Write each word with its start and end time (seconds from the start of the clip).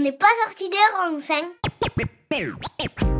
On 0.00 0.02
n'est 0.02 0.12
pas 0.12 0.24
sorti 0.46 0.66
des 0.70 0.76
renseignes. 0.96 1.50
C'est 2.80 3.19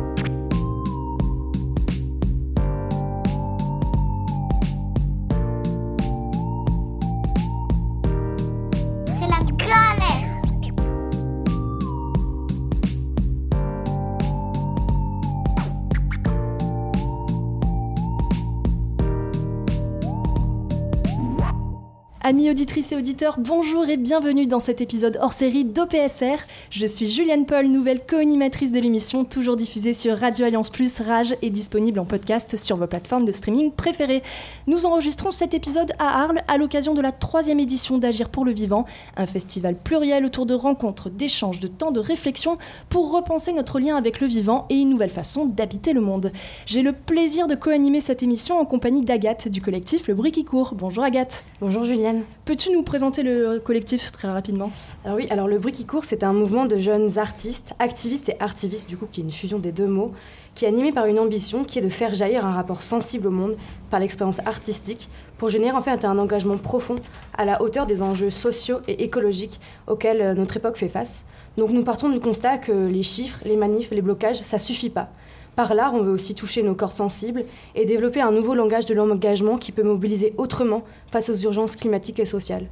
Amis 22.31 22.49
auditrices 22.49 22.93
et 22.93 22.95
auditeurs, 22.95 23.35
bonjour 23.39 23.89
et 23.89 23.97
bienvenue 23.97 24.47
dans 24.47 24.61
cet 24.61 24.79
épisode 24.79 25.19
hors 25.21 25.33
série 25.33 25.65
d'OPSR. 25.65 26.37
Je 26.69 26.85
suis 26.85 27.09
Juliane 27.09 27.45
Paul, 27.45 27.67
nouvelle 27.67 28.05
co-animatrice 28.05 28.71
de 28.71 28.79
l'émission, 28.79 29.25
toujours 29.25 29.57
diffusée 29.57 29.93
sur 29.93 30.17
Radio 30.17 30.45
Alliance 30.45 30.69
Plus, 30.69 31.01
Rage 31.01 31.35
et 31.41 31.49
disponible 31.49 31.99
en 31.99 32.05
podcast 32.05 32.55
sur 32.55 32.77
vos 32.77 32.87
plateformes 32.87 33.25
de 33.25 33.33
streaming 33.33 33.73
préférées. 33.73 34.23
Nous 34.65 34.85
enregistrons 34.85 35.31
cet 35.31 35.53
épisode 35.53 35.91
à 35.99 36.23
Arles 36.23 36.41
à 36.47 36.57
l'occasion 36.57 36.93
de 36.93 37.01
la 37.01 37.11
troisième 37.11 37.59
édition 37.59 37.97
d'Agir 37.97 38.29
pour 38.29 38.45
le 38.45 38.53
Vivant, 38.53 38.85
un 39.17 39.25
festival 39.25 39.75
pluriel 39.75 40.23
autour 40.23 40.45
de 40.45 40.53
rencontres, 40.53 41.09
d'échanges, 41.09 41.59
de 41.59 41.67
temps 41.67 41.91
de 41.91 41.99
réflexion 41.99 42.57
pour 42.87 43.11
repenser 43.11 43.51
notre 43.51 43.77
lien 43.77 43.97
avec 43.97 44.21
le 44.21 44.27
vivant 44.27 44.67
et 44.69 44.75
une 44.75 44.89
nouvelle 44.89 45.09
façon 45.09 45.47
d'habiter 45.47 45.91
le 45.91 45.99
monde. 45.99 46.31
J'ai 46.65 46.81
le 46.81 46.93
plaisir 46.93 47.47
de 47.47 47.55
co-animer 47.55 47.99
cette 47.99 48.23
émission 48.23 48.57
en 48.57 48.63
compagnie 48.63 49.03
d'Agathe 49.03 49.49
du 49.49 49.61
collectif 49.61 50.07
Le 50.07 50.13
Bruit 50.13 50.31
qui 50.31 50.45
court. 50.45 50.75
Bonjour 50.75 51.03
Agathe. 51.03 51.43
Bonjour 51.59 51.83
Juliane. 51.83 52.20
Peux-tu 52.45 52.71
nous 52.71 52.83
présenter 52.83 53.23
le 53.23 53.59
collectif 53.59 54.11
très 54.11 54.27
rapidement? 54.27 54.71
Alors 55.05 55.17
oui, 55.17 55.27
alors 55.29 55.47
le 55.47 55.59
bruit 55.59 55.71
qui 55.71 55.85
court, 55.85 56.05
c'est 56.05 56.23
un 56.23 56.33
mouvement 56.33 56.65
de 56.65 56.77
jeunes 56.77 57.17
artistes, 57.17 57.73
activistes 57.79 58.29
et 58.29 58.35
artivistes, 58.39 58.87
du 58.87 58.97
coup, 58.97 59.07
qui 59.11 59.21
est 59.21 59.23
une 59.23 59.31
fusion 59.31 59.59
des 59.59 59.71
deux 59.71 59.87
mots, 59.87 60.11
qui 60.55 60.65
est 60.65 60.67
animé 60.67 60.91
par 60.91 61.05
une 61.05 61.19
ambition 61.19 61.63
qui 61.63 61.79
est 61.79 61.81
de 61.81 61.89
faire 61.89 62.13
jaillir 62.13 62.45
un 62.45 62.51
rapport 62.51 62.83
sensible 62.83 63.27
au 63.27 63.31
monde 63.31 63.55
par 63.89 63.99
l'expérience 63.99 64.39
artistique 64.45 65.09
pour 65.37 65.49
générer 65.49 65.75
en 65.75 65.81
fait 65.81 66.05
un 66.05 66.17
engagement 66.17 66.57
profond 66.57 66.97
à 67.37 67.45
la 67.45 67.61
hauteur 67.61 67.85
des 67.85 68.01
enjeux 68.01 68.29
sociaux 68.29 68.79
et 68.87 69.03
écologiques 69.03 69.59
auxquels 69.87 70.21
euh, 70.21 70.33
notre 70.33 70.57
époque 70.57 70.77
fait 70.77 70.89
face. 70.89 71.23
Donc 71.57 71.71
nous 71.71 71.83
partons 71.83 72.09
du 72.09 72.19
constat 72.19 72.57
que 72.57 72.71
les 72.71 73.03
chiffres, 73.03 73.39
les 73.45 73.55
manifs, 73.55 73.91
les 73.91 74.01
blocages, 74.01 74.41
ça 74.41 74.59
suffit 74.59 74.89
pas. 74.89 75.09
Par 75.55 75.73
l'art, 75.73 75.93
on 75.93 76.01
veut 76.01 76.13
aussi 76.13 76.33
toucher 76.33 76.63
nos 76.63 76.75
cordes 76.75 76.95
sensibles 76.95 77.43
et 77.75 77.85
développer 77.85 78.21
un 78.21 78.31
nouveau 78.31 78.55
langage 78.55 78.85
de 78.85 78.93
l'engagement 78.93 79.57
qui 79.57 79.71
peut 79.71 79.83
mobiliser 79.83 80.33
autrement 80.37 80.83
face 81.11 81.29
aux 81.29 81.35
urgences 81.35 81.75
climatiques 81.75 82.19
et 82.19 82.25
sociales. 82.25 82.67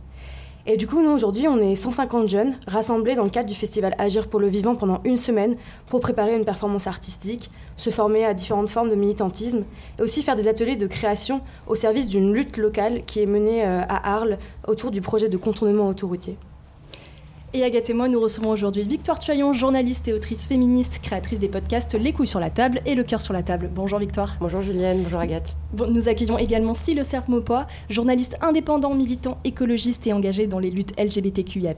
Et 0.66 0.78
du 0.78 0.88
coup, 0.88 1.02
nous, 1.02 1.12
aujourd'hui, 1.12 1.48
on 1.48 1.58
est 1.60 1.76
150 1.76 2.30
jeunes 2.30 2.56
rassemblés 2.68 3.16
dans 3.16 3.24
le 3.24 3.30
cadre 3.30 3.48
du 3.48 3.56
festival 3.56 3.96
Agir 3.98 4.28
pour 4.28 4.40
le 4.40 4.48
vivant 4.48 4.76
pendant 4.76 5.02
une 5.04 5.18
semaine 5.18 5.56
pour 5.88 6.00
préparer 6.00 6.36
une 6.36 6.46
performance 6.46 6.86
artistique, 6.86 7.50
se 7.76 7.90
former 7.90 8.26
à 8.26 8.34
différentes 8.34 8.70
formes 8.70 8.90
de 8.90 8.96
militantisme 8.96 9.64
et 9.98 10.02
aussi 10.02 10.22
faire 10.22 10.36
des 10.36 10.48
ateliers 10.48 10.76
de 10.76 10.88
création 10.88 11.42
au 11.68 11.76
service 11.76 12.08
d'une 12.08 12.34
lutte 12.34 12.58
locale 12.58 13.04
qui 13.06 13.22
est 13.22 13.26
menée 13.26 13.66
euh, 13.66 13.82
à 13.88 14.16
Arles 14.16 14.38
autour 14.68 14.92
du 14.92 15.02
projet 15.02 15.28
de 15.28 15.38
contournement 15.38 15.88
autoroutier. 15.88 16.38
Et 17.52 17.64
Agathe 17.64 17.90
et 17.90 17.94
moi, 17.94 18.08
nous 18.08 18.20
recevons 18.20 18.52
aujourd'hui 18.52 18.84
Victoire 18.84 19.18
Tuyon, 19.18 19.54
journaliste 19.54 20.08
et 20.08 20.14
autrice 20.14 20.46
féministe, 20.46 21.00
créatrice 21.02 21.40
des 21.40 21.48
podcasts 21.48 21.96
Les 21.96 22.14
couilles 22.14 22.28
sur 22.28 22.40
la 22.40 22.52
table 22.52 22.80
et 22.86 22.94
Le 22.94 23.04
cœur 23.04 23.22
sur 23.22 23.34
la 23.34 23.42
table. 23.42 23.72
Bonjour 23.74 23.98
Victoire. 23.98 24.36
Bonjour 24.40 24.62
Julienne, 24.62 25.02
bonjour 25.02 25.20
Agathe. 25.20 25.58
Bon, 25.74 25.90
nous 25.90 26.08
accueillons 26.08 26.38
également 26.38 26.76
Sile 26.76 27.04
Sermopois, 27.04 27.66
journaliste 27.90 28.38
indépendant, 28.42 28.94
militant, 28.94 29.40
écologiste 29.46 30.06
et 30.06 30.14
engagé 30.14 30.46
dans 30.46 30.60
les 30.60 30.70
luttes 30.70 30.94
LGBTQIA+. 31.00 31.74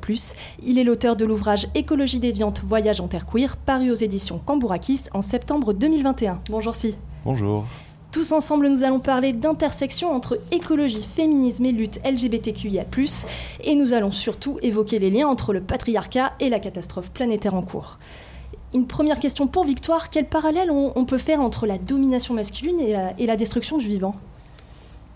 Il 0.61 0.77
est 0.77 0.83
l'auteur 0.83 1.15
de 1.15 1.23
l'ouvrage 1.23 1.67
Écologie 1.73 2.19
déviante, 2.19 2.63
voyage 2.67 2.99
en 2.99 3.07
terre 3.07 3.25
queer, 3.25 3.55
paru 3.55 3.91
aux 3.91 3.95
éditions 3.95 4.39
Cambourakis 4.39 5.05
en 5.13 5.21
septembre 5.21 5.71
2021. 5.71 6.41
Bonjour 6.49 6.75
Si. 6.75 6.97
Bonjour. 7.23 7.65
Tous 8.11 8.33
ensemble, 8.33 8.67
nous 8.67 8.83
allons 8.83 8.99
parler 8.99 9.31
d'intersection 9.31 10.11
entre 10.11 10.37
écologie, 10.51 11.07
féminisme 11.15 11.63
et 11.63 11.71
lutte 11.71 12.01
LGBTQIA+, 12.03 12.83
et 13.63 13.75
nous 13.75 13.93
allons 13.93 14.11
surtout 14.11 14.59
évoquer 14.61 14.99
les 14.99 15.09
liens 15.09 15.29
entre 15.29 15.53
le 15.53 15.61
patriarcat 15.61 16.33
et 16.41 16.49
la 16.49 16.59
catastrophe 16.59 17.09
planétaire 17.11 17.53
en 17.53 17.61
cours. 17.61 17.99
Une 18.73 18.85
première 18.85 19.17
question 19.17 19.47
pour 19.47 19.63
Victoire, 19.63 20.09
quel 20.09 20.25
parallèle 20.25 20.71
on, 20.71 21.05
peut 21.05 21.17
faire 21.17 21.39
entre 21.39 21.65
la 21.65 21.77
domination 21.77 22.33
masculine 22.33 22.81
et 22.81 23.25
la, 23.25 23.35
destruction 23.37 23.77
du 23.77 23.87
vivant? 23.87 24.15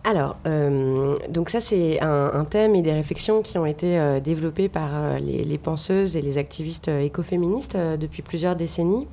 Alors, 0.06 0.38
euh, 0.48 1.18
donc 1.28 1.50
ça 1.50 1.60
c'est 1.60 2.02
un, 2.02 2.46
thème 2.46 2.76
et 2.76 2.82
des 2.82 2.94
réflexions 2.94 3.42
qui 3.42 3.58
ont 3.58 3.66
été 3.66 4.00
euh, 4.00 4.22
développées 4.22 4.70
par 4.70 4.90
euh, 4.94 5.20
les, 5.20 5.58
penseuses 5.58 6.16
et 6.16 6.22
les 6.22 6.38
activistes 6.38 6.88
écoféministes 6.88 7.76
depuis 7.76 8.22
plusieurs 8.22 8.56
décennies. 8.56 9.06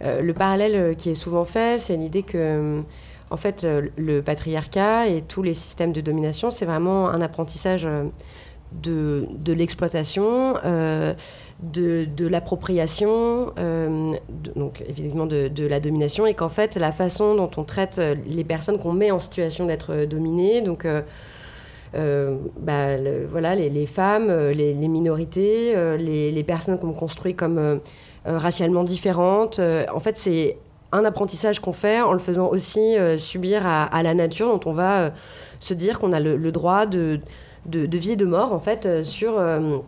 Le 0.00 0.32
parallèle 0.32 0.96
qui 0.96 1.10
est 1.10 1.14
souvent 1.14 1.44
fait, 1.44 1.80
c'est 1.80 1.96
l'idée 1.96 2.22
que 2.22 2.82
en 3.32 3.36
fait, 3.36 3.64
le 3.96 4.22
patriarcat 4.22 5.06
et 5.06 5.22
tous 5.22 5.42
les 5.42 5.54
systèmes 5.54 5.92
de 5.92 6.00
domination, 6.00 6.50
c'est 6.50 6.64
vraiment 6.64 7.08
un 7.08 7.20
apprentissage 7.20 7.86
de, 8.72 9.52
l'exploitation, 9.52 10.54
euh, 10.64 11.14
de, 11.62 12.26
l'appropriation, 12.26 13.52
euh, 13.58 14.12
donc 14.56 14.82
évidemment 14.88 15.26
de, 15.26 15.66
la 15.66 15.80
domination, 15.80 16.26
et 16.26 16.34
qu'en 16.34 16.48
fait, 16.48 16.76
la 16.76 16.92
façon 16.92 17.34
dont 17.34 17.50
on 17.56 17.64
traite 17.64 18.00
les 18.26 18.44
personnes 18.44 18.78
qu'on 18.78 18.92
met 18.92 19.10
en 19.10 19.18
situation 19.18 19.66
d'être 19.66 20.04
dominées, 20.04 20.62
donc 20.62 20.84
euh, 20.84 21.02
euh, 21.96 22.38
bah, 22.58 22.96
voilà, 23.30 23.54
les, 23.54 23.86
femmes, 23.86 24.30
les, 24.50 24.74
minorités, 24.88 25.74
les, 25.98 26.44
personnes 26.44 26.78
qu'on 26.78 26.92
construit 26.92 27.34
comme 27.34 27.80
racialement 28.24 28.84
différentes, 28.84 29.60
en 29.60 30.00
fait, 30.00 30.16
c'est 30.16 30.58
un 30.92 31.04
apprentissage 31.04 31.60
qu'on 31.60 31.72
fait 31.72 32.00
en 32.00 32.12
le 32.12 32.18
faisant 32.18 32.48
aussi 32.48 32.96
subir 33.18 33.66
à, 33.66 34.02
la 34.02 34.14
nature, 34.14 34.48
dont 34.48 34.70
on 34.70 34.72
va 34.72 35.12
se 35.58 35.74
dire 35.74 35.98
qu'on 35.98 36.12
a 36.12 36.20
le, 36.20 36.52
droit 36.52 36.86
de 36.86 37.20
de, 37.66 37.98
vie 37.98 38.12
et 38.12 38.16
de 38.16 38.24
mort, 38.24 38.52
en 38.52 38.60
fait, 38.60 38.86
euh, 38.86 39.04
sur, 39.04 39.38
euh, 39.38 39.78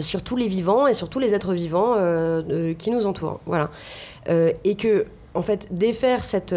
sur 0.00 0.22
tous 0.22 0.36
les 0.36 0.48
vivants 0.48 0.86
et 0.86 0.94
sur 0.94 1.08
tous 1.08 1.18
les 1.18 1.34
êtres 1.34 1.54
vivants 1.54 1.94
euh, 1.96 2.74
qui 2.74 2.90
nous 2.90 3.06
entourent. 3.06 3.40
Voilà. 3.46 3.70
et 4.28 4.76
que, 4.76 5.06
en 5.34 5.42
fait, 5.42 5.68
défaire 5.70 6.24
cette 6.24 6.54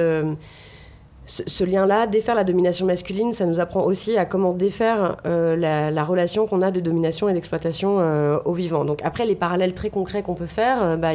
ce, 1.25 1.63
lien-là, 1.63 2.05
défaire 2.05 2.35
la 2.35 2.43
domination 2.43 2.85
masculine, 2.85 3.33
ça 3.33 3.45
nous 3.45 3.59
apprend 3.59 3.83
aussi 3.83 4.17
à 4.17 4.25
comment 4.25 4.53
défaire 4.53 5.17
euh, 5.25 5.55
la, 5.55 5.89
la, 5.89 6.03
relation 6.03 6.45
qu'on 6.45 6.61
a 6.61 6.69
de 6.69 6.79
domination 6.79 7.27
et 7.29 7.33
d'exploitation 7.33 7.99
euh, 7.99 8.37
au 8.45 8.53
vivant. 8.53 8.85
Donc 8.85 8.99
après, 9.03 9.25
les 9.25 9.35
parallèles 9.35 9.73
très 9.73 9.89
concrets 9.89 10.21
qu'on 10.21 10.35
peut 10.35 10.45
faire, 10.45 10.93
il 10.93 10.99
bah, 10.99 11.13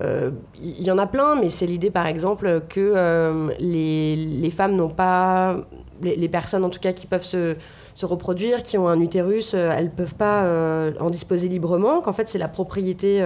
euh, 0.00 0.30
y 0.62 0.90
en 0.90 0.96
a 0.96 1.06
plein, 1.06 1.34
mais 1.36 1.50
c'est 1.50 1.66
l'idée 1.66 1.90
par 1.90 2.06
exemple 2.06 2.62
que 2.68 3.50
les, 3.58 4.50
femmes 4.50 4.76
n'ont 4.76 4.88
pas, 4.88 5.56
les, 6.00 6.28
personnes 6.28 6.64
en 6.64 6.70
tout 6.70 6.80
cas 6.80 6.92
qui 6.92 7.06
peuvent 7.06 7.24
se, 7.24 7.56
reproduire, 8.02 8.62
qui 8.62 8.78
ont 8.78 8.88
un 8.88 9.00
utérus, 9.00 9.54
elles 9.54 9.86
ne 9.86 9.90
peuvent 9.90 10.14
pas 10.14 10.90
en 11.00 11.10
disposer 11.10 11.48
librement, 11.48 12.00
qu'en 12.00 12.12
fait 12.12 12.28
c'est 12.28 12.38
la 12.38 12.48
propriété 12.48 13.20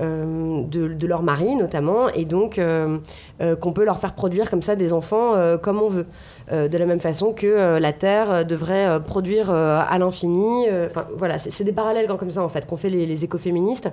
de, 0.00 0.88
de, 0.88 1.06
leur 1.06 1.22
mari 1.22 1.54
notamment, 1.54 2.08
et 2.08 2.24
donc 2.24 2.58
euh, 2.58 2.98
euh, 3.40 3.56
qu'on 3.56 3.72
peut 3.72 3.84
leur 3.84 3.98
faire 3.98 4.14
produire 4.14 4.50
comme 4.50 4.62
ça 4.62 4.76
des 4.76 4.92
enfants 4.92 5.34
comme 5.62 5.80
on 5.80 5.88
veut. 5.88 6.06
de 6.50 6.76
la 6.76 6.86
même 6.86 7.00
façon 7.00 7.32
que 7.32 7.78
la 7.78 7.92
Terre 7.92 8.44
devrait 8.44 9.02
produire 9.02 9.50
à 9.50 9.98
l'infini. 9.98 10.66
Voilà, 11.16 11.38
c'est 11.38 11.64
des 11.64 11.72
parallèles 11.72 12.06
comme 12.06 12.30
ça 12.30 12.42
en 12.42 12.48
fait 12.48 12.66
qu'ont 12.66 12.76
fait 12.76 12.90
les, 12.90 13.24
écoféministes 13.24 13.90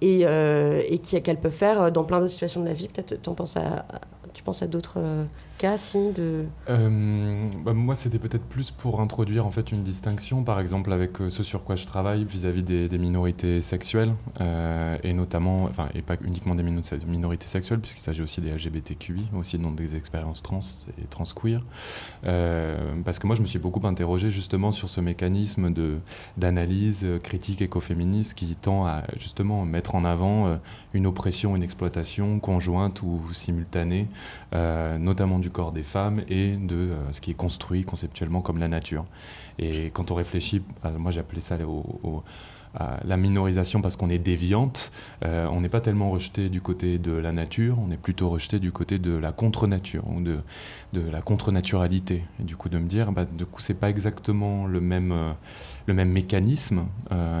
et, 0.00 0.22
et 0.22 0.98
qu'elles 0.98 1.40
peuvent 1.40 1.50
faire 1.52 1.92
dans 1.92 2.04
plein 2.04 2.20
d'autres 2.20 2.32
situations 2.32 2.62
de 2.62 2.68
la 2.68 2.74
vie. 2.74 2.88
Peut-être 2.88 3.20
tu 3.20 3.30
penses 3.30 3.56
à, 3.56 3.86
tu 4.32 4.42
penses 4.42 4.62
à 4.62 4.66
d'autres 4.66 4.98
Euh, 6.70 7.48
bah, 7.62 7.74
moi, 7.74 7.94
c'était 7.94 8.18
peut-être 8.18 8.46
plus 8.46 8.70
pour 8.70 9.00
introduire 9.00 9.44
en 9.44 9.50
fait 9.50 9.72
une 9.72 9.82
distinction, 9.82 10.42
par 10.42 10.58
exemple 10.58 10.90
avec 10.90 11.20
euh, 11.20 11.28
ce 11.28 11.42
sur 11.42 11.64
quoi 11.64 11.76
je 11.76 11.84
travaille 11.84 12.24
vis-à-vis 12.24 12.62
-vis 12.62 12.88
des, 12.88 12.98
minorités 12.98 13.60
sexuelles, 13.60 14.14
euh, 14.40 14.96
et 15.02 15.12
notamment, 15.12 15.64
enfin, 15.64 15.88
et 15.94 16.00
pas 16.00 16.16
uniquement 16.24 16.54
des 16.54 16.62
minorités 16.62 17.46
sexuelles, 17.46 17.80
puisqu'il 17.80 18.00
s'agit 18.00 18.22
aussi 18.22 18.40
des 18.40 18.52
LGBTQI, 18.52 19.26
aussi 19.38 19.58
dans 19.58 19.70
des 19.70 19.96
expériences 19.96 20.42
trans 20.42 20.60
et 20.98 21.06
transqueer. 21.08 21.60
Parce 23.04 23.18
que 23.18 23.26
moi, 23.26 23.36
je 23.36 23.42
me 23.42 23.46
suis 23.46 23.58
beaucoup 23.58 23.86
interrogé 23.86 24.30
justement 24.30 24.72
sur 24.72 24.88
ce 24.88 25.00
mécanisme 25.00 25.74
d'analyse 26.36 27.06
critique 27.22 27.60
écoféministe 27.60 28.34
qui 28.34 28.56
tend 28.56 28.86
à 28.86 29.02
justement 29.18 29.66
mettre 29.66 29.94
en 29.94 30.04
avant 30.04 30.58
une 30.94 31.06
oppression, 31.06 31.54
une 31.56 31.62
exploitation 31.62 32.40
conjointe 32.40 33.02
ou 33.02 33.20
simultanée, 33.32 34.06
notamment 34.52 35.38
du 35.38 35.49
corps 35.50 35.72
des 35.72 35.82
femmes 35.82 36.22
et 36.28 36.56
de 36.56 36.74
euh, 36.74 37.12
ce 37.12 37.20
qui 37.20 37.30
est 37.30 37.34
construit 37.34 37.84
conceptuellement 37.84 38.40
comme 38.40 38.58
la 38.58 38.68
nature. 38.68 39.04
Et 39.58 39.90
quand 39.90 40.10
on 40.10 40.14
réfléchit, 40.14 40.62
euh, 40.84 40.98
moi 40.98 41.12
appelé 41.18 41.40
ça 41.40 41.58
la 43.04 43.16
minorisation 43.16 43.82
parce 43.82 43.96
qu'on 43.96 44.08
est 44.08 44.18
déviante, 44.18 44.92
euh, 45.24 45.48
on 45.50 45.60
n'est 45.60 45.68
pas 45.68 45.80
tellement 45.80 46.10
rejeté 46.10 46.48
du 46.48 46.60
côté 46.60 46.98
de 46.98 47.12
la 47.12 47.32
nature, 47.32 47.78
on 47.84 47.90
est 47.90 47.96
plutôt 47.96 48.30
rejeté 48.30 48.60
du 48.60 48.70
côté 48.70 48.98
de 48.98 49.12
la 49.12 49.32
contre-nature 49.32 50.04
ou 50.08 50.20
de, 50.20 50.38
la 50.92 51.20
contre-naturalité. 51.20 52.22
Et 52.38 52.44
du 52.44 52.56
coup, 52.56 52.68
de 52.68 52.78
me 52.78 52.86
dire, 52.86 53.10
bah, 53.10 53.24
du 53.24 53.44
coup, 53.44 53.60
c'est 53.60 53.74
pas 53.74 53.90
exactement 53.90 54.66
le 54.66 54.80
même, 54.80 55.34
mécanisme 55.88 56.86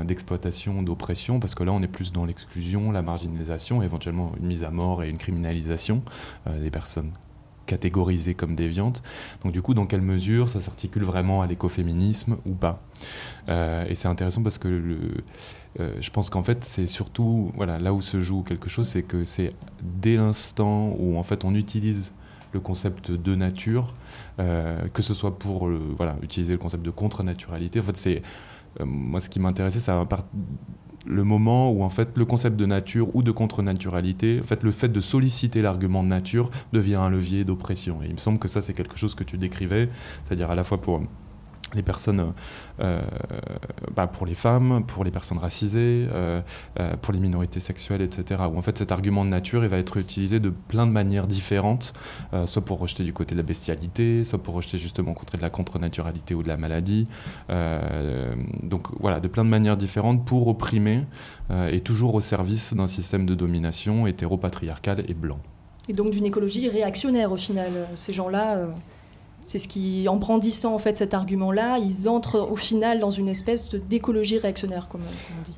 d'exploitation, 0.04 0.82
d'oppression, 0.82 1.38
parce 1.38 1.54
que 1.54 1.62
là, 1.62 1.72
on 1.72 1.80
est 1.80 1.88
plus 1.88 2.12
dans 2.12 2.24
l'exclusion, 2.24 2.90
la 2.90 3.02
marginalisation, 3.02 3.82
éventuellement 3.82 4.32
une 4.40 4.46
mise 4.48 4.64
à 4.64 4.70
mort 4.70 5.04
et 5.04 5.08
une 5.08 5.18
criminalisation 5.18 6.02
des 6.46 6.70
personnes 6.70 7.12
catégorisées 7.74 8.34
comme 8.40 8.54
déviantes. 8.56 9.02
Donc 9.42 9.52
du 9.52 9.62
coup, 9.62 9.74
dans 9.74 9.86
quelle 9.90 10.02
mesure 10.14 10.44
ça 10.48 10.60
s'articule 10.60 11.04
vraiment 11.04 11.38
à 11.44 11.46
l'écoféminisme 11.46 12.32
ou 12.50 12.54
pas? 12.64 12.76
Euh, 13.48 13.90
Et 13.90 13.94
c'est 13.94 14.08
intéressant 14.08 14.42
parce 14.42 14.58
que 14.58 14.68
euh, 14.68 15.94
je 16.00 16.10
pense 16.10 16.30
qu'en 16.30 16.44
fait, 16.48 16.64
c'est 16.64 16.88
surtout 16.88 17.52
voilà, 17.60 17.78
là 17.78 17.90
où 17.92 18.00
se 18.00 18.18
joue 18.20 18.42
quelque 18.42 18.68
chose, 18.68 18.86
c'est 18.92 19.06
que 19.12 19.24
c'est 19.24 19.50
dès 19.82 20.16
l'instant 20.16 20.94
où 20.98 21.16
en 21.16 21.22
fait 21.22 21.44
on 21.44 21.54
utilise 21.54 22.12
le 22.52 22.60
concept 22.60 23.12
de 23.12 23.32
nature, 23.36 23.94
euh, 24.40 24.88
que 24.94 25.02
ce 25.02 25.14
soit 25.14 25.38
pour 25.38 25.70
voilà, 25.96 26.16
utiliser 26.22 26.52
le 26.52 26.58
concept 26.58 26.84
de 26.84 26.90
contre-naturalité. 26.90 27.78
En 27.78 27.84
fait, 27.84 27.96
c'est 27.96 28.22
moi 28.84 29.20
ce 29.20 29.28
qui 29.28 29.40
m'intéressait, 29.40 29.80
c'est 29.80 29.92
le 31.06 31.24
moment 31.24 31.70
où 31.72 31.82
en 31.82 31.90
fait 31.90 32.16
le 32.16 32.24
concept 32.24 32.56
de 32.56 32.66
nature 32.66 33.14
ou 33.14 33.22
de 33.22 33.30
contre-naturalité, 33.30 34.40
en 34.42 34.46
fait 34.46 34.62
le 34.62 34.72
fait 34.72 34.88
de 34.88 35.00
solliciter 35.00 35.62
l'argument 35.62 36.02
de 36.02 36.08
nature 36.08 36.50
devient 36.72 36.96
un 36.96 37.10
levier 37.10 37.44
d'oppression. 37.44 38.02
Et 38.02 38.06
il 38.06 38.12
me 38.12 38.18
semble 38.18 38.38
que 38.38 38.48
ça 38.48 38.62
c'est 38.62 38.72
quelque 38.72 38.98
chose 38.98 39.14
que 39.14 39.24
tu 39.24 39.38
décrivais, 39.38 39.88
c'est-à-dire 40.26 40.50
à 40.50 40.54
la 40.54 40.64
fois 40.64 40.80
pour 40.80 41.00
les 41.74 41.82
personnes, 41.82 42.32
euh, 42.80 43.00
bah 43.94 44.06
pour 44.06 44.26
les 44.26 44.34
femmes, 44.34 44.84
pour 44.86 45.04
les 45.04 45.10
personnes 45.10 45.38
racisées, 45.38 46.06
euh, 46.12 46.40
euh, 46.78 46.92
pour 47.00 47.12
les 47.12 47.20
minorités 47.20 47.60
sexuelles, 47.60 48.02
etc. 48.02 48.42
Où 48.52 48.58
en 48.58 48.62
fait 48.62 48.78
cet 48.78 48.92
argument 48.92 49.24
de 49.24 49.30
nature, 49.30 49.60
va 49.60 49.78
être 49.78 49.98
utilisé 49.98 50.40
de 50.40 50.50
plein 50.50 50.86
de 50.86 50.92
manières 50.92 51.26
différentes, 51.26 51.92
soit 52.46 52.64
pour 52.64 52.78
rejeter 52.78 53.04
du 53.04 53.12
côté 53.12 53.34
de 53.34 53.40
la 53.40 53.44
bestialité, 53.44 54.24
soit 54.24 54.42
pour 54.42 54.54
rejeter 54.54 54.78
justement 54.78 55.12
contre 55.12 55.36
de 55.36 55.42
la 55.42 55.50
contre-naturalité 55.50 56.34
ou 56.34 56.42
de 56.42 56.48
la 56.48 56.56
maladie. 56.56 57.06
donc 57.48 58.88
voilà, 58.98 59.20
de 59.20 59.28
plein 59.28 59.44
de 59.44 59.50
manières 59.50 59.76
différentes 59.76 60.24
pour 60.24 60.48
opprimer 60.48 61.04
et 61.50 61.80
toujours 61.80 62.14
au 62.14 62.20
service 62.20 62.74
d'un 62.74 62.86
système 62.86 63.26
de 63.26 63.34
domination 63.34 64.06
hétéropatriarcal 64.06 65.04
et 65.08 65.14
blanc. 65.14 65.38
Et 65.88 65.92
donc 65.92 66.10
d'une 66.10 66.26
écologie 66.26 66.68
réactionnaire 66.68 67.32
au 67.32 67.36
final, 67.36 67.88
ces 67.94 68.12
gens-là. 68.12 68.66
C'est 69.42 69.58
ce 69.58 69.68
qui, 69.68 70.06
en 70.08 70.16
brandissant 70.16 70.74
en 70.74 70.78
fait 70.78 70.98
cet 70.98 71.14
argument-là, 71.14 71.78
ils 71.78 72.08
entrent 72.08 72.48
au 72.50 72.56
final 72.56 73.00
dans 73.00 73.10
une 73.10 73.28
espèce 73.28 73.68
d'écologie 73.70 74.38
réactionnaire, 74.38 74.88
comme 74.88 75.02
on 75.02 75.42
dit. 75.42 75.56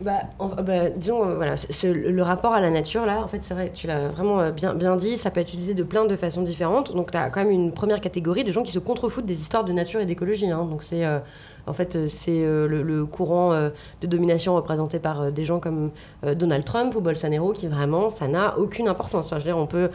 Bah, 0.00 0.22
bah, 0.38 0.90
disons, 0.90 1.24
euh, 1.24 1.36
voilà, 1.36 1.54
le 1.84 2.22
rapport 2.22 2.52
à 2.52 2.60
la 2.60 2.70
nature, 2.70 3.06
là, 3.06 3.22
en 3.22 3.28
fait, 3.28 3.42
c'est 3.42 3.54
vrai, 3.54 3.70
tu 3.72 3.86
l'as 3.86 4.08
vraiment 4.08 4.40
euh, 4.40 4.50
bien, 4.50 4.74
bien 4.74 4.96
dit, 4.96 5.16
ça 5.16 5.30
peut 5.30 5.38
être 5.40 5.48
utilisé 5.48 5.72
de 5.72 5.84
plein 5.84 6.04
de 6.04 6.16
façons 6.16 6.42
différentes. 6.42 6.94
Donc, 6.94 7.12
tu 7.12 7.16
as 7.16 7.30
quand 7.30 7.40
même 7.40 7.52
une 7.52 7.72
première 7.72 8.00
catégorie 8.00 8.42
de 8.42 8.50
gens 8.50 8.64
qui 8.64 8.72
se 8.72 8.80
contrefoutent 8.80 9.24
des 9.24 9.40
histoires 9.40 9.64
de 9.64 9.72
nature 9.72 10.00
et 10.00 10.06
d'écologie. 10.06 10.50
Hein. 10.50 10.64
Donc, 10.64 10.82
c'est 10.82 11.04
euh, 11.04 11.20
en 11.66 11.72
fait, 11.72 11.96
euh, 11.96 12.08
c'est 12.08 12.44
euh, 12.44 12.66
le, 12.66 13.06
courant 13.06 13.52
euh, 13.52 13.70
de 14.00 14.06
domination 14.06 14.54
représenté 14.54 14.98
par 14.98 15.32
des 15.32 15.44
gens 15.44 15.60
comme 15.60 15.90
Donald 16.22 16.64
Trump 16.64 16.94
ou 16.94 17.00
Bolsonaro 17.00 17.52
qui 17.52 17.66
vraiment, 17.66 18.10
ça 18.10 18.28
n'a 18.28 18.58
aucune 18.58 18.88
importance. 18.88 19.30
je 19.30 19.34
veux 19.36 19.42
dire, 19.42 19.58
on 19.58 19.66
peut 19.66 19.90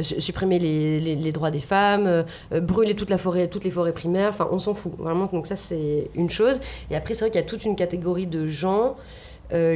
supprimer 0.00 0.58
les, 0.58 1.32
droits 1.32 1.50
des 1.50 1.60
femmes, 1.60 2.24
brûler 2.52 2.94
toute 2.94 3.10
la 3.10 3.18
forêt, 3.18 3.48
toutes 3.48 3.64
les 3.64 3.70
forêts 3.70 3.92
primaires, 3.92 4.30
enfin, 4.30 4.48
on 4.50 4.58
s'en 4.58 4.74
fout. 4.74 4.92
Vraiment, 4.98 5.28
donc 5.32 5.46
ça, 5.46 5.56
c'est 5.56 6.10
une 6.14 6.30
chose. 6.30 6.60
Et 6.90 6.96
après, 6.96 7.14
c'est 7.14 7.20
vrai 7.20 7.30
qu'il 7.30 7.40
y 7.40 7.44
a 7.44 7.46
toute 7.46 7.64
une 7.64 7.76
catégorie 7.76 8.26
de 8.26 8.46
gens 8.46 8.96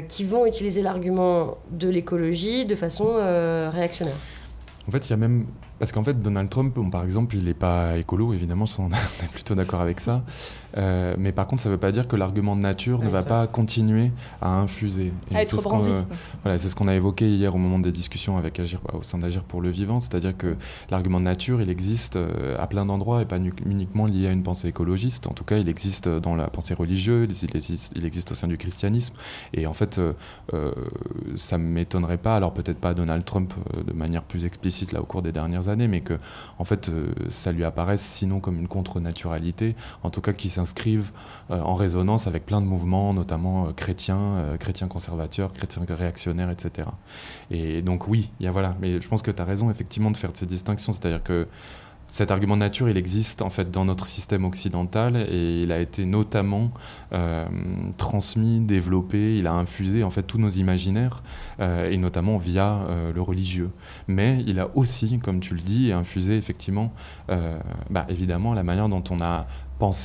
qui 0.09 0.25
vont 0.25 0.47
utiliser 0.47 0.83
l'argument 0.83 1.59
de 1.71 1.89
l'écologie 1.89 2.65
de 2.65 2.75
façon 2.75 3.15
réactionnaire. 3.15 4.17
En 4.89 4.91
fait, 4.91 5.07
il 5.09 5.11
y 5.11 5.15
a 5.15 5.17
même 5.17 5.47
parce 5.83 5.91
qu'en 5.91 6.05
fait, 6.05 6.23
Donald 6.23 6.49
Trump, 6.49 6.79
par 6.93 7.03
exemple, 7.03 7.35
il 7.35 7.47
n'est 7.47 7.55
pas 7.55 7.99
écolo, 7.99 8.33
évidemment, 8.33 8.67
on 8.79 8.89
est 9.25 9.33
plutôt 9.33 9.57
d'accord 9.57 9.81
avec 9.81 9.99
ça. 9.99 10.23
Euh, 10.77 11.15
mais 11.19 11.33
par 11.33 11.47
contre, 11.47 11.63
ça 11.63 11.69
ne 11.69 11.75
veut 11.75 11.81
pas 11.81 11.93
dire 11.93 12.09
que 12.09 12.17
l'argument 12.17 12.57
de 12.57 12.63
nature 12.63 13.03
ne 13.03 13.09
va 13.09 13.23
pas 13.23 13.47
continuer 13.47 14.13
à 14.41 14.61
infuser. 14.61 15.13
à 15.35 15.43
être 15.43 15.63
brandi. 15.63 15.91
voilà, 16.43 16.59
c'est 16.59 16.69
ce 16.69 16.77
qu'on 16.77 16.89
a 16.89 16.95
évoqué 16.95 17.29
hier 17.29 17.55
au 17.55 17.59
moment 17.59 17.79
des 17.79 17.93
discussions 17.93 18.37
avec 18.37 18.59
Agir, 18.61 18.81
bah, 18.85 18.95
au 18.99 19.03
sein 19.03 19.19
d'Agir 19.19 19.43
pour 19.43 19.61
le 19.61 19.71
vivant, 19.71 20.01
c'est-à-dire 20.01 20.37
que 20.37 20.57
l'argument 20.91 21.21
de 21.21 21.25
nature, 21.25 21.61
il 21.61 21.71
existe 21.71 22.17
euh, 22.17 22.57
à 22.59 22.67
plein 22.67 22.87
d'endroits 22.87 23.23
et 23.23 23.27
pas 23.27 23.39
uniquement 23.39 24.07
lié 24.07 24.29
à 24.29 24.33
une 24.33 24.43
pensée 24.43 24.69
écologiste. 24.69 25.27
En 25.27 25.33
tout 25.33 25.45
cas, 25.45 25.59
il 25.59 25.69
existe 25.69 26.09
dans 26.09 26.35
la 26.35 26.49
pensée 26.49 26.75
religieuse, 26.75 27.43
il 27.43 27.57
existe, 27.57 27.93
il 27.97 28.05
existe 28.05 28.33
au 28.33 28.35
sein 28.35 28.49
du 28.49 28.57
christianisme. 28.57 29.15
Et 29.55 29.67
en 29.67 29.73
fait, 29.73 29.99
euh, 29.99 30.73
ça 31.37 31.59
ne 31.59 31.65
m'étonnerait 31.65 32.19
pas, 32.19 32.37
alors 32.37 32.55
peut-être 32.55 32.79
pas 32.79 32.95
Donald 32.95 33.25
Trump 33.25 33.53
de 33.87 33.93
manière 33.93 34.23
plus 34.23 34.45
explicite 34.45 34.93
là 34.93 35.01
au 35.01 35.05
cours 35.05 35.23
des 35.23 35.33
dernières 35.33 35.69
années, 35.69 35.89
mais 35.89 36.01
que 36.01 36.19
en 36.59 36.65
fait 36.65 36.89
euh, 36.89 37.13
ça 37.29 37.53
lui 37.53 37.65
apparaisse 37.65 38.03
sinon 38.03 38.41
comme 38.41 38.59
une 38.59 38.69
contre-naturalité, 38.69 39.77
en 40.03 40.11
tout 40.11 40.21
cas 40.21 40.33
qui 40.33 40.49
s'inscrivent 40.65 41.11
euh, 41.51 41.61
en 41.61 41.75
résonance 41.75 42.27
avec 42.27 42.47
plein 42.47 42.61
de 42.61 42.67
mouvements, 42.67 43.13
notamment 43.13 43.67
euh, 43.67 43.73
chrétiens, 43.73 44.57
chrétiens 44.59 44.89
conservateurs, 44.89 45.53
chrétiens 45.53 45.83
réactionnaires, 45.89 46.51
etc. 46.51 46.89
Et 47.51 47.83
donc 47.83 48.09
oui, 48.09 48.31
il 48.41 48.45
y 48.45 48.49
a, 48.49 48.53
voilà, 48.53 48.77
mais 48.81 49.01
je 49.01 49.09
pense 49.09 49.23
que 49.23 49.31
tu 49.31 49.43
as 49.43 49.45
raison 49.45 49.71
effectivement 49.71 50.11
de 50.11 50.17
faire 50.17 50.31
ces 50.35 50.47
distinctions, 50.47 50.93
c'est-à-dire 50.93 51.23
que 51.23 51.49
cet 52.13 52.31
argument 52.31 52.57
de 52.57 52.61
nature, 52.61 52.91
il 52.91 52.99
existe 52.99 53.41
en 53.41 53.49
fait 53.49 53.71
dans 53.71 53.87
notre 53.87 54.05
système 54.05 54.45
occidental 54.45 55.17
et 55.17 55.63
il 55.63 55.73
a 55.73 55.81
été 55.81 56.05
notamment 56.05 56.71
euh, 57.15 57.47
transmis, 57.97 58.61
développé, 58.61 59.39
il 59.39 59.47
a 59.47 59.55
infusé 59.55 60.05
en 60.05 60.11
fait 60.11 60.23
tous 60.23 60.37
nos 60.37 60.51
imaginaires 60.51 61.23
euh, 61.61 61.89
et 61.91 61.97
notamment 61.97 62.37
via 62.37 62.83
euh, 62.83 63.15
le 63.15 63.23
religieux. 63.23 63.71
Mais 64.09 64.45
il 64.47 64.61
a 64.61 64.69
aussi, 64.75 65.19
comme 65.21 65.41
tu 65.41 65.55
le 65.55 65.61
dis, 65.61 65.91
infusé 65.91 66.37
effectivement, 66.37 66.93
bah, 67.89 68.05
évidemment, 68.11 68.53
la 68.53 68.63
manière 68.63 68.91
dont 68.91 69.05
on 69.09 69.19
a 69.23 69.47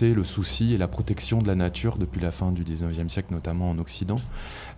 le 0.01 0.23
souci 0.23 0.73
et 0.73 0.77
la 0.77 0.87
protection 0.87 1.37
de 1.37 1.45
la 1.45 1.53
nature 1.53 1.97
depuis 1.97 2.19
la 2.19 2.31
fin 2.31 2.51
du 2.51 2.63
19e 2.63 3.09
siècle, 3.09 3.31
notamment 3.31 3.69
en 3.69 3.77
Occident. 3.77 4.19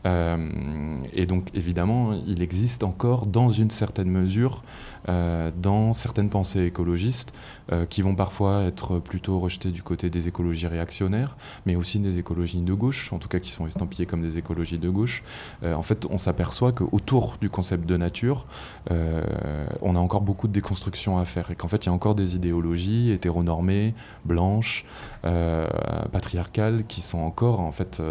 Euh, 0.05 0.97
et 1.13 1.25
donc 1.25 1.49
évidemment, 1.53 2.19
il 2.27 2.41
existe 2.41 2.83
encore 2.83 3.25
dans 3.25 3.49
une 3.49 3.69
certaine 3.69 4.09
mesure, 4.09 4.61
dans 5.07 5.93
certaines 5.93 6.29
pensées 6.29 6.65
écologistes, 6.65 7.33
euh, 7.71 7.85
qui 7.85 8.01
vont 8.01 8.15
parfois 8.15 8.63
être 8.63 8.97
plutôt 8.97 9.39
rejetées 9.39 9.69
du 9.69 9.83
côté 9.83 10.09
des 10.09 10.27
écologies 10.27 10.65
réactionnaires, 10.65 11.37
mais 11.67 11.75
aussi 11.75 11.99
des 11.99 12.17
écologies 12.17 12.61
de 12.61 12.73
gauche, 12.73 13.13
en 13.13 13.19
tout 13.19 13.27
cas 13.27 13.39
qui 13.39 13.51
sont 13.51 13.67
estampillées 13.67 14.07
comme 14.07 14.23
des 14.23 14.39
écologies 14.39 14.79
de 14.79 14.89
gauche. 14.89 15.23
en 15.63 15.83
fait, 15.83 16.07
on 16.09 16.17
s'aperçoit 16.17 16.71
qu'autour 16.71 17.37
du 17.39 17.49
concept 17.49 17.85
de 17.85 17.95
nature, 17.95 18.47
on 18.89 19.95
a 19.95 19.99
encore 19.99 20.21
beaucoup 20.21 20.47
de 20.47 20.53
déconstruction 20.53 21.19
à 21.19 21.25
faire, 21.25 21.51
et 21.51 21.55
qu'en 21.55 21.67
fait, 21.67 21.85
il 21.85 21.87
y 21.87 21.89
a 21.89 21.93
encore 21.93 22.15
des 22.15 22.35
idéologies 22.35 23.11
hétéronormées, 23.11 23.93
blanches, 24.25 24.85
patriarcales, 25.21 26.85
qui 26.87 27.01
sont 27.01 27.19
encore 27.19 27.59
en 27.59 27.71
fait 27.71 28.01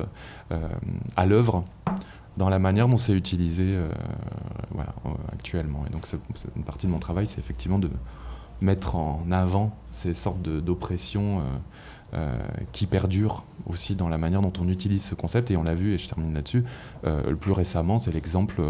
à 1.16 1.26
l'œuvre 1.26 1.64
dans 2.38 2.48
la 2.48 2.60
manière 2.60 2.88
dont 2.88 2.96
c'est 2.96 3.12
utilisé 3.12 3.64
euh, 3.64 3.88
euh, 4.76 5.10
actuellement. 5.32 5.84
Et 5.86 5.90
donc, 5.90 6.06
une 6.56 6.62
partie 6.62 6.86
de 6.86 6.92
mon 6.92 7.00
travail, 7.00 7.26
c'est 7.26 7.40
effectivement 7.40 7.80
de 7.80 7.90
mettre 8.60 8.94
en 8.94 9.30
avant 9.30 9.76
ces 9.90 10.14
sortes 10.14 10.40
d'oppressions 10.42 11.42
euh, 12.14 12.38
qui 12.72 12.86
perdurent 12.86 13.44
aussi 13.66 13.94
dans 13.94 14.08
la 14.08 14.18
manière 14.18 14.40
dont 14.40 14.52
on 14.60 14.68
utilise 14.68 15.04
ce 15.04 15.14
concept. 15.14 15.50
Et 15.50 15.56
on 15.56 15.64
l'a 15.64 15.74
vu, 15.74 15.94
et 15.94 15.98
je 15.98 16.08
termine 16.08 16.32
là-dessus, 16.32 16.64
le 17.04 17.34
plus 17.34 17.52
récemment, 17.52 17.98
c'est 17.98 18.12
l'exemple, 18.12 18.62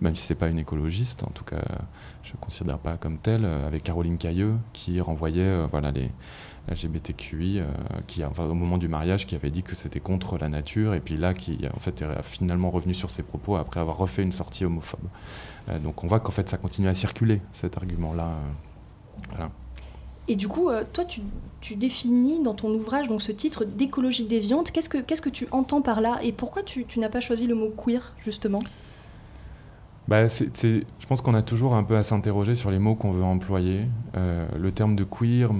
même 0.00 0.16
si 0.16 0.24
c'est 0.24 0.34
pas 0.34 0.48
une 0.48 0.58
écologiste, 0.58 1.22
en 1.24 1.30
tout 1.30 1.44
cas, 1.44 1.62
je 2.22 2.32
ne 2.32 2.38
considère 2.38 2.78
pas 2.78 2.96
comme 2.96 3.18
telle, 3.18 3.44
avec 3.44 3.82
Caroline 3.82 4.18
Cailleux, 4.18 4.54
qui 4.72 5.00
renvoyait 5.00 5.66
voilà, 5.66 5.90
les 5.90 6.10
LGBTQI, 6.70 7.60
euh, 7.60 7.66
qui, 8.06 8.22
au 8.24 8.54
moment 8.54 8.78
du 8.78 8.88
mariage, 8.88 9.26
qui 9.26 9.34
avait 9.34 9.50
dit 9.50 9.62
que 9.62 9.74
c'était 9.74 10.00
contre 10.00 10.38
la 10.38 10.48
nature, 10.48 10.94
et 10.94 11.00
puis 11.00 11.16
là, 11.16 11.34
qui 11.34 11.58
en 11.74 11.78
fait 11.78 12.02
est 12.02 12.22
finalement 12.22 12.70
revenu 12.70 12.94
sur 12.94 13.10
ses 13.10 13.22
propos 13.22 13.56
après 13.56 13.80
avoir 13.80 13.96
refait 13.96 14.22
une 14.22 14.32
sortie 14.32 14.64
homophobe. 14.64 15.00
Euh, 15.68 15.78
donc 15.78 16.04
on 16.04 16.06
voit 16.06 16.20
qu'en 16.20 16.32
fait 16.32 16.48
ça 16.48 16.56
continue 16.56 16.88
à 16.88 16.94
circuler, 16.94 17.40
cet 17.52 17.76
argument-là. 17.76 18.34
Euh, 19.38 19.46
et 20.30 20.36
du 20.36 20.46
coup, 20.46 20.68
toi, 20.92 21.06
tu, 21.06 21.22
tu, 21.62 21.74
définis 21.74 22.42
dans 22.42 22.52
ton 22.52 22.68
ouvrage 22.68 23.08
donc 23.08 23.22
ce 23.22 23.32
titre 23.32 23.64
d'écologie 23.64 24.24
déviante. 24.24 24.70
Qu'est-ce 24.72 24.90
que, 24.90 24.98
qu'est-ce 24.98 25.22
que 25.22 25.30
tu 25.30 25.48
entends 25.52 25.80
par 25.80 26.02
là? 26.02 26.18
Et 26.22 26.32
pourquoi 26.32 26.62
tu, 26.62 26.84
tu 26.84 27.00
n'as 27.00 27.08
pas 27.08 27.20
choisi 27.20 27.46
le 27.46 27.54
mot 27.54 27.70
queer, 27.70 28.12
justement? 28.20 28.62
Bah, 30.08 30.26
je 30.26 31.06
pense 31.06 31.20
qu'on 31.20 31.34
a 31.34 31.42
toujours 31.42 31.74
un 31.74 31.84
peu 31.84 31.94
à 31.94 32.02
s'interroger 32.02 32.54
sur 32.54 32.70
les 32.70 32.78
mots 32.78 32.94
qu'on 32.94 33.12
veut 33.12 33.22
employer. 33.22 33.84
Euh, 34.16 34.48
le 34.58 34.72
terme 34.72 34.96
de 34.96 35.04
queer, 35.04 35.50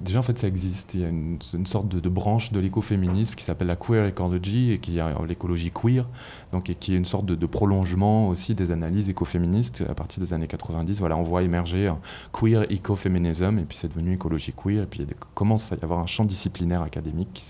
déjà 0.00 0.18
en 0.18 0.22
fait 0.22 0.36
ça 0.36 0.48
existe. 0.48 0.94
Il 0.94 1.00
y 1.00 1.04
a 1.04 1.08
une, 1.08 1.38
sorte 1.64 1.86
de, 1.88 2.08
branche 2.08 2.50
de 2.50 2.58
l'écoféminisme 2.58 3.36
qui 3.36 3.44
s'appelle 3.44 3.68
la 3.68 3.76
queer 3.76 4.08
ecology 4.08 4.72
et 4.72 4.78
qui 4.78 4.98
a 4.98 5.14
l'écologie 5.28 5.70
queer, 5.70 6.08
donc 6.50 6.70
et 6.70 6.74
qui 6.74 6.94
est 6.94 6.96
une 6.96 7.04
sorte 7.04 7.24
de, 7.26 7.46
prolongement 7.46 8.28
aussi 8.28 8.56
des 8.56 8.72
analyses 8.72 9.08
écoféministes 9.08 9.84
à 9.88 9.94
partir 9.94 10.20
des 10.20 10.32
années 10.32 10.48
90. 10.48 10.98
Voilà, 10.98 11.16
on 11.16 11.22
voit 11.22 11.44
émerger 11.44 11.86
un 11.86 12.00
queer 12.32 12.66
ecoféminisme 12.68 13.60
et 13.60 13.64
puis 13.64 13.78
c'est 13.78 13.88
devenu 13.88 14.14
écologie 14.14 14.52
queer 14.52 14.82
et 14.82 14.86
puis 14.86 15.02
il 15.02 15.14
commence 15.34 15.70
à 15.70 15.76
y 15.76 15.84
avoir 15.84 16.00
un 16.00 16.06
champ 16.06 16.24
disciplinaire 16.24 16.82
académique 16.82 17.28
qui 17.32 17.44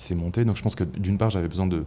s'est 0.00 0.14
monté. 0.16 0.44
Donc 0.44 0.56
je 0.56 0.62
pense 0.62 0.74
que 0.74 0.82
d'une 0.82 1.16
part 1.16 1.30
j'avais 1.30 1.46
besoin 1.46 1.68
de 1.68 1.84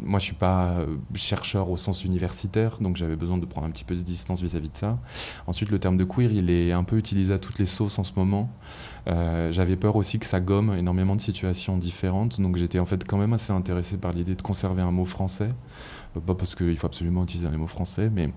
moi, 0.00 0.18
je 0.18 0.24
suis 0.24 0.34
pas 0.34 0.78
euh, 0.78 0.96
chercheur 1.14 1.70
au 1.70 1.76
sens 1.76 2.04
universitaire, 2.04 2.78
donc 2.80 2.96
j'avais 2.96 3.16
besoin 3.16 3.38
de 3.38 3.46
prendre 3.46 3.66
un 3.66 3.70
petit 3.70 3.84
peu 3.84 3.94
de 3.94 4.00
distance 4.00 4.40
vis-à-vis 4.40 4.70
de 4.70 4.76
ça. 4.76 4.98
Ensuite, 5.46 5.70
le 5.70 5.78
terme 5.78 5.96
de 5.96 6.04
queer, 6.04 6.32
il 6.32 6.50
est 6.50 6.72
un 6.72 6.84
peu 6.84 6.96
utilisé 6.96 7.32
à 7.32 7.38
toutes 7.38 7.58
les 7.58 7.66
sauces 7.66 7.98
en 7.98 8.04
ce 8.04 8.12
moment. 8.16 8.50
Euh, 9.08 9.50
j'avais 9.52 9.76
peur 9.76 9.96
aussi 9.96 10.18
que 10.18 10.26
ça 10.26 10.40
gomme 10.40 10.74
énormément 10.74 11.16
de 11.16 11.20
situations 11.20 11.76
différentes, 11.76 12.40
donc 12.40 12.56
j'étais 12.56 12.78
en 12.78 12.86
fait 12.86 13.06
quand 13.06 13.18
même 13.18 13.32
assez 13.32 13.52
intéressé 13.52 13.96
par 13.96 14.12
l'idée 14.12 14.34
de 14.34 14.42
conserver 14.42 14.82
un 14.82 14.92
mot 14.92 15.04
français. 15.04 15.48
Euh, 16.16 16.20
pas 16.20 16.34
parce 16.34 16.54
qu'il 16.54 16.76
faut 16.76 16.86
absolument 16.86 17.24
utiliser 17.24 17.48
un 17.48 17.56
mot 17.56 17.66
français, 17.66 18.10
mais 18.10 18.32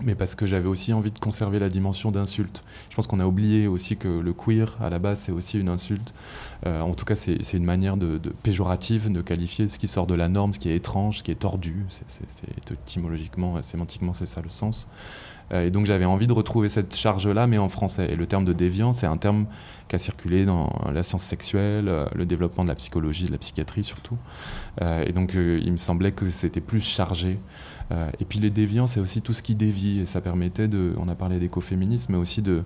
mais 0.00 0.14
parce 0.14 0.34
que 0.34 0.46
j'avais 0.46 0.68
aussi 0.68 0.92
envie 0.92 1.10
de 1.10 1.18
conserver 1.18 1.58
la 1.58 1.68
dimension 1.68 2.10
d'insulte. 2.10 2.62
Je 2.90 2.96
pense 2.96 3.06
qu'on 3.06 3.20
a 3.20 3.26
oublié 3.26 3.66
aussi 3.66 3.96
que 3.96 4.08
le 4.08 4.32
queer, 4.32 4.76
à 4.80 4.90
la 4.90 4.98
base, 4.98 5.20
c'est 5.20 5.32
aussi 5.32 5.58
une 5.58 5.68
insulte. 5.68 6.14
Euh, 6.66 6.80
en 6.80 6.94
tout 6.94 7.04
cas, 7.04 7.14
c'est 7.14 7.52
une 7.54 7.64
manière 7.64 7.96
de, 7.96 8.18
péjorative 8.42 9.10
de 9.10 9.22
qualifier 9.22 9.68
ce 9.68 9.78
qui 9.78 9.88
sort 9.88 10.06
de 10.06 10.14
la 10.14 10.28
norme, 10.28 10.52
ce 10.52 10.58
qui 10.58 10.70
est 10.70 10.76
étrange, 10.76 11.18
ce 11.18 11.22
qui 11.22 11.30
est 11.30 11.40
tordu. 11.40 11.84
C'est 11.88 12.70
étymologiquement, 12.70 13.62
sémantiquement, 13.62 14.12
c'est 14.12 14.26
ça 14.26 14.40
le 14.40 14.50
sens. 14.50 14.86
Euh, 15.50 15.66
et 15.66 15.70
donc 15.70 15.86
j'avais 15.86 16.04
envie 16.04 16.26
de 16.26 16.32
retrouver 16.32 16.68
cette 16.68 16.94
charge-là, 16.94 17.46
mais 17.46 17.58
en 17.58 17.68
français. 17.68 18.08
Et 18.10 18.16
le 18.16 18.26
terme 18.26 18.44
de 18.44 18.52
déviant, 18.52 18.92
c'est 18.92 19.06
un 19.06 19.16
terme 19.16 19.46
qui 19.88 19.96
a 19.96 19.98
circulé 19.98 20.44
dans 20.44 20.70
la 20.92 21.02
science 21.02 21.22
sexuelle, 21.22 21.88
euh, 21.88 22.06
le 22.14 22.26
développement 22.26 22.64
de 22.64 22.68
la 22.68 22.74
psychologie, 22.74 23.24
de 23.24 23.32
la 23.32 23.38
psychiatrie 23.38 23.82
surtout. 23.82 24.18
et 24.80 25.12
donc 25.12 25.32
il 25.34 25.72
me 25.72 25.76
semblait 25.76 26.12
que 26.12 26.30
c'était 26.30 26.60
plus 26.60 26.80
chargé 26.80 27.40
euh, 27.90 28.10
et 28.20 28.24
puis 28.24 28.38
les 28.38 28.50
déviants, 28.50 28.86
c'est 28.86 29.00
aussi 29.00 29.22
tout 29.22 29.32
ce 29.32 29.42
qui 29.42 29.54
dévie, 29.54 30.00
et 30.00 30.06
ça 30.06 30.20
permettait 30.20 30.68
de, 30.68 30.94
on 30.98 31.08
a 31.08 31.14
parlé 31.14 31.38
d'écoféminisme, 31.38 32.12
mais 32.12 32.18
aussi 32.18 32.42
de 32.42 32.64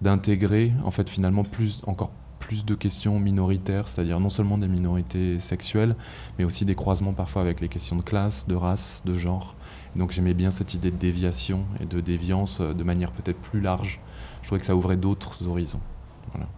d'intégrer 0.00 0.72
en 0.84 0.92
fait 0.92 1.10
finalement 1.10 1.42
plus 1.42 1.82
encore 1.84 2.12
plus 2.38 2.64
de 2.64 2.76
questions 2.76 3.18
minoritaires, 3.18 3.88
c'est-à-dire 3.88 4.20
non 4.20 4.28
seulement 4.28 4.58
des 4.58 4.68
minorités 4.68 5.40
sexuelles, 5.40 5.96
mais 6.38 6.44
aussi 6.44 6.64
des 6.64 6.76
croisements 6.76 7.12
parfois 7.12 7.42
avec 7.42 7.60
les 7.60 7.68
questions 7.68 7.96
de 7.96 8.02
classe, 8.02 8.46
de 8.46 8.54
race, 8.54 9.02
de 9.04 9.14
genre. 9.14 9.56
donc 9.96 10.12
j'aimais 10.12 10.34
bien 10.34 10.52
cette 10.52 10.72
idée 10.72 10.92
de 10.92 10.96
déviation 10.96 11.64
et 11.80 11.84
de 11.84 12.00
déviance 12.00 12.60
euh, 12.60 12.74
de 12.74 12.84
manière 12.84 13.10
peut-être 13.12 13.38
plus 13.38 13.60
large. 13.60 14.00
Je 14.42 14.46
trouvais 14.46 14.60
que 14.60 14.66
ça 14.66 14.76
ouvrait 14.76 14.96
d'autres 14.96 15.48
horizons. 15.48 15.80
Voilà. 16.32 16.48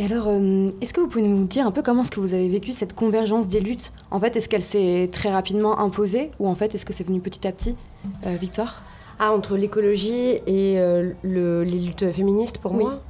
Et 0.00 0.04
alors, 0.06 0.28
euh, 0.28 0.66
est-ce 0.80 0.94
que 0.94 1.00
vous 1.02 1.08
pouvez 1.08 1.22
nous 1.22 1.44
dire 1.44 1.66
un 1.66 1.70
peu 1.70 1.82
comment 1.82 2.00
est-ce 2.00 2.10
que 2.10 2.20
vous 2.20 2.32
avez 2.32 2.48
vécu 2.48 2.72
cette 2.72 2.94
convergence 2.94 3.48
des 3.48 3.60
luttes? 3.60 3.92
En 4.10 4.18
fait, 4.18 4.34
est-ce 4.34 4.48
qu'elle 4.48 4.62
s'est 4.62 5.10
très 5.12 5.28
rapidement 5.28 5.78
imposée 5.78 6.30
ou 6.38 6.48
en 6.48 6.54
fait, 6.54 6.74
est-ce 6.74 6.86
que 6.86 6.94
c'est 6.94 7.04
venu 7.04 7.20
petit 7.20 7.46
à 7.46 7.52
petit 7.52 7.76
euh, 8.24 8.34
Victoire? 8.40 8.82
Ah, 9.18 9.30
entre 9.30 9.58
l'écologie 9.58 10.40
et 10.46 10.80
euh, 10.80 11.12
les 11.22 11.78
luttes 11.78 12.10
féministes 12.12 12.56
pour 12.56 12.72
moi? 12.72 13.02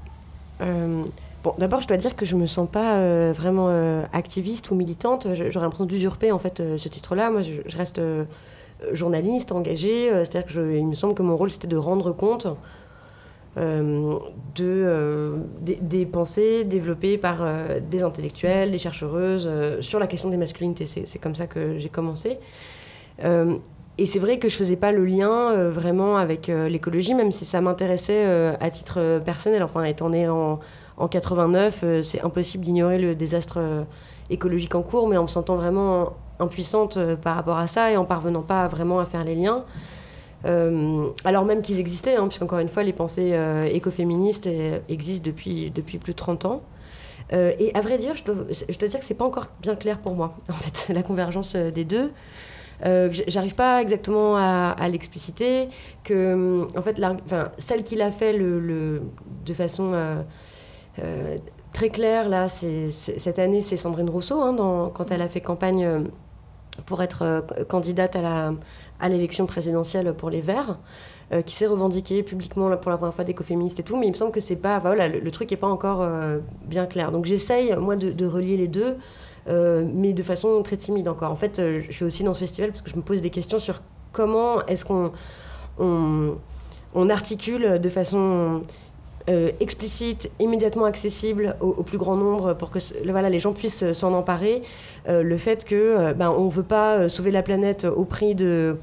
Bon, 1.45 1.55
d'abord, 1.59 1.81
je 1.81 1.87
dois 1.87 1.97
dire 1.97 2.17
que 2.17 2.27
je 2.27 2.35
me 2.35 2.47
sens 2.47 2.69
pas 2.69 3.33
vraiment 3.33 3.69
activiste 4.13 4.73
ou 4.73 4.75
militante. 4.75 5.29
J'aurais 5.33 5.65
l'impression 5.65 5.87
d'usurper 5.87 6.33
en 6.33 6.39
fait 6.39 6.61
ce 6.77 6.89
titre-là. 6.89 7.31
Moi, 7.31 7.43
je, 7.43 7.77
reste 7.77 8.01
journaliste, 8.93 9.53
engagée. 9.53 10.11
C'est-à-dire 10.11 10.45
que 10.45 10.77
il 10.77 10.87
me 10.87 10.95
semble 10.95 11.15
que 11.15 11.23
mon 11.23 11.37
rôle 11.37 11.53
c'était 11.53 11.69
de 11.69 11.77
rendre 11.79 12.13
compte 12.13 12.49
euh, 13.57 14.17
de, 14.55 14.65
euh, 14.65 15.37
des, 15.61 16.07
pensées 16.07 16.63
développées 16.63 17.19
par 17.19 17.39
euh, 17.41 17.81
des 17.81 18.05
intellectuels, 18.05 18.71
des 18.71 18.79
chercheuses 18.79 19.51
sur 19.81 19.99
la 19.99 20.07
question 20.07 20.31
des 20.31 20.37
masculinités. 20.37 20.87
C'est 20.87 21.19
comme 21.19 21.35
ça 21.35 21.47
que 21.47 21.79
j'ai 21.79 21.89
commencé. 21.89 22.39
et 23.99 24.07
c'est 24.07 24.19
vrai 24.21 24.39
que 24.39 24.49
je 24.49 24.57
faisais 24.57 24.77
pas 24.77 24.93
le 24.93 25.05
lien 25.05 25.69
vraiment 25.69 26.17
avec 26.17 26.47
l'écologie, 26.47 27.15
même 27.15 27.33
si 27.33 27.45
ça 27.45 27.61
m'intéressait 27.61 28.55
à 28.61 28.71
titre 28.71 29.21
personnel. 29.25 29.63
Enfin, 29.63 29.83
étant 29.85 30.11
né 30.11 30.29
en, 30.29 30.61
en 30.97 31.09
89, 31.09 31.85
c'est 32.03 32.23
impossible 32.23 32.65
d'ignorer 32.65 32.99
le 32.99 33.15
désastre 33.15 33.59
écologique 34.31 34.75
en 34.75 34.83
cours, 34.83 35.09
mais 35.09 35.17
en 35.17 35.23
me 35.23 35.29
sentant 35.29 35.57
vraiment 35.57 36.13
impuissante 36.39 36.99
par 37.17 37.35
rapport 37.35 37.59
à 37.59 37.67
ça 37.67 37.91
et 37.91 37.97
en 37.97 38.05
parvenant 38.05 38.43
pas 38.43 38.69
vraiment 38.69 39.01
à 39.01 39.05
faire 39.05 39.25
les 39.25 39.35
liens. 39.35 39.65
Euh, 40.47 41.11
alors 41.25 41.45
même 41.45 41.63
qu'ils 41.63 41.81
existaient, 41.81 42.17
hein, 42.17 42.27
puisqu'encore 42.29 42.61
une 42.61 42.69
fois, 42.69 42.83
les 42.83 42.93
pensées 42.93 43.31
euh, 43.33 43.65
écoféministes 43.67 44.47
euh, 44.47 44.79
existent 44.89 45.25
depuis, 45.27 45.71
depuis 45.71 45.99
plus 45.99 46.13
de 46.13 46.19
30 46.19 46.45
ans. 46.47 46.63
et 47.33 47.71
à 47.75 47.81
vrai 47.81 47.99
dire, 47.99 48.15
je 48.17 48.25
dois, 48.25 48.35
dire 48.89 48.99
que 48.99 49.05
c'est 49.05 49.15
pas 49.15 49.25
encore 49.25 49.47
bien 49.61 49.77
clair 49.77 49.99
pour 49.99 50.15
moi, 50.15 50.35
en 50.49 50.55
fait, 50.55 50.93
la 50.93 51.03
convergence 51.03 51.55
des 51.55 51.85
deux. 51.85 52.11
J'arrive 52.83 53.55
pas 53.55 53.83
exactement 53.83 54.37
à, 54.37 54.89
l'expliciter, 54.91 55.69
que 56.03 56.67
en 56.77 56.83
fait, 56.83 57.01
celle 57.59 57.85
qui 57.85 57.95
l'a 57.95 58.11
fait 58.11 58.33
de 58.39 59.55
façon 59.55 59.95
très 61.73 61.91
claire, 61.91 62.29
là, 62.29 62.49
cette 62.49 63.39
année, 63.39 63.61
c'est 63.61 63.77
Sandrine 63.77 64.11
Rousseau, 64.11 64.41
hein, 64.41 64.91
quand 64.95 65.11
elle 65.11 65.23
a 65.23 65.29
fait 65.29 65.43
campagne 65.43 66.07
pour 66.87 67.03
être 67.03 67.45
candidate 67.69 68.17
à 68.17 68.23
la, 68.23 68.53
à 69.01 69.09
l'élection 69.09 69.47
présidentielle 69.47 70.15
pour 70.15 70.31
les 70.31 70.41
Verts, 70.41 70.79
euh, 71.33 71.43
qui 71.43 71.55
s'est 71.55 71.67
revendiqué 71.67 72.23
publiquement 72.25 72.77
pour 72.77 72.91
la 72.91 72.99
première 72.99 73.15
fois 73.15 73.25
d'écoféministe 73.25 73.79
et 73.79 73.83
tout, 73.83 73.97
mais 73.97 74.07
il 74.07 74.11
me 74.11 74.17
semble 74.17 74.33
que 74.33 74.41
c'est 74.41 74.57
pas, 74.57 74.81
voilà, 74.81 75.09
le, 75.09 75.31
truc 75.31 75.51
n'est 75.51 75.57
pas 75.57 75.69
encore 75.69 76.03
euh, 76.03 76.39
bien 76.65 76.87
clair. 76.87 77.13
Donc 77.13 77.25
j'essaye, 77.25 77.75
moi, 77.77 77.95
de, 77.97 78.27
relier 78.27 78.57
les 78.57 78.67
deux, 78.67 78.97
euh, 79.49 79.87
mais 79.95 80.13
de 80.13 80.23
façon 80.25 80.61
très 80.63 80.77
timide 80.77 81.09
encore. 81.09 81.31
En 81.31 81.37
fait, 81.37 81.63
je 81.81 81.93
suis 81.93 82.05
aussi 82.05 82.25
dans 82.25 82.35
ce 82.35 82.41
festival 82.41 82.71
parce 82.71 82.83
que 82.83 82.91
je 82.91 82.97
me 82.97 83.03
pose 83.03 83.21
des 83.21 83.31
questions 83.31 83.61
sur 83.61 83.81
comment 84.13 84.67
est-ce 84.67 84.85
qu'on 84.85 85.13
on, 85.79 87.09
articule 87.09 87.79
de 87.79 87.89
façon 87.89 88.63
explicite, 89.61 90.31
immédiatement 90.39 90.85
accessible 90.85 91.57
au, 91.61 91.83
plus 91.83 91.99
grand 91.99 92.17
nombre 92.17 92.55
pour 92.55 92.71
que 92.71 92.79
voilà, 93.09 93.31
les 93.31 93.39
gens 93.39 93.53
puissent 93.53 93.93
s'en 93.93 94.13
emparer. 94.13 94.63
le 95.09 95.37
fait 95.37 95.65
que 95.65 96.13
ben, 96.15 96.35
ne 96.37 96.51
veut 96.51 96.63
pas 96.63 97.09
sauver 97.09 97.31
la 97.31 97.43
planète 97.43 97.85
au 97.85 98.05
prix 98.05 98.35
de 98.35 98.77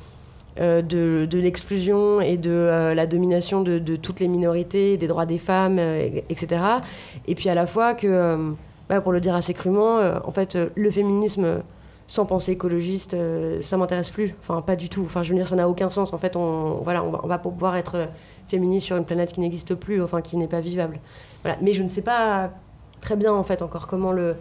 euh, 0.60 0.82
de, 0.82 1.38
l'exclusion 1.38 2.20
et 2.20 2.36
de 2.36 2.50
euh, 2.50 2.96
la 2.96 3.06
domination 3.06 3.62
de, 3.62 3.96
toutes 3.96 4.20
les 4.20 4.28
minorités, 4.28 4.98
des 4.98 5.08
droits 5.08 5.28
des 5.28 5.38
femmes, 5.38 5.78
euh, 5.78 6.10
etc. 6.30 6.62
Et 7.28 7.36
puis 7.36 7.50
à 7.50 7.56
la 7.56 7.68
fois 7.68 7.94
que, 7.94 8.54
bah, 8.90 9.02
pour 9.02 9.12
le 9.12 9.20
dire 9.20 9.36
assez 9.36 9.54
crûment, 9.54 10.00
en 10.00 10.32
fait, 10.32 10.58
le 10.76 10.90
féminisme 10.90 11.62
sans 12.08 12.26
pensée 12.26 12.54
écologiste, 12.54 13.16
ça 13.62 13.78
m'intéresse 13.78 14.10
plus. 14.10 14.34
Enfin, 14.40 14.62
pas 14.62 14.76
du 14.76 14.90
tout. 14.90 15.04
Enfin, 15.04 15.24
je 15.24 15.30
veux 15.30 15.36
dire, 15.38 15.48
ça 15.48 15.56
n'a 15.56 15.68
aucun 15.68 15.90
sens. 15.90 16.14
En 16.14 16.18
fait, 16.18 16.36
on, 16.36 16.82
voilà, 16.84 17.04
on 17.04 17.12
va, 17.12 17.42
on 17.44 17.50
pouvoir 17.50 17.76
être 17.76 18.08
féministe 18.48 18.86
sur 18.86 18.98
une 18.98 19.06
planète 19.06 19.34
qui 19.34 19.42
n'existe 19.42 19.76
plus, 19.76 20.02
enfin, 20.02 20.22
qui 20.22 20.38
n'est 20.38 20.48
pas 20.48 20.62
vivable. 20.62 21.00
Voilà. 21.44 21.58
Mais 21.62 21.74
je 21.74 21.84
ne 21.84 21.90
sais 21.90 22.02
pas 22.02 22.52
très 23.02 23.16
bien, 23.16 23.34
en 23.34 23.44
fait, 23.44 23.62
encore 23.62 23.88
comment 23.88 24.12
le 24.12 24.36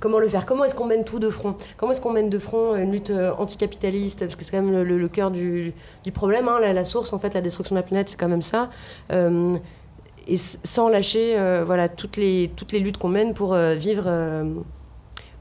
comment 0.00 0.18
le 0.18 0.28
faire 0.28 0.46
Comment 0.46 0.64
est-ce 0.64 0.74
qu'on 0.74 0.86
mène 0.86 1.04
tout 1.04 1.18
de 1.18 1.28
front? 1.28 1.54
Comment 1.76 1.92
est-ce 1.92 2.00
qu'on 2.00 2.12
mène 2.12 2.30
de 2.30 2.38
front 2.38 2.74
une 2.74 2.90
lutte 2.90 3.10
euh, 3.10 3.32
anticapitaliste? 3.38 4.20
Parce 4.20 4.34
que 4.34 4.44
c'est 4.44 4.50
quand 4.50 4.62
même 4.62 4.82
le, 4.82 5.08
cœur 5.08 5.30
du, 5.30 5.74
problème, 6.12 6.48
hein, 6.48 6.58
la, 6.60 6.84
source, 6.84 7.12
en 7.12 7.18
fait, 7.18 7.34
la 7.34 7.42
destruction 7.42 7.76
de 7.76 7.80
la 7.80 7.86
planète, 7.86 8.08
c'est 8.08 8.16
quand 8.16 8.28
même 8.28 8.42
ça. 8.42 8.70
Euh, 9.12 9.56
et 10.26 10.36
sans 10.36 10.88
lâcher 10.88 11.38
euh, 11.38 11.64
voilà, 11.64 11.88
toutes, 11.88 12.16
les, 12.16 12.50
toutes 12.56 12.72
les 12.72 12.78
luttes 12.78 12.98
qu'on 12.98 13.08
mène 13.08 13.34
pour 13.34 13.54
vivre 13.54 14.04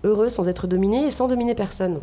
heureux, 0.03 0.29
sans 0.29 0.47
être 0.47 0.67
dominé 0.67 1.05
et 1.05 1.09
sans 1.09 1.27
dominer 1.27 1.55
personne. 1.55 1.99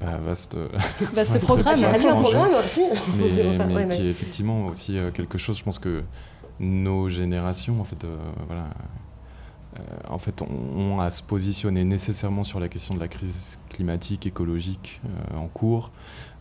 Bah, 0.00 0.18
vaste, 0.24 0.56
vaste 1.12 1.38
programme, 1.40 1.82
un 1.82 2.20
programme 2.20 2.54
aussi. 2.64 2.82
Mais, 3.18 3.84
mais 3.86 3.96
qui 3.96 4.02
est 4.02 4.10
effectivement 4.10 4.66
aussi 4.66 4.98
quelque 5.12 5.38
chose, 5.38 5.58
je 5.58 5.64
pense 5.64 5.78
que 5.78 6.02
nos 6.60 7.08
générations, 7.08 7.80
en 7.80 7.84
fait, 7.84 8.06
voilà, 8.46 8.68
euh, 9.78 9.82
en 10.08 10.18
fait, 10.18 10.42
on, 10.42 10.98
a 10.98 11.04
à 11.04 11.10
se 11.10 11.22
positionner 11.22 11.84
nécessairement 11.84 12.42
sur 12.42 12.60
la 12.60 12.68
question 12.68 12.94
de 12.94 13.00
la 13.00 13.08
crise 13.08 13.58
climatique, 13.68 14.26
écologique 14.26 15.00
euh, 15.04 15.38
en 15.38 15.48
cours. 15.48 15.90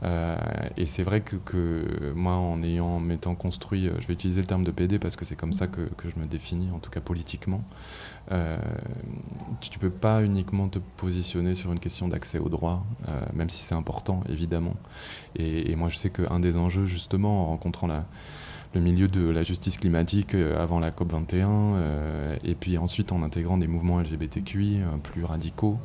Euh, 0.03 0.37
et 0.77 0.85
c'est 0.85 1.03
vrai 1.03 1.21
que, 1.21 2.13
moi, 2.15 2.33
en 2.33 2.61
ayant, 2.63 2.99
m'étant 2.99 3.35
construit, 3.35 3.89
je 3.99 4.07
vais 4.07 4.13
utiliser 4.13 4.41
le 4.41 4.47
terme 4.47 4.63
de 4.63 4.71
PD 4.71 4.99
parce 4.99 5.15
que 5.15 5.25
c'est 5.25 5.35
comme 5.35 5.53
ça 5.53 5.67
que, 5.67 5.89
je 6.03 6.19
me 6.19 6.25
définis, 6.25 6.69
en 6.73 6.79
tout 6.79 6.89
cas 6.89 7.01
politiquement. 7.01 7.63
Tu 8.29 9.69
ne 9.71 9.77
peux 9.79 9.89
pas 9.89 10.23
uniquement 10.23 10.67
te 10.67 10.79
positionner 10.97 11.55
sur 11.55 11.71
une 11.71 11.79
question 11.79 12.07
d'accès 12.07 12.39
au 12.39 12.49
droit, 12.49 12.85
même 13.33 13.49
si 13.49 13.63
c'est 13.63 13.75
important, 13.75 14.23
évidemment. 14.29 14.75
Et, 15.35 15.75
moi, 15.75 15.89
je 15.89 15.97
sais 15.97 16.09
qu'un 16.09 16.39
des 16.39 16.57
enjeux, 16.57 16.85
justement, 16.85 17.43
en 17.43 17.45
rencontrant 17.47 17.87
le 18.73 18.81
milieu 18.81 19.07
de 19.07 19.29
la 19.29 19.43
justice 19.43 19.77
climatique 19.77 20.35
avant 20.35 20.79
la 20.79 20.91
COP 20.91 21.11
21, 21.13 22.37
et 22.43 22.55
puis 22.55 22.77
ensuite 22.77 23.11
en 23.11 23.23
intégrant 23.23 23.57
des 23.57 23.67
mouvements 23.67 23.99
LGBTQI 23.99 24.81
plus 25.03 25.23
radicaux, 25.23 25.77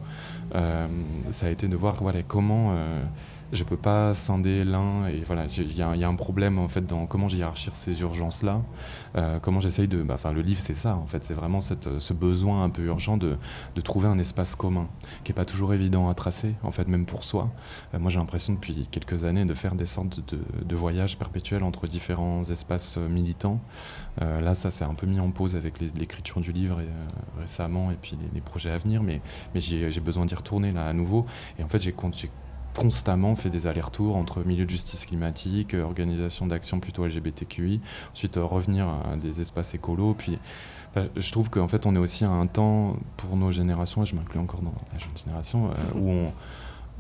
ça 0.53 1.47
a 1.47 1.51
été 1.51 1.69
de 1.69 1.77
voir 1.77 1.95
voilà, 2.03 2.23
comment 2.23 2.75
je 3.53 3.65
peux 3.65 3.77
pas 3.77 4.15
scinder 4.15 4.65
l'un 4.65 5.07
et 5.07 5.23
voilà 5.27 5.47
il 5.47 5.77
y, 5.77 5.83
a 5.83 6.09
un 6.09 6.15
problème 6.15 6.59
en 6.59 6.69
fait 6.69 6.87
dans 6.87 7.07
comment 7.07 7.29
hiérarchise 7.29 7.73
ces 7.75 8.01
urgences 8.01 8.43
là 8.43 8.63
euh, 9.17 9.39
comment 9.41 9.61
j'essaye 9.61 9.89
de 9.89 10.03
bah, 10.03 10.15
enfin 10.15 10.33
le 10.33 10.41
livre 10.41 10.61
c'est 10.61 10.75
ça 10.75 10.97
en 10.97 11.07
fait. 11.07 11.23
C'est 11.25 11.35
vraiment 11.35 11.61
cette, 11.61 11.99
ce 11.99 12.13
besoin 12.13 12.65
un 12.65 12.71
peu 12.71 12.83
urgent 12.83 13.17
de, 13.17 13.37
de, 13.75 13.81
trouver 13.81 14.09
un 14.09 14.19
espace 14.19 14.57
commun 14.57 14.89
qui 15.25 15.33
est 15.33 15.35
pas 15.35 15.45
toujours 15.45 15.75
évident 15.75 16.09
à 16.09 16.15
tracer 16.15 16.55
en 16.63 16.71
fait 16.71 16.89
même 16.89 17.05
pour 17.05 17.25
soi. 17.25 17.51
Euh, 17.95 17.99
moi 17.99 18.11
j'ai 18.11 18.19
l'impression 18.19 18.55
depuis 18.55 18.89
quelques 18.91 19.25
années 19.25 19.45
de 19.45 19.55
faire 19.55 19.75
des 19.75 19.87
sortes 19.87 20.21
de, 20.33 20.39
de 20.65 20.77
voyages 20.77 21.19
perpétuels 21.19 21.63
entre 21.63 21.87
différents 21.87 22.43
espaces 22.45 22.97
euh, 22.99 23.09
militants. 23.09 23.61
Là 24.21 24.55
ça 24.55 24.71
s'est 24.71 24.85
un 24.85 24.93
peu 24.93 25.07
mis 25.07 25.21
en 25.21 25.31
pause 25.31 25.57
avec 25.57 25.81
l'écriture 25.81 26.41
du 26.43 26.53
livre 26.53 26.81
récemment 27.39 27.91
et 27.91 27.97
puis 28.01 28.19
les, 28.21 28.29
les, 28.35 28.41
projets 28.43 28.71
à 28.71 28.77
venir 28.77 29.03
mais 29.03 29.23
mais 29.55 29.61
j'ai 29.61 30.01
besoin 30.01 30.27
d'y 30.27 30.35
retourner 30.35 30.71
là 30.71 30.87
à 30.87 30.93
nouveau. 30.93 31.25
Et 31.59 31.65
en 31.65 31.69
fait 31.69 31.81
j'ai 31.81 31.93
constamment 32.75 33.35
fait 33.35 33.51
des 33.51 33.67
allers-retours 33.67 34.17
entre 34.17 34.45
milieu 34.45 34.65
de 34.65 34.71
justice 34.71 35.07
climatique, 35.07 35.75
euh, 35.75 35.83
organisation 35.83 36.47
d'action 36.47 36.81
plutôt 36.81 37.07
LGBTQI, 37.07 37.81
ensuite 38.13 38.37
euh, 38.37 38.45
revenir 38.45 38.89
à 38.89 39.17
des 39.17 39.41
espaces 39.41 39.75
écolos. 39.75 40.15
Puis 40.15 40.39
bah, 40.95 41.03
je 41.17 41.33
trouve 41.33 41.51
qu'en 41.51 41.69
fait 41.69 41.87
on 41.87 41.95
est 41.95 41.99
aussi 41.99 42.25
à 42.25 42.31
un 42.31 42.47
temps 42.47 42.97
pour 43.17 43.37
nos 43.37 43.51
générations, 43.51 44.03
et 44.03 44.07
je 44.07 44.15
m'inclus 44.15 44.39
encore 44.39 44.63
dans 44.63 44.75
la 44.93 44.99
jeune 44.99 45.17
génération, 45.17 45.71
euh, 45.71 45.73
où 45.99 46.11
on, 46.11 46.33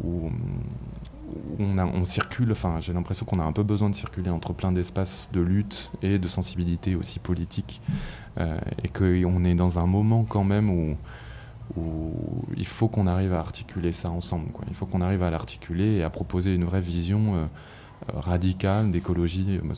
où, 0.02 0.30
on, 1.58 1.78
on, 1.78 2.04
circule, 2.04 2.52
enfin 2.52 2.78
j'ai 2.80 2.92
l'impression 2.92 3.24
qu'on 3.24 3.38
a 3.38 3.44
un 3.44 3.52
peu 3.52 3.62
besoin 3.62 3.90
de 3.90 3.94
circuler 3.94 4.30
entre 4.30 4.52
plein 4.52 4.72
d'espaces 4.72 5.30
de 5.32 5.40
lutte 5.40 5.90
et 6.02 6.18
de 6.18 6.28
sensibilité 6.28 6.96
aussi 6.96 7.18
politique, 7.18 7.80
et 8.82 8.88
qu'on 8.88 9.44
est 9.44 9.54
dans 9.54 9.78
un 9.78 9.86
moment 9.86 10.24
quand 10.24 10.44
même 10.44 10.70
où 10.70 10.96
où 11.76 12.44
il 12.56 12.66
faut 12.66 12.88
qu'on 12.88 13.06
arrive 13.06 13.32
à 13.32 13.38
articuler 13.38 13.92
ça 13.92 14.10
ensemble. 14.10 14.50
Quoi. 14.52 14.64
Il 14.68 14.74
faut 14.74 14.86
qu'on 14.86 15.00
arrive 15.00 15.22
à 15.22 15.30
l'articuler 15.30 15.96
et 15.96 16.02
à 16.02 16.10
proposer 16.10 16.54
une 16.54 16.64
vraie 16.64 16.80
vision 16.80 17.34
euh, 17.34 17.46
radicale 18.14 18.90
d'écologie, 18.90 19.60
euh, 19.62 19.74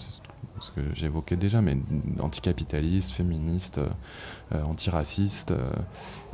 ce 0.60 0.70
que 0.70 0.80
j'évoquais 0.94 1.36
déjà, 1.36 1.60
mais 1.60 1.76
anticapitaliste, 2.20 3.12
féministe, 3.12 3.78
euh, 4.52 4.64
antiraciste, 4.64 5.52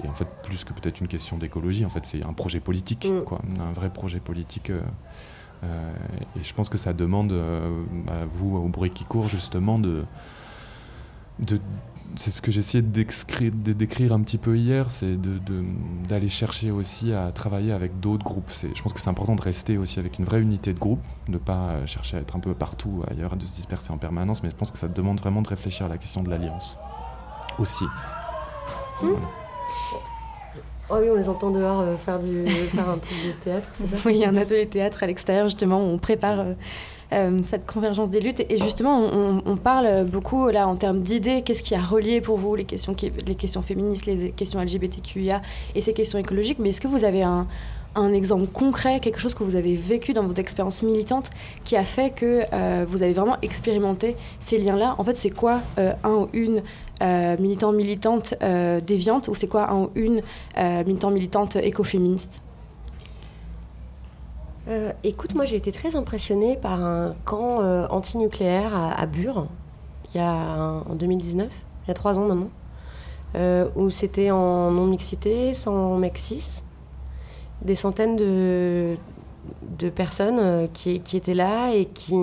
et 0.02 0.08
en 0.08 0.14
fait 0.14 0.28
plus 0.42 0.64
que 0.64 0.72
peut-être 0.72 1.00
une 1.00 1.08
question 1.08 1.36
d'écologie, 1.36 1.84
en 1.84 1.88
fait 1.88 2.04
c'est 2.04 2.24
un 2.24 2.32
projet 2.32 2.60
politique, 2.60 3.06
mm. 3.06 3.24
quoi, 3.24 3.40
un 3.58 3.72
vrai 3.72 3.90
projet 3.90 4.20
politique. 4.20 4.70
et 5.62 6.42
je 6.42 6.54
pense 6.54 6.68
que 6.68 6.78
ça 6.78 6.92
demande 6.92 7.32
à 8.08 8.24
vous, 8.26 8.56
au 8.56 8.68
bruit 8.68 8.90
qui 8.90 9.04
court, 9.04 9.28
justement, 9.28 9.78
de, 9.78 10.04
de 11.40 11.58
c'est 12.16 12.30
ce 12.30 12.42
que 12.42 12.50
j'essayais 12.50 12.82
de 12.82 13.72
décrire 13.72 14.12
un 14.12 14.20
petit 14.20 14.38
peu 14.38 14.56
hier, 14.56 14.90
c'est 14.90 15.16
d'aller 16.08 16.28
chercher 16.28 16.70
aussi 16.70 17.12
à 17.12 17.30
travailler 17.32 17.72
avec 17.72 18.00
d'autres 18.00 18.24
groupes. 18.24 18.50
Je 18.52 18.82
pense 18.82 18.92
que 18.92 19.00
c'est 19.00 19.10
important 19.10 19.36
de 19.36 19.42
rester 19.42 19.78
aussi 19.78 19.98
avec 19.98 20.18
une 20.18 20.24
vraie 20.24 20.40
unité 20.40 20.72
de 20.72 20.78
groupe, 20.78 21.00
de 21.26 21.32
ne 21.32 21.38
pas 21.38 21.70
euh, 21.70 21.86
chercher 21.86 22.16
à 22.16 22.20
être 22.20 22.36
un 22.36 22.40
peu 22.40 22.54
partout 22.54 23.02
ailleurs, 23.10 23.36
de 23.36 23.44
se 23.44 23.54
disperser 23.54 23.92
en 23.92 23.98
permanence, 23.98 24.42
mais 24.42 24.50
je 24.50 24.54
pense 24.54 24.70
que 24.70 24.78
ça 24.78 24.88
demande 24.88 25.20
vraiment 25.20 25.42
de 25.42 25.48
réfléchir 25.48 25.86
à 25.86 25.88
la 25.88 25.98
question 25.98 26.22
de 26.22 26.30
l'alliance 26.30 26.78
aussi. 27.58 27.84
Hmm. 29.02 29.14
Oh 30.92 30.96
oui, 31.00 31.08
on 31.10 31.14
les 31.14 31.28
entend 31.28 31.50
dehors 31.50 31.80
euh, 31.80 31.96
faire, 31.96 32.18
du, 32.18 32.46
faire 32.48 32.88
un 32.88 32.98
truc 32.98 33.18
de 33.24 33.32
théâtre, 33.44 33.68
c'est 33.74 33.86
ça? 33.86 33.96
Oui, 34.06 34.14
il 34.14 34.20
y 34.20 34.24
a 34.24 34.28
un 34.28 34.36
atelier 34.36 34.66
théâtre 34.66 35.02
à 35.02 35.06
l'extérieur, 35.06 35.46
justement, 35.46 35.80
où 35.80 35.86
on 35.86 35.98
prépare... 35.98 36.40
Euh, 36.40 36.54
cette 37.42 37.66
convergence 37.66 38.10
des 38.10 38.20
luttes. 38.20 38.40
Et 38.48 38.58
justement, 38.58 39.00
on, 39.44 39.56
parle 39.56 40.04
beaucoup 40.04 40.48
là 40.48 40.68
en 40.68 40.76
termes 40.76 41.00
d'idées. 41.00 41.42
Qu'est-ce 41.42 41.62
qui 41.62 41.74
a 41.74 41.82
relié 41.82 42.20
pour 42.20 42.36
vous 42.36 42.54
les 42.54 42.64
questions, 42.64 42.94
les 43.26 43.34
questions 43.34 43.62
féministes, 43.62 44.06
les 44.06 44.30
questions 44.30 44.60
LGBTQIA 44.60 45.42
et 45.74 45.80
ces 45.80 45.92
questions 45.92 46.18
écologiques? 46.18 46.58
Mais 46.58 46.70
est-ce 46.70 46.80
que 46.80 46.88
vous 46.88 47.04
avez 47.04 47.22
un, 47.22 47.46
exemple 48.14 48.46
concret, 48.46 49.00
quelque 49.00 49.18
chose 49.18 49.34
que 49.34 49.42
vous 49.42 49.56
avez 49.56 49.74
vécu 49.74 50.12
dans 50.12 50.22
votre 50.22 50.38
expérience 50.38 50.82
militante 50.82 51.30
qui 51.64 51.76
a 51.76 51.82
fait 51.82 52.10
que 52.10 52.42
euh, 52.52 52.84
vous 52.86 53.02
avez 53.02 53.12
vraiment 53.12 53.36
expérimenté 53.42 54.16
ces 54.38 54.58
liens-là? 54.58 54.94
En 54.98 55.04
fait, 55.04 55.16
c'est 55.16 55.30
quoi 55.30 55.62
euh, 55.78 55.92
un 56.04 56.12
ou 56.12 56.28
une 56.32 56.62
militant 57.38 57.72
militante 57.72 58.34
déviante 58.86 59.28
ou 59.28 59.34
c'est 59.34 59.48
quoi 59.48 59.70
un 59.70 59.84
ou 59.84 59.90
une 59.94 60.22
militant 60.84 61.10
militante 61.10 61.56
écoféministe? 61.56 62.42
Euh, 64.68 64.92
écoute, 65.04 65.34
moi 65.34 65.46
j'ai 65.46 65.56
été 65.56 65.72
très 65.72 65.96
impressionnée 65.96 66.56
par 66.56 66.84
un 66.84 67.14
camp 67.24 67.60
euh, 67.60 67.86
anti-nucléaire 67.88 68.74
à, 68.74 69.06
Bure, 69.06 69.46
il 70.12 70.18
y 70.18 70.20
a 70.20 70.82
en 70.86 70.94
2019, 70.94 71.48
il 71.84 71.88
y 71.88 71.90
a 71.90 71.94
trois 71.94 72.18
ans 72.18 72.26
maintenant, 72.26 72.50
euh, 73.36 73.68
où 73.74 73.88
c'était 73.88 74.30
en 74.30 74.70
non-mixité, 74.70 75.54
sans 75.54 75.96
mexis, 75.96 76.62
des 77.62 77.74
centaines 77.74 78.16
de, 78.16 78.96
personnes 79.94 80.68
qui, 80.74 81.00
qui, 81.00 81.16
étaient 81.16 81.34
là 81.34 81.72
et 81.72 81.86
qui. 81.86 82.14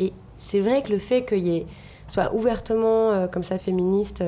Et 0.00 0.12
c'est 0.36 0.60
vrai 0.60 0.82
que 0.82 0.90
le 0.90 0.98
fait 0.98 1.24
qu'il 1.24 1.46
y 1.46 1.56
ait 1.58 1.66
soit 2.08 2.34
ouvertement 2.34 3.28
comme 3.28 3.42
ça 3.42 3.58
féministe 3.58 4.22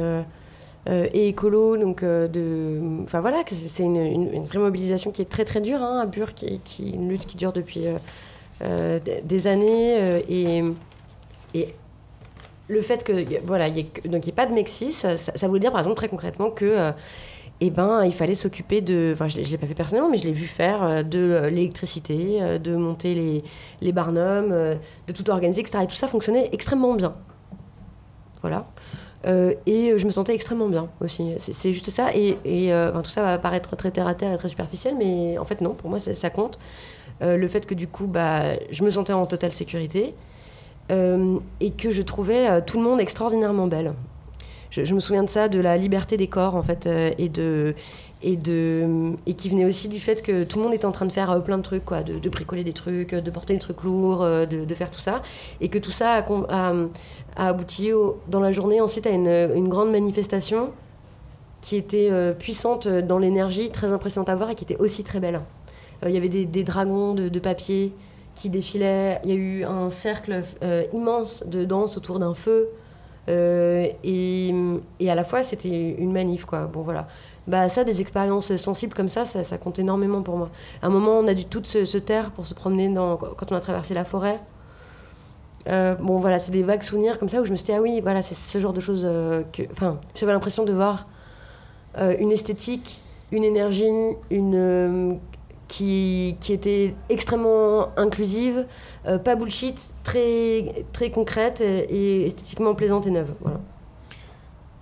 euh, 0.88 1.08
et 1.12 1.28
écolo. 1.28 1.76
Donc, 1.76 2.02
euh, 2.02 2.26
de, 2.26 2.80
enfin 3.04 3.20
voilà, 3.20 3.42
c'est 3.46 3.82
une, 3.82 3.96
une, 3.96 4.42
vraie 4.44 4.58
mobilisation 4.58 5.10
qui 5.10 5.20
est 5.20 5.28
très 5.28 5.44
très 5.44 5.60
dure 5.60 5.82
hein, 5.82 6.00
à 6.00 6.06
Bure, 6.06 6.34
qui, 6.34 6.58
qui, 6.60 6.90
une 6.90 7.10
lutte 7.10 7.26
qui 7.26 7.36
dure 7.36 7.52
depuis 7.52 7.82
euh, 8.62 8.98
des 9.24 9.46
années. 9.46 10.22
et, 10.28 10.64
et 11.54 11.74
le 12.68 12.82
fait 12.82 13.04
que 13.04 13.12
voilà, 13.44 13.68
il 13.68 13.74
n'y 13.74 13.80
ait, 13.80 14.32
pas 14.32 14.46
de 14.46 14.54
Mexis, 14.54 14.92
ça, 14.92 15.16
ça, 15.18 15.48
voulait 15.48 15.60
dire 15.60 15.72
par 15.72 15.80
exemple 15.80 15.96
très 15.96 16.08
concrètement 16.08 16.50
que 16.50 16.92
eh 17.60 17.68
ben, 17.68 18.04
il 18.04 18.14
fallait 18.14 18.36
s'occuper 18.36 18.80
de. 18.80 19.10
Enfin, 19.12 19.28
je 19.28 19.38
ne 19.38 19.44
l'ai 19.44 19.58
pas 19.58 19.66
fait 19.66 19.74
personnellement, 19.74 20.08
mais 20.08 20.16
je 20.16 20.24
l'ai 20.24 20.32
vu 20.32 20.46
faire 20.46 21.04
de 21.04 21.48
l'électricité, 21.50 22.58
de 22.58 22.76
monter 22.76 23.14
les, 23.14 23.44
les 23.82 23.92
barnums, 23.92 24.50
de 24.50 25.12
tout 25.12 25.28
organiser, 25.28 25.60
etc. 25.60 25.80
Et 25.82 25.86
tout 25.86 25.96
ça 25.96 26.08
fonctionnait 26.08 26.48
extrêmement 26.52 26.94
bien. 26.94 27.14
Voilà. 28.40 28.66
Euh, 29.26 29.54
et 29.66 29.98
je 29.98 30.06
me 30.06 30.10
sentais 30.10 30.34
extrêmement 30.34 30.68
bien 30.68 30.88
aussi. 31.00 31.34
C'est 31.38 31.72
juste 31.72 31.90
ça. 31.90 32.08
Et, 32.14 32.36
euh, 32.72 32.92
tout 33.02 33.10
ça 33.10 33.22
va 33.22 33.38
paraître 33.38 33.76
très 33.76 33.90
terre 33.90 34.06
à 34.06 34.14
terre 34.14 34.32
et 34.32 34.38
très 34.38 34.48
superficiel, 34.48 34.94
mais 34.98 35.38
en 35.38 35.44
fait, 35.44 35.60
non, 35.60 35.74
pour 35.74 35.90
moi, 35.90 35.98
ça, 35.98 36.30
compte. 36.30 36.58
Euh, 37.22 37.36
le 37.36 37.48
fait 37.48 37.66
que 37.66 37.74
du 37.74 37.86
coup, 37.86 38.06
bah, 38.06 38.54
je 38.70 38.82
me 38.82 38.90
sentais 38.90 39.12
en 39.12 39.26
totale 39.26 39.52
sécurité 39.52 40.14
et 41.60 41.70
que 41.70 41.92
je 41.92 42.02
trouvais 42.02 42.62
tout 42.62 42.76
le 42.76 42.82
monde 42.82 43.00
extraordinairement 43.00 43.68
belle. 43.68 43.92
Je, 44.72 44.92
me 44.92 44.98
souviens 44.98 45.22
de 45.22 45.28
ça, 45.28 45.48
de 45.48 45.60
la 45.60 45.76
liberté 45.76 46.16
des 46.16 46.26
corps, 46.26 46.56
en 46.56 46.62
fait, 46.62 46.88
et 47.16 47.28
de. 47.28 47.76
Et, 48.22 48.36
de, 48.36 49.14
qui 49.36 49.48
venait 49.48 49.64
aussi 49.64 49.88
du 49.88 49.98
fait 49.98 50.20
que 50.22 50.44
tout 50.44 50.58
le 50.58 50.64
monde 50.64 50.74
était 50.74 50.84
en 50.84 50.92
train 50.92 51.06
de 51.06 51.12
faire 51.12 51.42
plein 51.42 51.56
de 51.56 51.62
trucs, 51.62 51.86
quoi, 51.86 52.02
de, 52.02 52.28
bricoler 52.28 52.64
des 52.64 52.74
trucs, 52.74 53.14
de 53.14 53.30
porter 53.30 53.54
des 53.54 53.60
trucs 53.60 53.82
lourds, 53.82 54.20
de, 54.20 54.74
faire 54.74 54.90
tout 54.90 55.00
ça. 55.00 55.22
Et 55.62 55.68
que 55.68 55.78
tout 55.78 55.90
ça 55.90 56.22
a, 56.48 56.74
abouti 57.36 57.90
dans 58.28 58.40
la 58.40 58.52
journée 58.52 58.80
ensuite 58.80 59.06
à 59.06 59.10
une, 59.10 59.68
grande 59.68 59.90
manifestation 59.90 60.70
qui 61.60 61.76
était 61.76 62.08
euh, 62.10 62.32
puissante 62.32 62.88
dans 62.88 63.18
l'énergie, 63.18 63.70
très 63.70 63.92
impressionnante 63.92 64.28
à 64.28 64.34
voir 64.34 64.50
et 64.50 64.54
qui 64.54 64.64
était 64.64 64.76
aussi 64.76 65.04
très 65.04 65.20
belle. 65.20 65.40
Euh, 66.02 66.08
il 66.08 66.14
y 66.14 66.16
avait 66.16 66.28
des, 66.28 66.62
dragons 66.62 67.14
de, 67.14 67.38
papier 67.38 67.92
qui 68.34 68.48
défilaient, 68.48 69.20
il 69.24 69.30
y 69.30 69.32
a 69.32 69.36
eu 69.36 69.64
un 69.64 69.90
cercle 69.90 70.42
euh, 70.62 70.84
immense 70.92 71.44
de 71.46 71.64
danse 71.64 71.96
autour 71.96 72.18
d'un 72.18 72.34
feu. 72.34 72.68
Et, 73.30 74.54
à 75.08 75.14
la 75.14 75.24
fois, 75.24 75.42
c'était 75.42 75.94
une 75.98 76.12
manif, 76.12 76.44
quoi. 76.44 76.66
Bon, 76.66 76.82
voilà. 76.82 77.06
Bah, 77.46 77.68
ça, 77.68 77.84
des 77.84 78.00
expériences 78.00 78.56
sensibles 78.56 78.94
comme 78.94 79.08
ça, 79.08 79.24
ça, 79.24 79.58
compte 79.58 79.78
énormément 79.78 80.22
pour 80.22 80.36
moi. 80.36 80.50
À 80.82 80.86
un 80.86 80.90
moment, 80.90 81.18
on 81.18 81.26
a 81.26 81.34
dû 81.34 81.44
toutes 81.44 81.66
se, 81.66 81.98
taire 81.98 82.30
pour 82.30 82.46
se 82.46 82.54
promener 82.54 82.92
quand 82.94 83.52
on 83.52 83.56
a 83.56 83.60
traversé 83.60 83.94
la 83.94 84.04
forêt. 84.04 84.40
Euh, 85.68 85.94
bon, 85.94 86.18
voilà, 86.18 86.38
c'est 86.38 86.52
des 86.52 86.62
vagues 86.62 86.82
souvenirs 86.82 87.18
comme 87.18 87.28
ça 87.28 87.40
où 87.40 87.44
je 87.44 87.50
me 87.50 87.56
suis 87.56 87.66
dit, 87.66 87.72
ah 87.72 87.82
oui, 87.82 88.00
voilà, 88.00 88.22
c'est 88.22 88.34
ce 88.34 88.58
genre 88.58 88.72
de 88.72 88.80
choses 88.80 89.02
euh. 89.04 89.42
Enfin, 89.72 90.00
j'avais 90.14 90.32
l'impression 90.32 90.64
de 90.64 90.72
voir 90.72 91.06
euh, 91.98 92.14
une 92.18 92.32
esthétique, 92.32 93.02
une 93.30 93.44
énergie, 93.44 93.90
une. 94.30 95.18
Qui, 95.70 96.36
était 96.48 96.96
extrêmement 97.08 97.96
inclusive, 97.96 98.66
pas 99.04 99.36
bullshit, 99.36 99.94
très, 100.02 100.84
très 100.92 101.12
concrète 101.12 101.60
et, 101.60 102.26
esthétiquement 102.26 102.74
plaisante 102.74 103.06
et 103.06 103.10
neuve. 103.12 103.34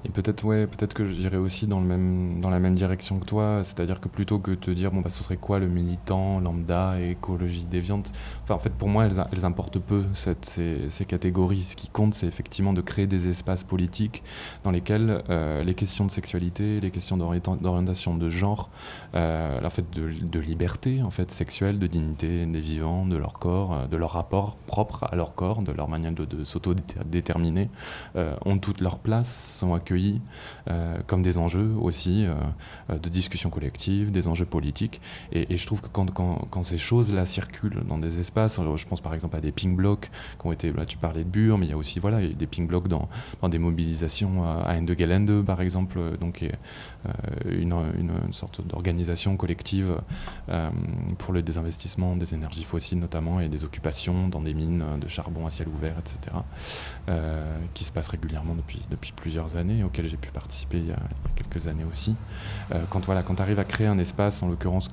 Et 0.05 0.09
peut-être 0.11 0.45
ouais, 0.45 0.67
peut-être 0.67 0.95
que 0.95 1.05
j'irais 1.05 1.37
aussi 1.37 1.67
dans, 1.67 1.81
le 1.81 1.87
même, 1.87 2.41
dans 2.41 2.51
la 2.51 2.61
même 2.61 2.75
direction 2.75 3.19
que 3.19 3.27
toi, 3.27 3.61
c'est-à-dire 3.65 4.01
que 4.01 4.09
plutôt 4.09 4.39
que 4.39 4.53
de 4.53 4.57
te 4.57 4.71
dire 4.71 4.93
bon 4.93 5.01
bah 5.01 5.11
ce 5.11 5.25
serait 5.25 5.37
quoi 5.37 5.59
le 5.59 5.67
militant, 5.67 6.39
lambda, 6.39 7.01
écologie 7.01 7.67
déviante, 7.67 8.13
en 8.55 8.59
fait 8.59 8.73
pour 8.73 8.89
moi 8.89 9.07
elles, 9.07 9.45
importent 9.45 9.79
peu 9.79 10.05
ces, 10.13 11.05
catégories. 11.07 11.63
Ce 11.63 11.77
qui 11.77 11.89
compte 11.89 12.15
c'est 12.15 12.27
effectivement 12.27 12.73
de 12.73 12.81
créer 12.81 13.07
des 13.07 13.29
espaces 13.29 13.65
politiques 13.65 14.23
dans 14.65 14.71
lesquels 14.71 15.23
euh, 15.31 15.65
les 15.65 15.75
questions 15.75 16.05
de 16.05 16.11
sexualité, 16.11 16.81
les 16.81 16.91
questions 16.91 17.17
d'orientation 17.17 18.17
de 18.17 18.29
genre, 18.29 18.71
euh, 19.15 19.59
en 19.61 19.69
de, 19.93 20.39
liberté 20.39 21.03
en 21.03 21.11
fait 21.11 21.31
sexuelle, 21.31 21.79
de 21.79 21.87
dignité 21.87 22.47
des 22.47 22.61
vivants, 22.61 23.07
de 23.07 23.17
leur 23.17 23.35
corps, 23.35 23.73
euh, 23.73 23.87
de 23.87 23.97
leur 23.97 24.13
rapport 24.13 24.57
propre 24.67 25.05
à 25.11 25.17
leur 25.17 25.35
corps, 25.35 25.63
de 25.63 25.73
leur 25.73 25.89
manière 25.89 26.13
de, 26.13 26.25
de 26.25 26.45
s'auto-déterminer, 26.45 27.71
euh, 28.17 28.35
ont 28.45 28.59
toute 28.59 28.81
leur 28.81 28.99
place, 28.99 29.57
sont 29.59 29.75
accueillis 29.75 30.21
comme 31.07 31.23
des 31.23 31.39
enjeux 31.39 31.73
aussi 31.81 32.27
de 32.89 33.09
discussion 33.09 33.51
collective, 33.51 34.11
des 34.11 34.29
enjeux 34.29 34.45
politiques. 34.45 35.01
Et, 35.33 35.57
je 35.57 35.67
trouve 35.67 35.81
que 35.81 35.89
quand, 35.89 36.13
quand 36.13 36.63
ces 36.63 36.79
choses-là 36.79 37.25
circulent 37.25 37.83
dans 37.89 37.99
des 37.99 38.21
espaces, 38.21 38.38
je 38.47 38.87
pense 38.87 39.01
par 39.01 39.15
exemple 39.15 39.37
à 39.37 39.41
des 39.41 39.53
ping 39.53 39.75
blocs 39.75 40.11
qui 40.41 40.47
ont 40.47 40.53
été, 40.53 40.73
tu 40.87 40.97
parlais 40.97 41.25
de 41.25 41.29
Bure, 41.29 41.59
mais 41.59 41.67
il 41.67 41.71
y 41.71 41.73
a 41.73 41.77
aussi 41.77 42.01
des 42.01 42.47
ping 42.47 42.67
blocs 42.67 42.89
dans, 42.89 43.09
des 43.49 43.59
mobilisations 43.59 44.45
à 44.45 44.75
Ende 44.75 44.95
Gelände 44.97 45.45
par 45.45 45.61
exemple, 45.61 46.17
donc 46.19 46.45
une, 47.45 47.75
une, 47.99 48.33
sorte 48.33 48.67
d'organisation 48.67 49.37
collective 49.37 50.01
pour 51.19 51.33
le 51.33 51.43
désinvestissement 51.43 52.17
des 52.17 52.35
énergies 52.35 52.65
fossiles 52.65 52.99
notamment 52.99 53.41
et 53.41 53.49
des 53.49 53.65
occupations 53.65 54.29
dans 54.29 54.41
des 54.41 54.55
mines 54.55 54.85
de 55.01 55.09
charbon 55.09 55.47
à 55.47 55.51
ciel 55.51 55.69
ouvert, 55.69 55.97
etc., 55.99 56.37
euh, 57.09 57.59
qui 57.75 57.85
se 57.85 57.93
passe 57.93 58.09
régulièrement 58.09 58.55
depuis, 58.55 59.13
plusieurs 59.17 59.57
années, 59.57 59.83
auxquelles 59.85 60.09
j'ai 60.09 60.17
pu 60.17 60.31
participer 60.31 60.79
il 60.79 60.89
y, 60.89 60.93
a, 60.93 60.99
quelques 61.37 61.67
années 61.67 61.85
aussi. 61.91 62.15
Euh, 62.73 62.85
quand 62.91 63.01
tu 63.01 63.43
arrives 63.43 63.59
à 63.59 63.65
créer 63.65 63.87
un 63.87 63.99
espace, 63.99 64.43
en 64.43 64.49
l'occurrence 64.49 64.91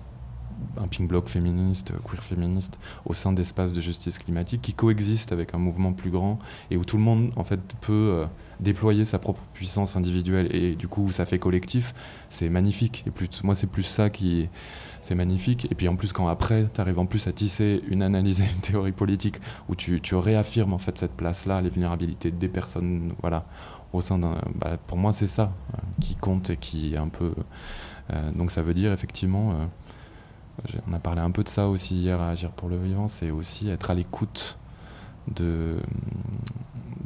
un 0.78 0.88
pink 0.88 1.08
bloc 1.08 1.28
féministe, 1.30 1.94
queer 2.04 2.24
féministe, 2.24 2.80
au 3.06 3.14
sein 3.14 3.34
d'espaces 3.34 3.74
de 3.74 3.82
justice 3.82 4.18
climatique 4.18 4.62
qui 4.62 4.74
coexistent 4.74 5.32
avec 5.32 5.54
un 5.54 5.58
mouvement 5.58 5.94
plus 5.94 6.12
grand 6.12 6.40
et 6.72 6.78
où 6.78 6.86
tout 6.86 6.98
le 6.98 7.04
monde 7.04 7.32
en 7.36 7.44
fait 7.44 7.60
peut 7.82 7.94
euh, 7.94 8.26
déployer 8.60 9.06
sa 9.06 9.20
propre 9.20 9.42
puissance 9.54 9.96
individuelle 9.96 10.54
et 10.56 10.76
du 10.76 10.88
coup 10.88 11.12
ça 11.12 11.26
fait 11.26 11.40
collectif, 11.40 11.94
c'est 12.30 12.50
magnifique. 12.50 13.04
Et 13.08 13.12
plus, 13.12 13.44
moi 13.44 13.56
c'est 13.56 13.68
plus 13.68 13.84
ça 13.84 14.10
qui 14.10 14.50
c'est 15.02 15.16
magnifique. 15.16 15.68
Et 15.72 15.76
puis 15.76 15.88
en 15.88 15.96
plus 15.96 16.14
quand 16.14 16.28
après 16.28 16.68
tu 16.74 16.82
arrives 16.82 17.00
en 17.00 17.06
plus 17.06 17.28
à 17.28 17.32
tisser 17.32 17.84
une 17.88 18.02
analyse 18.02 18.42
et 18.42 18.46
une 18.46 18.62
théorie 18.62 18.92
politique 18.92 19.38
où 19.70 19.76
tu, 19.76 20.02
tu 20.02 20.16
réaffirmes 20.16 20.74
en 20.74 20.78
fait 20.78 20.98
cette 20.98 21.14
place-là, 21.14 21.62
les 21.62 21.70
vulnérabilités 21.70 22.32
des 22.32 22.48
personnes, 22.48 23.14
voilà, 23.22 23.46
au 23.94 24.02
sein 24.02 24.18
d'un, 24.18 24.38
bah, 24.56 24.78
pour 24.88 24.98
moi 24.98 25.14
c'est 25.14 25.28
ça 25.28 25.54
euh, 25.74 25.78
qui 26.02 26.16
compte 26.16 26.50
et 26.50 26.58
qui 26.58 26.94
est 26.94 26.98
un 26.98 27.08
peu, 27.08 27.34
euh, 28.14 28.32
donc 28.32 28.52
ça 28.52 28.62
veut 28.62 28.74
dire 28.74 28.92
effectivement 28.92 29.54
on 30.88 30.94
a 30.94 31.00
parlé 31.00 31.22
un 31.22 31.32
peu 31.32 31.44
de 31.44 31.50
ça 31.50 31.68
aussi 31.68 31.96
hier 31.96 32.22
à 32.22 32.30
Agir 32.30 32.52
pour 32.52 32.70
le 32.70 32.78
vivant, 32.78 33.08
c'est 33.08 33.32
aussi 33.32 33.70
être 33.70 33.92
à 33.92 33.94
l'écoute 33.94 34.58
de, 35.34 35.78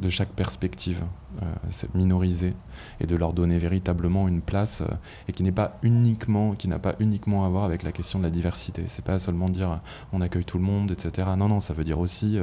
chaque 0.08 0.30
perspective, 0.30 1.02
euh, 1.42 1.86
minoriser 1.94 2.54
et 3.00 3.06
de 3.06 3.14
leur 3.16 3.32
donner 3.32 3.58
véritablement 3.58 4.28
une 4.28 4.40
place 4.40 4.80
euh, 4.80 4.92
et 5.28 5.32
qui 5.32 5.42
n'est 5.42 5.52
pas 5.52 5.78
uniquement, 5.82 6.54
qui 6.54 6.68
n'a 6.68 6.78
pas 6.78 6.96
uniquement 7.00 7.44
à 7.44 7.48
voir 7.48 7.64
avec 7.64 7.82
la 7.82 7.92
question 7.92 8.18
de 8.18 8.24
la 8.24 8.30
diversité. 8.30 8.84
C'est 8.88 9.04
pas 9.04 9.18
seulement 9.18 9.48
dire 9.48 9.70
euh, 9.70 9.76
on 10.12 10.20
accueille 10.20 10.44
tout 10.44 10.58
le 10.58 10.64
monde, 10.64 10.90
etc. 10.90 11.28
Non, 11.36 11.48
non, 11.48 11.60
ça 11.60 11.74
veut 11.74 11.84
dire 11.84 11.98
aussi 11.98 12.38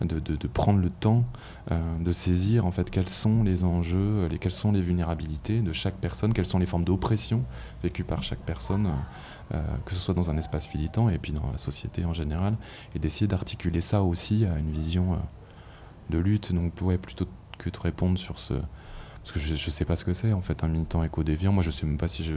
de, 0.00 0.46
prendre 0.48 0.80
le 0.80 0.90
temps 0.90 1.24
de 2.00 2.12
saisir 2.12 2.66
en 2.66 2.70
fait 2.70 2.90
quels 2.90 3.08
sont 3.08 3.42
les 3.42 3.62
enjeux, 3.64 4.26
les, 4.28 4.38
quelles 4.38 4.52
sont 4.52 4.72
les 4.72 4.80
vulnérabilités 4.80 5.60
de 5.60 5.72
chaque 5.72 5.96
personne, 5.96 6.32
quelles 6.32 6.46
sont 6.46 6.58
les 6.58 6.66
formes 6.66 6.84
d'oppression 6.84 7.42
vécues 7.82 8.04
par 8.04 8.22
chaque 8.22 8.40
personne. 8.40 8.90
Euh, 9.54 9.62
que 9.84 9.92
ce 9.92 10.00
soit 10.00 10.14
dans 10.14 10.28
un 10.28 10.36
espace 10.36 10.74
militant 10.74 11.08
et 11.08 11.18
puis 11.18 11.32
dans 11.32 11.48
la 11.52 11.56
société 11.56 12.04
en 12.04 12.12
général, 12.12 12.56
et 12.96 12.98
d'essayer 12.98 13.28
d'articuler 13.28 13.80
ça 13.80 14.02
aussi 14.02 14.44
à 14.44 14.58
une 14.58 14.72
vision 14.72 15.12
euh, 15.12 15.16
de 16.10 16.18
lutte. 16.18 16.52
Donc, 16.52 16.72
ouais, 16.82 16.98
plutôt 16.98 17.28
que 17.56 17.70
de 17.70 17.78
répondre 17.78 18.18
sur 18.18 18.40
ce. 18.40 18.54
Parce 18.54 19.32
que 19.32 19.38
je 19.38 19.52
ne 19.52 19.56
sais 19.56 19.84
pas 19.84 19.94
ce 19.94 20.04
que 20.04 20.12
c'est, 20.12 20.32
en 20.32 20.40
fait, 20.40 20.64
un 20.64 20.68
militant 20.68 21.02
éco-déviant. 21.04 21.52
Moi, 21.52 21.62
je 21.62 21.68
ne 21.68 21.72
sais 21.72 21.86
même 21.86 21.96
pas 21.96 22.08
si 22.08 22.24
je. 22.24 22.34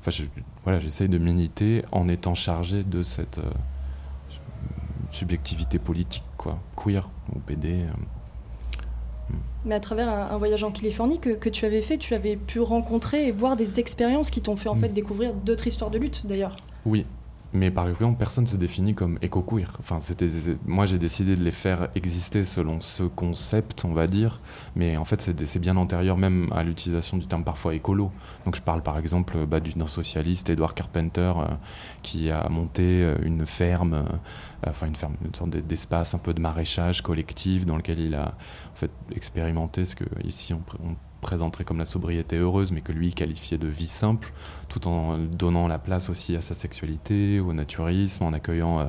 Enfin, 0.00 0.24
voilà, 0.64 0.80
j'essaye 0.80 1.08
de 1.08 1.16
militer 1.16 1.82
en 1.92 2.08
étant 2.08 2.34
chargé 2.34 2.84
de 2.84 3.02
cette 3.02 3.38
euh, 3.38 3.50
subjectivité 5.10 5.78
politique, 5.78 6.24
quoi, 6.36 6.58
queer, 6.76 7.08
ou 7.34 7.38
PD. 7.38 7.86
Mais 9.64 9.74
à 9.74 9.80
travers 9.80 10.08
un, 10.08 10.28
un 10.30 10.38
voyage 10.38 10.64
en 10.64 10.70
Californie 10.70 11.18
que, 11.18 11.30
que, 11.30 11.48
tu 11.48 11.64
avais 11.64 11.80
fait, 11.80 11.98
tu 11.98 12.14
avais 12.14 12.36
pu 12.36 12.60
rencontrer 12.60 13.26
et 13.26 13.32
voir 13.32 13.56
des 13.56 13.80
expériences 13.80 14.30
qui 14.30 14.40
t'ont 14.40 14.56
fait 14.56 14.68
en 14.68 14.74
mmh. 14.74 14.80
fait 14.80 14.88
découvrir 14.88 15.34
d'autres 15.34 15.66
histoires 15.66 15.90
de 15.90 15.98
lutte 15.98 16.26
d'ailleurs. 16.26 16.56
Oui, 16.84 17.06
mais 17.54 17.70
par 17.70 17.88
exemple, 17.88 18.18
personne 18.18 18.44
ne 18.44 18.48
se 18.48 18.56
définit 18.56 18.94
comme 18.94 19.16
éco-queer. 19.22 19.70
Enfin, 19.78 20.00
moi, 20.66 20.86
j'ai 20.86 20.98
décidé 20.98 21.36
de 21.36 21.44
les 21.44 21.52
faire 21.52 21.88
exister 21.94 22.44
selon 22.44 22.80
ce 22.80 23.04
concept, 23.04 23.84
on 23.84 23.92
va 23.92 24.08
dire, 24.08 24.40
mais 24.74 24.96
en 24.96 25.04
fait, 25.04 25.20
c'est, 25.20 25.58
bien 25.60 25.76
antérieur 25.76 26.16
même 26.18 26.52
à 26.52 26.64
l'utilisation 26.64 27.16
du 27.16 27.26
terme 27.28 27.44
parfois 27.44 27.74
écolo. 27.74 28.10
Donc, 28.44 28.56
je 28.56 28.62
parle 28.62 28.82
par 28.82 28.98
exemple 28.98 29.46
bah, 29.46 29.60
d'un 29.60 29.86
socialiste, 29.86 30.50
Edward 30.50 30.74
Carpenter, 30.74 31.32
euh, 31.36 31.54
qui 32.02 32.28
a 32.28 32.48
monté 32.48 32.82
euh, 32.82 33.14
une 33.22 33.46
ferme, 33.46 33.94
euh, 33.94 34.68
enfin 34.68 34.88
une 34.88 34.96
ferme, 34.96 35.14
une 35.24 35.34
sorte 35.34 35.50
d'espace 35.50 36.14
un 36.14 36.18
peu 36.18 36.34
de 36.34 36.40
maraîchage 36.40 37.02
collectif 37.02 37.66
dans 37.66 37.76
lequel 37.76 38.00
il 38.00 38.16
a 38.16 38.34
en 38.72 38.76
fait 38.76 38.90
expérimenté 39.14 39.84
ce 39.84 39.94
que 39.94 40.04
ici 40.24 40.52
on 40.52 40.62
présenterait 41.24 41.64
comme 41.64 41.78
la 41.78 41.86
sobriété 41.86 42.36
heureuse, 42.36 42.70
mais 42.70 42.82
que 42.82 42.92
lui 42.92 43.14
qualifiait 43.14 43.56
de 43.56 43.66
vie 43.66 43.86
simple, 43.86 44.32
tout 44.68 44.86
en 44.86 45.16
donnant 45.16 45.66
la 45.68 45.78
place 45.78 46.10
aussi 46.10 46.36
à 46.36 46.42
sa 46.42 46.54
sexualité, 46.54 47.40
au 47.40 47.54
naturisme, 47.54 48.24
en 48.24 48.34
accueillant 48.34 48.80
euh, 48.80 48.84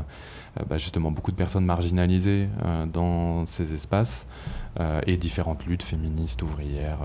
bah, 0.67 0.77
justement 0.77 1.11
beaucoup 1.11 1.31
de 1.31 1.37
personnes 1.37 1.63
marginalisées 1.65 2.49
euh, 2.65 2.85
dans 2.85 3.45
ces 3.45 3.73
espaces 3.73 4.27
euh, 4.81 4.99
et 5.07 5.15
différentes 5.15 5.65
luttes 5.65 5.83
féministes, 5.83 6.43
ouvrières. 6.43 6.99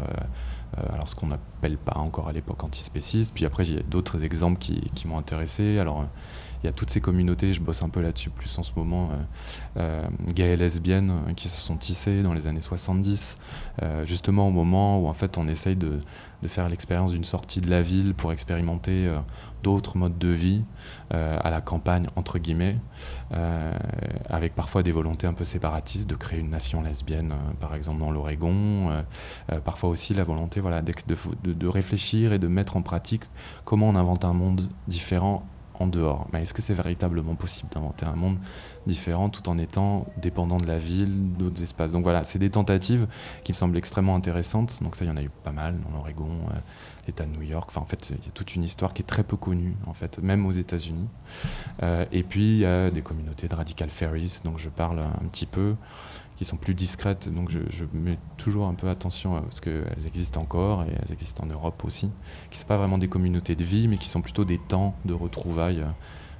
alors 0.93 1.09
ce 1.09 1.14
qu'on 1.14 1.29
n'appelle 1.29 1.79
pas 1.79 1.97
encore 1.97 2.27
à 2.27 2.33
l'époque 2.33 2.64
antispéciste. 2.64 3.33
Puis 3.33 3.45
après, 3.45 3.64
il 3.69 3.75
y 3.77 3.79
a 3.79 3.83
d'autres 3.83 4.25
exemples 4.25 4.59
qui, 4.59 4.81
qui 4.97 5.07
m'ont 5.07 5.19
intéressé. 5.19 5.79
Alors 5.79 6.07
il 6.62 6.66
y 6.66 6.68
a 6.68 6.73
toutes 6.73 6.90
ces 6.90 7.01
communautés, 7.01 7.53
je 7.53 7.61
bosse 7.61 7.83
un 7.83 7.88
peu 7.88 8.01
là-dessus 8.01 8.31
plus 8.31 8.59
en 8.59 8.62
ce 8.62 8.73
moment, 8.77 9.11
euh, 9.12 9.16
euh, 9.79 10.09
gays 10.35 10.53
et 10.53 10.57
lesbiennes 10.57 11.11
euh, 11.11 11.33
qui 11.33 11.49
se 11.49 11.61
sont 11.61 11.77
tissées 11.77 12.23
dans 12.23 12.35
les 12.35 12.46
années 12.46 12.61
70, 12.61 13.38
euh, 13.83 14.05
justement 14.05 14.49
au 14.49 14.51
moment 14.51 15.01
où 15.01 15.09
en 15.09 15.14
fait 15.14 15.38
on 15.38 15.49
essaye 15.49 15.77
de, 15.77 15.99
faire 16.46 16.68
l'expérience 16.70 17.12
d'une 17.12 17.25
sortie 17.25 17.61
de 17.61 17.68
la 17.68 17.83
ville 17.83 18.14
pour 18.14 18.33
expérimenter 18.33 19.12
d'autres 19.62 19.99
modes 19.99 20.16
de 20.16 20.29
vie 20.29 20.62
à 21.11 21.51
la 21.51 21.61
campagne 21.61 22.07
entre 22.16 22.38
guillemets, 22.38 22.79
avec 24.27 24.55
parfois 24.55 24.83
des 24.83 24.90
volontés 24.90 25.27
un 25.27 25.35
peu 25.35 25.44
séparatistes 25.44 26.09
de 26.09 26.14
créer 26.14 26.40
une 26.40 26.49
nation 26.49 26.81
lesbienne, 26.81 27.35
par 27.61 27.75
exemple 27.75 28.01
dans 28.01 28.11
l'Oregon, 28.11 29.05
parfois 29.66 29.90
aussi 29.90 30.14
la 30.14 30.25
volonté 30.25 30.61
voilà, 30.61 30.81
de, 30.81 30.94
de 31.44 31.68
réfléchir 31.68 32.33
et 32.33 32.38
de 32.38 32.49
mettre 32.49 32.79
en 32.79 32.81
pratique 32.81 33.25
comment 33.66 33.90
on 33.90 33.94
invente 33.94 34.25
un 34.25 34.33
monde 34.33 34.62
différent 34.88 35.46
en 35.81 35.87
dehors. 35.87 36.29
Mais 36.33 36.43
est-ce 36.43 36.55
que 36.55 36.62
c'est 36.62 36.75
véritablement 36.75 37.35
possible 37.35 37.71
d'inventer 37.73 38.07
un 38.07 38.14
monde 38.14 38.38
différent 38.87 39.29
tout 39.29 39.49
en 39.49 39.59
étant 39.59 40.07
dépendant 40.19 40.59
de 40.59 40.66
la 40.66 40.79
ville, 40.79 41.33
d'autres 41.33 41.62
espaces? 41.62 41.90
Donc 41.90 42.05
voilà, 42.05 42.23
c'est 42.23 42.38
des 42.38 42.51
tentatives 42.51 43.09
qui 43.43 43.53
me 43.53 43.57
semblent 43.57 43.77
extrêmement 43.77 44.14
intéressantes. 44.14 44.83
Donc 44.83 44.95
ça, 44.95 45.05
il 45.05 45.09
y 45.09 45.11
en 45.11 45.16
a 45.16 45.23
eu 45.23 45.31
pas 45.43 45.53
mal 45.53 45.81
dans 45.81 45.97
l'Oregon, 45.97 46.31
euh, 46.51 46.59
l'État 47.07 47.25
de 47.25 47.31
New 47.31 47.43
York. 47.43 47.71
Enfin, 47.71 47.81
en 47.81 47.87
fait, 47.87 48.11
il 48.11 48.27
y 48.27 48.29
a 48.29 48.33
toute 48.33 48.55
une 48.55 48.62
histoire 48.62 48.93
qui 48.93 49.03
est 49.03 49.07
très 49.07 49.25
peu 49.25 49.37
connue, 49.37 49.75
en 49.87 49.95
fait, 49.95 50.19
même 50.19 50.47
aux 50.47 50.53
États-Unis. 50.53 51.09
Euh, 51.83 52.05
et 52.12 52.23
puis, 52.23 52.53
il 52.53 52.59
y 52.59 52.66
a 52.66 52.90
des 52.90 53.03
communautés 53.03 53.49
de 53.49 53.57
radical 53.57 53.88
fairies, 53.88 54.40
donc 54.45 54.59
je 54.59 54.69
parle 54.69 55.01
un 55.01 55.27
petit 55.29 55.47
peu 55.47 55.75
qui 56.40 56.46
sont 56.46 56.57
plus 56.57 56.72
discrètes. 56.72 57.29
Donc 57.29 57.50
je, 57.50 57.85
mets 57.92 58.18
toujours 58.38 58.66
un 58.66 58.72
peu 58.72 58.88
attention 58.88 59.37
à, 59.37 59.42
parce 59.42 59.61
qu'elles 59.61 60.07
existent 60.07 60.40
encore 60.40 60.85
et 60.85 60.87
elles 60.90 61.12
existent 61.12 61.44
en 61.44 61.46
Europe 61.46 61.85
aussi. 61.85 62.09
Qui 62.50 62.57
ne 62.57 62.61
sont 62.62 62.66
pas 62.66 62.79
vraiment 62.79 62.96
des 62.96 63.09
communautés 63.09 63.55
de 63.55 63.62
vie, 63.62 63.88
mais 63.88 63.98
qui 63.98 64.09
sont 64.09 64.22
plutôt 64.22 64.46
des 64.46 64.57
temps 64.57 64.94
de 65.05 65.12
retrouvailles 65.12 65.85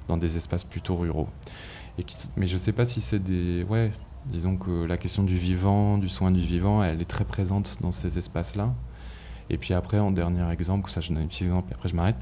dans 0.07 0.17
des 0.17 0.37
espaces 0.37 0.63
plutôt 0.63 0.95
ruraux. 0.95 1.29
Et 1.99 2.05
mais 2.35 2.47
je 2.47 2.53
ne 2.53 2.57
sais 2.57 2.71
pas 2.71 2.85
si 2.85 2.99
c'est 2.99 3.19
des. 3.19 3.63
Ouais, 3.69 3.91
disons 4.25 4.57
que 4.57 4.85
la 4.85 4.97
question 4.97 5.21
du 5.21 5.37
vivant, 5.37 5.99
du 5.99 6.09
soin 6.09 6.31
du 6.31 6.39
vivant, 6.39 6.83
elle 6.83 6.99
est 6.99 7.05
très 7.05 7.25
présente 7.25 7.77
dans 7.81 7.91
ces 7.91 8.17
espaces-là. 8.17 8.73
Et 9.51 9.57
puis 9.57 9.75
après, 9.75 9.99
en 9.99 10.09
dernier 10.09 10.49
exemple, 10.51 10.89
ça 10.89 10.99
je 11.01 11.09
donne 11.09 11.21
un 11.21 11.27
petit 11.27 11.43
exemple, 11.43 11.71
et 11.71 11.75
après 11.75 11.89
je 11.89 11.95
m'arrête, 11.95 12.15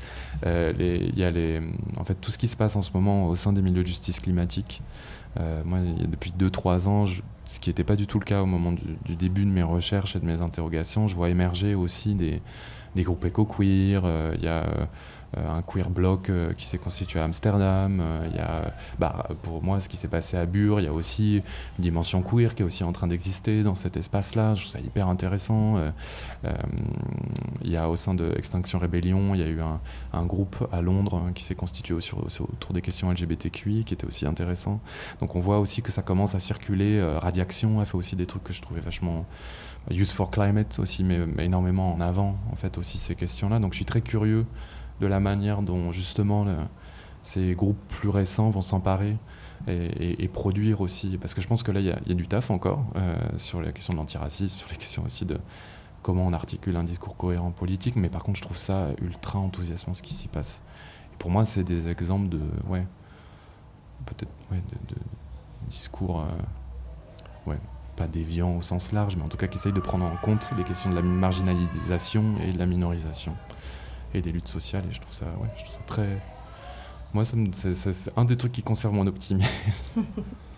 euh, 0.45 0.73
il 0.77 1.17
y 1.17 1.23
a 1.23 1.29
les, 1.29 1.61
en 1.97 2.03
fait, 2.03 2.15
tout 2.15 2.31
ce 2.31 2.37
qui 2.37 2.47
se 2.47 2.57
passe 2.57 2.75
en 2.75 2.81
ce 2.81 2.91
moment 2.93 3.27
au 3.27 3.35
sein 3.35 3.53
des 3.53 3.61
milieux 3.61 3.83
de 3.83 3.87
justice 3.87 4.19
climatique. 4.19 4.81
Euh, 5.39 5.61
moi, 5.65 5.79
depuis 5.79 6.33
2-3 6.37 6.87
ans, 6.87 7.05
ce 7.45 7.59
qui 7.59 7.69
n'était 7.69 7.83
pas 7.83 7.95
du 7.95 8.07
tout 8.07 8.19
le 8.19 8.25
cas 8.25 8.41
au 8.41 8.45
moment 8.45 8.71
du, 8.71 9.15
début 9.15 9.45
de 9.45 9.51
mes 9.51 9.63
recherches 9.63 10.15
et 10.15 10.19
de 10.19 10.25
mes 10.25 10.41
interrogations, 10.41 11.07
je 11.07 11.15
vois 11.15 11.29
émerger 11.29 11.75
aussi 11.75 12.15
des, 12.15 12.41
des 12.95 13.03
groupes 13.03 13.25
éco-queer. 13.25 14.01
Euh, 14.05 14.33
il 14.37 14.43
y 14.43 14.47
a 14.47 14.65
un 15.37 15.61
queer 15.61 15.89
bloc 15.89 16.31
qui 16.57 16.65
s'est 16.65 16.77
constitué 16.77 17.19
à 17.19 17.23
Amsterdam. 17.23 18.01
Il 18.29 18.35
y 18.35 18.39
a, 18.39 18.73
bah, 18.97 19.27
pour 19.43 19.63
moi, 19.63 19.79
ce 19.79 19.89
qui 19.89 19.97
s'est 19.97 20.07
passé 20.07 20.37
à 20.37 20.45
Bure, 20.45 20.79
il 20.79 20.85
y 20.85 20.87
a 20.87 20.93
aussi 20.93 21.41
une 21.77 21.83
dimension 21.83 22.21
queer 22.21 22.55
qui 22.55 22.63
est 22.63 22.65
aussi 22.65 22.83
en 22.83 22.91
train 22.91 23.07
d'exister 23.07 23.63
dans 23.63 23.75
cet 23.75 23.97
espace-là. 23.97 24.55
Je 24.55 24.61
trouve 24.61 24.71
ça 24.71 24.79
hyper 24.79 25.07
intéressant. 25.07 25.77
il 27.63 27.69
y 27.69 27.77
a 27.77 27.89
au 27.89 27.95
sein 27.95 28.13
de 28.13 28.33
Extinction 28.37 28.79
Rebellion, 28.79 29.35
il 29.35 29.41
y 29.41 29.43
a 29.43 29.47
eu 29.47 29.59
un, 29.61 30.25
groupe 30.25 30.67
à 30.71 30.81
Londres 30.81 31.31
qui 31.35 31.43
s'est 31.43 31.55
constitué 31.55 31.93
autour 31.93 32.73
des 32.73 32.81
questions 32.81 33.11
LGBTQI, 33.11 33.83
qui 33.83 33.93
était 33.93 34.05
aussi 34.05 34.25
intéressant. 34.25 34.79
Donc 35.19 35.35
on 35.35 35.39
voit 35.39 35.59
aussi 35.59 35.81
que 35.81 35.91
ça 35.91 36.01
commence 36.01 36.35
à 36.35 36.39
circuler. 36.39 37.01
Radiaction 37.19 37.79
a 37.79 37.85
fait 37.85 37.95
aussi 37.95 38.15
des 38.15 38.25
trucs 38.25 38.43
que 38.43 38.53
je 38.53 38.61
trouvais 38.61 38.81
vachement 38.81 39.25
Use 39.91 40.11
for 40.11 40.29
Climate 40.29 40.77
aussi, 40.79 41.03
mais, 41.03 41.19
énormément 41.43 41.93
en 41.93 42.01
avant, 42.01 42.37
en 42.51 42.55
fait, 42.55 42.77
aussi 42.77 42.97
ces 42.97 43.15
questions-là. 43.15 43.59
Donc 43.59 43.73
je 43.73 43.77
suis 43.77 43.85
très 43.85 44.01
curieux 44.01 44.45
de 44.99 45.07
la 45.07 45.19
manière 45.19 45.61
dont, 45.61 45.91
justement, 45.91 46.45
ces 47.23 47.53
groupes 47.53 47.79
plus 47.87 48.09
récents 48.09 48.49
vont 48.49 48.61
s'emparer 48.61 49.17
et, 49.67 50.27
produire 50.27 50.81
aussi. 50.81 51.17
Parce 51.17 51.33
que 51.33 51.41
je 51.41 51.47
pense 51.47 51.63
que 51.63 51.71
là, 51.71 51.79
il 51.79 51.85
y, 51.85 51.91
a 52.11 52.15
du 52.15 52.27
taf 52.27 52.51
encore 52.51 52.85
euh, 52.95 53.15
sur 53.37 53.61
les 53.61 53.71
questions 53.73 53.93
de 53.93 53.99
l'antiracisme, 53.99 54.57
sur 54.57 54.69
les 54.69 54.77
questions 54.77 55.03
aussi 55.05 55.25
de 55.25 55.37
comment 56.01 56.25
on 56.25 56.33
articule 56.33 56.75
un 56.75 56.83
discours 56.83 57.17
cohérent 57.17 57.51
politique. 57.51 57.95
Mais 57.95 58.09
par 58.09 58.23
contre, 58.23 58.37
je 58.37 58.43
trouve 58.43 58.57
ça 58.57 58.89
ultra 59.01 59.39
enthousiasmant 59.39 59.93
ce 59.93 60.01
qui 60.01 60.13
s'y 60.13 60.27
passe. 60.27 60.61
Et 61.13 61.17
pour 61.17 61.29
moi, 61.29 61.45
c'est 61.45 61.63
des 61.63 61.87
exemples 61.87 62.29
de. 62.29 62.41
Ouais, 62.67 62.85
peut-être. 64.05 64.31
Ouais, 64.51 64.61
de, 64.87 64.95
discours. 65.67 66.21
Euh, 66.21 67.51
ouais 67.51 67.59
pas 67.99 68.07
déviant 68.07 68.55
au 68.55 68.61
sens 68.61 68.93
large, 68.93 69.17
mais 69.17 69.23
en 69.23 69.27
tout 69.27 69.35
cas 69.35 69.47
qui 69.47 69.57
essaye 69.57 69.73
de 69.73 69.79
prendre 69.81 70.05
en 70.05 70.15
compte 70.15 70.49
les 70.57 70.63
questions 70.63 70.89
de 70.89 70.95
la 70.95 71.01
marginalisation 71.01 72.35
et 72.41 72.53
de 72.53 72.57
la 72.57 72.65
minorisation 72.65 73.35
et 74.13 74.21
des 74.21 74.31
luttes 74.31 74.47
sociales. 74.47 74.83
Et 74.89 74.93
je 74.93 75.01
trouve 75.01 75.13
ça, 75.13 75.25
ouais, 75.25 75.49
je 75.57 75.63
trouve 75.63 75.75
ça 75.75 75.81
très. 75.85 76.21
Moi, 77.13 77.23
c'est 77.25 78.11
un 78.15 78.25
des 78.25 78.37
trucs 78.37 78.51
qui 78.51 78.61
conserve 78.61 78.93
mon 78.93 79.07
optimisme. 79.07 80.03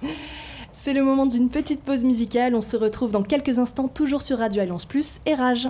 c'est 0.73 0.93
le 0.93 1.03
moment 1.03 1.25
d'une 1.25 1.49
petite 1.49 1.81
pause 1.81 2.03
musicale. 2.03 2.55
On 2.55 2.61
se 2.61 2.75
retrouve 2.75 3.11
dans 3.11 3.23
quelques 3.23 3.59
instants, 3.59 3.87
toujours 3.87 4.21
sur 4.21 4.39
Radio 4.39 4.61
Alliance 4.61 4.85
Plus 4.85 5.21
et 5.25 5.35
Rage. 5.35 5.69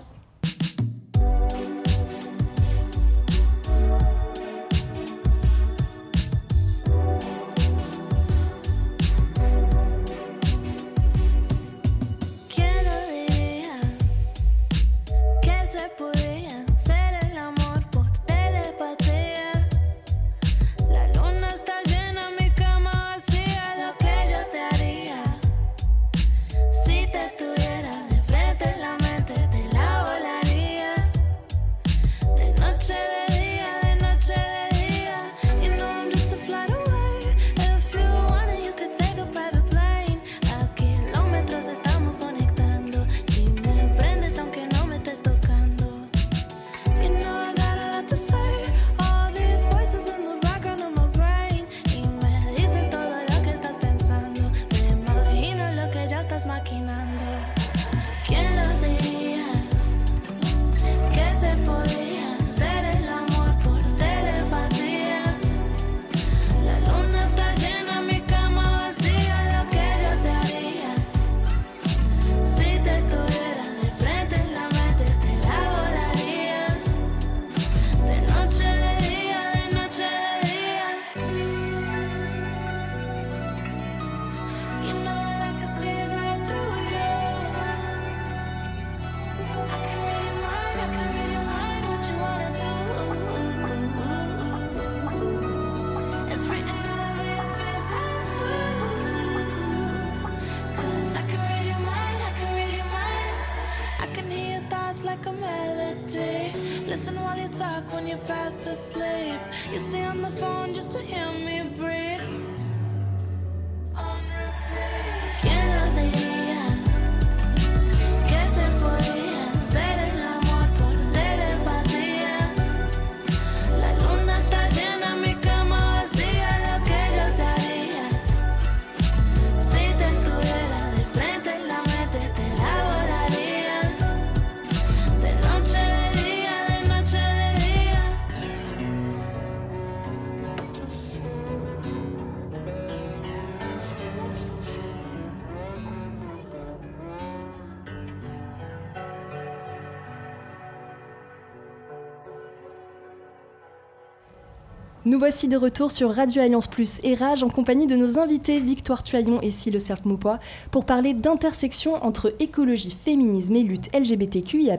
Nous 155.03 155.17
voici 155.17 155.47
de 155.47 155.57
retour 155.57 155.89
sur 155.89 156.13
Radio 156.13 156.43
Alliance 156.43 156.67
Plus 156.67 156.99
et 157.03 157.15
Rage 157.15 157.41
en 157.41 157.49
compagnie 157.49 157.87
de 157.87 157.95
nos 157.95 158.19
invités 158.19 158.59
Victoire 158.59 159.01
Tuaillon 159.01 159.41
et 159.41 159.49
Cille 159.49 159.81
Cerf 159.81 160.05
Maupois 160.05 160.37
pour 160.69 160.85
parler 160.85 161.15
d'intersection 161.15 161.95
entre 162.05 162.35
écologie, 162.39 162.95
féminisme 163.03 163.55
et 163.55 163.63
lutte 163.63 163.89
LGBTQIA+. 163.95 164.77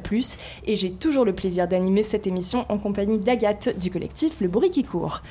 Et 0.64 0.76
j'ai 0.76 0.92
toujours 0.92 1.24
le 1.24 1.34
plaisir 1.34 1.66
d'animer 1.66 2.04
cette 2.04 2.28
émission 2.28 2.66
en 2.68 2.78
compagnie 2.78 3.18
d'Agathe 3.18 3.76
du 3.76 3.90
collectif 3.90 4.40
Le 4.40 4.46
Bruit 4.46 4.70
qui 4.70 4.84
court. 4.84 5.22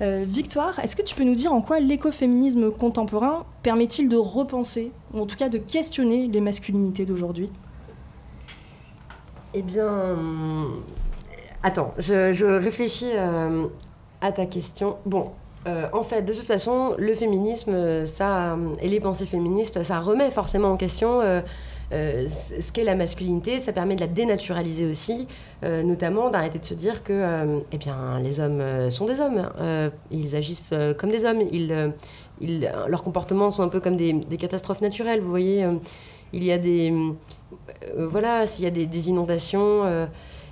Euh, 0.00 0.24
Victoire, 0.26 0.80
est-ce 0.80 0.96
que 0.96 1.02
tu 1.02 1.14
peux 1.14 1.22
nous 1.22 1.36
dire 1.36 1.52
en 1.52 1.60
quoi 1.60 1.78
l'écoféminisme 1.78 2.72
contemporain 2.72 3.46
permet-il 3.62 4.08
de 4.08 4.16
repenser, 4.16 4.90
ou 5.14 5.20
en 5.20 5.26
tout 5.26 5.36
cas 5.36 5.48
de 5.48 5.58
questionner 5.58 6.26
les 6.26 6.40
masculinités 6.40 7.06
d'aujourd'hui? 7.06 7.50
Eh 9.54 9.62
bien, 9.62 10.16
attends, 11.62 11.94
je, 11.98 12.58
réfléchis 12.58 13.12
euh, 13.14 13.68
à 14.20 14.32
ta 14.32 14.46
question. 14.46 14.96
Bon, 15.06 15.30
euh, 15.66 15.86
en 15.92 16.02
fait, 16.02 16.22
de 16.22 16.32
toute 16.32 16.46
façon, 16.46 16.94
le 16.98 17.14
féminisme, 17.14 18.06
ça, 18.06 18.56
et 18.80 18.88
les 18.88 19.00
pensées 19.00 19.26
féministes, 19.26 19.82
ça 19.82 20.00
remet 20.00 20.30
forcément 20.30 20.68
en 20.70 20.76
question 20.76 21.20
euh, 21.20 21.42
euh, 21.92 22.26
ce 22.28 22.72
qu'est 22.72 22.84
la 22.84 22.94
masculinité. 22.94 23.58
Ça 23.58 23.72
permet 23.72 23.94
de 23.94 24.00
la 24.00 24.06
dénaturaliser 24.06 24.86
aussi, 24.86 25.26
notamment 25.62 26.30
d'arrêter 26.30 26.58
de 26.58 26.64
se 26.64 26.74
dire 26.74 27.02
que, 27.02 27.60
eh 27.72 27.78
bien, 27.78 28.18
les 28.20 28.40
hommes 28.40 28.90
sont 28.90 29.04
des 29.04 29.20
hommes. 29.20 29.50
ils 30.10 30.34
agissent 30.34 30.74
comme 30.98 31.10
des 31.10 31.24
hommes. 31.24 31.42
Ils, 31.52 31.92
ils, 32.40 32.72
leurs 32.88 33.02
comportements 33.02 33.50
sont 33.50 33.62
un 33.62 33.68
peu 33.68 33.80
comme 33.80 33.96
des, 33.96 34.24
catastrophes 34.38 34.80
naturelles. 34.80 35.20
Vous 35.20 35.30
voyez, 35.30 35.66
il 36.32 36.44
y 36.44 36.52
a 36.52 36.58
des, 36.58 36.94
voilà, 37.98 38.46
s'il 38.46 38.64
y 38.64 38.68
a 38.68 38.70
des 38.70 39.08
inondations 39.08 40.08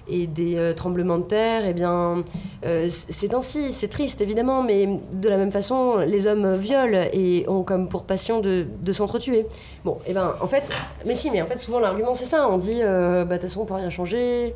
et 0.08 0.26
des 0.26 0.56
euh, 0.56 0.74
tremblements 0.74 1.18
de 1.18 1.24
terre, 1.24 1.64
eh 1.66 1.72
bien, 1.72 2.24
euh, 2.64 2.88
c'est 2.90 3.34
ainsi, 3.34 3.72
c'est 3.72 3.88
triste 3.88 4.20
évidemment, 4.20 4.62
mais 4.62 5.00
de 5.12 5.28
la 5.28 5.36
même 5.36 5.52
façon, 5.52 5.98
les 5.98 6.26
hommes 6.26 6.56
violent 6.56 7.06
et 7.12 7.44
ont 7.48 7.62
comme 7.62 7.88
pour 7.88 8.04
passion 8.04 8.40
de, 8.40 8.66
s'entretuer. 8.92 9.46
Bon, 9.84 9.98
eh 10.06 10.12
ben, 10.12 10.34
en 10.40 10.46
fait, 10.46 10.64
mais 11.06 11.14
si, 11.14 11.30
mais 11.30 11.42
en 11.42 11.46
fait, 11.46 11.58
souvent 11.58 11.78
l'argument 11.78 12.14
c'est 12.14 12.24
ça, 12.24 12.48
on 12.48 12.58
dit, 12.58 12.80
euh, 12.82 13.24
bah, 13.24 13.36
de 13.36 13.40
toute 13.40 13.50
façon, 13.50 13.62
on 13.62 13.66
peut 13.66 13.74
rien 13.74 13.90
changer, 13.90 14.54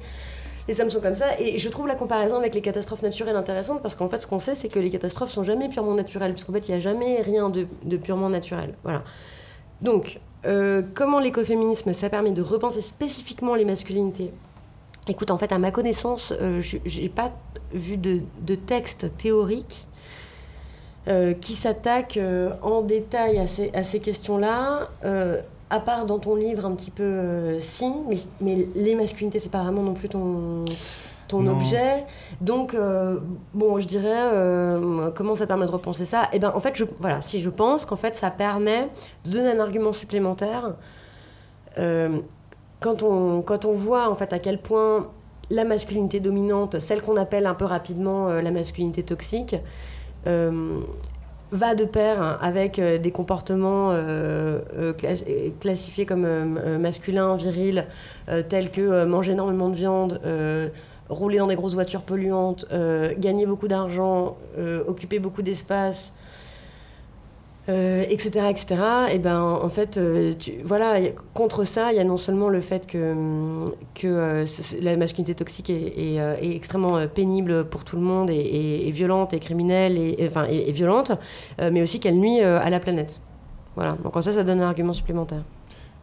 Les 0.69 0.75
sommes 0.75 0.91
sont 0.91 1.01
comme 1.01 1.15
ça. 1.15 1.38
Et 1.38 1.59
je 1.59 1.69
trouve 1.69 1.87
la 1.87 1.95
comparaison 1.95 2.37
avec 2.37 2.55
les 2.55 2.61
catastrophes 2.61 3.03
naturelles 3.03 3.37
intéressante 3.37 3.83
parce 3.83 3.95
qu'en 3.95 4.09
fait, 4.09 4.21
ce 4.21 4.27
qu'on 4.27 4.38
sait, 4.38 4.55
c'est 4.55 4.69
que 4.69 4.79
les 4.79 4.91
catastrophes 4.91 5.31
sont 5.31 5.45
jamais 5.45 5.69
purement 5.69 5.95
naturelles. 5.95 6.33
Parce 6.33 6.45
qu'en 6.45 6.53
fait, 6.53 6.69
il 6.69 6.71
n'y 6.71 6.77
a 6.77 6.81
jamais 6.81 7.21
rien 7.21 7.51
de, 7.51 7.67
de, 7.85 7.97
purement 7.97 8.31
naturel. 8.31 8.75
Voilà. 8.85 9.03
Donc, 9.81 10.21
comment 10.95 11.19
l'écoféminisme, 11.21 11.93
ça 11.93 12.09
permet 12.09 12.31
de 12.31 12.43
repenser 12.43 12.81
spécifiquement 12.81 13.55
les 13.55 13.65
masculinités? 13.65 14.33
Écoute, 15.09 15.31
en 15.31 15.38
fait, 15.38 15.53
à 15.53 15.59
ma 15.59 15.71
connaissance, 15.71 16.33
euh, 16.41 16.61
je 16.61 17.01
n'ai 17.01 17.09
pas 17.09 17.33
vu 17.73 17.97
de, 17.97 18.21
de 18.41 18.55
texte 18.55 19.17
théorique 19.17 19.88
euh, 21.09 21.35
qui 21.35 21.55
s'attaque 21.55 22.19
en 22.62 22.83
détail 22.83 23.38
à 23.38 23.47
ces, 23.47 23.73
à 23.75 23.83
ces 23.83 24.01
questions-là 24.01 24.88
à 25.73 25.81
part 25.81 26.05
dans 26.05 26.19
ton 26.19 26.37
livre 26.37 26.67
un 26.67 26.75
petit 26.75 26.91
peu 26.91 27.03
euh, 27.03 27.59
si, 27.61 27.91
mais, 28.07 28.17
mais, 28.43 28.69
les 28.75 28.95
masculinités, 28.95 29.41
c'est 29.41 29.51
pas 29.51 29.62
vraiment 29.62 29.83
non 29.83 29.95
plus 29.95 30.11
ton, 30.11 30.67
ton 31.29 31.47
objet. 31.47 32.05
Donc, 32.43 32.75
euh, 32.75 33.21
bon, 33.55 33.81
je 33.81 33.87
dirais, 33.87 34.29
euh, 34.35 35.11
comment 35.12 35.35
ça 35.35 35.47
permet 35.47 35.65
de 35.65 35.71
repenser 35.71 36.05
ça? 36.05 36.29
Eh 36.35 36.38
bien, 36.38 36.53
en 36.55 36.61
fait, 36.61 36.77
je, 36.77 36.85
voilà, 37.01 37.23
si 37.23 37.41
je 37.41 37.49
pense 37.49 37.87
qu'en 37.87 37.97
fait, 37.97 38.15
ça 38.15 38.31
permet 38.31 38.91
de 39.25 39.31
donner 39.31 39.53
un 39.53 39.61
argument 39.61 39.95
supplémentaire. 39.95 40.75
Quand, 42.83 43.03
on, 43.03 43.75
voit, 43.75 44.11
en 44.11 44.14
fait, 44.14 44.33
à 44.33 44.38
quel 44.38 44.59
point 44.59 45.09
la 45.51 45.64
masculinité 45.64 46.21
dominante, 46.21 46.79
celle 46.79 47.03
qu'on 47.03 47.16
appelle 47.16 47.47
un 47.47 47.55
peu 47.55 47.64
rapidement 47.64 48.29
la 48.29 48.51
masculinité 48.51 49.03
toxique, 49.03 49.57
va 51.53 51.75
de 51.75 51.85
pair 51.85 52.38
avec 52.40 52.79
euh, 52.79 52.99
des 52.99 53.11
comportements 53.11 53.90
euh, 53.92 54.61
euh, 54.77 54.92
classifiés 55.61 56.07
comme 56.07 56.27
masculins, 56.79 57.37
virils, 57.37 57.87
tels 58.49 58.71
que 58.71 59.05
manger 59.05 59.33
énormément 59.33 59.68
de 59.68 59.75
viande, 59.75 60.21
rouler 61.09 61.38
dans 61.38 61.47
des 61.47 61.57
grosses 61.57 61.75
voitures 61.75 62.03
polluantes, 62.03 62.66
gagner 63.18 63.47
beaucoup 63.47 63.68
d'argent, 63.68 64.37
occuper 64.87 65.18
beaucoup 65.18 65.42
d'espace, 65.42 66.12
euh, 67.68 68.05
etc. 68.09 68.57
Et 69.12 69.18
ben, 69.18 69.40
en 69.40 69.68
fait, 69.68 69.96
euh, 69.96 70.35
voilà, 70.64 70.98
contre 71.33 71.62
ça, 71.62 71.92
il 71.92 71.96
y 71.96 72.01
a 72.01 72.05
non 72.05 72.16
seulement 72.16 72.48
le 72.48 72.61
fait 72.61 72.88
que, 72.88 73.14
que 73.94 74.09
euh, 74.09 74.46
la 74.81 74.96
masculinité 74.96 75.35
toxique 75.37 75.70
est, 75.70 76.16
extrêmement 76.42 77.07
pénible 77.07 77.64
pour 77.64 77.85
tout 77.85 77.96
le 77.96 78.03
monde 78.03 78.31
et, 78.31 78.90
violente 78.90 79.33
et 79.33 79.38
criminelle 79.38 79.96
et, 79.96 80.29
et, 80.51 80.72
violente, 80.72 81.12
mais 81.61 81.83
aussi 81.83 82.01
qu'elle 82.01 82.18
nuit 82.18 82.40
à 82.40 82.68
la 82.68 82.81
planète. 82.81 83.20
Voilà. 83.77 83.96
Donc 84.03 84.12
ça, 84.22 84.33
ça 84.33 84.42
donne 84.42 84.61
un 84.61 84.66
argument 84.66 84.92
supplémentaire. 84.92 85.42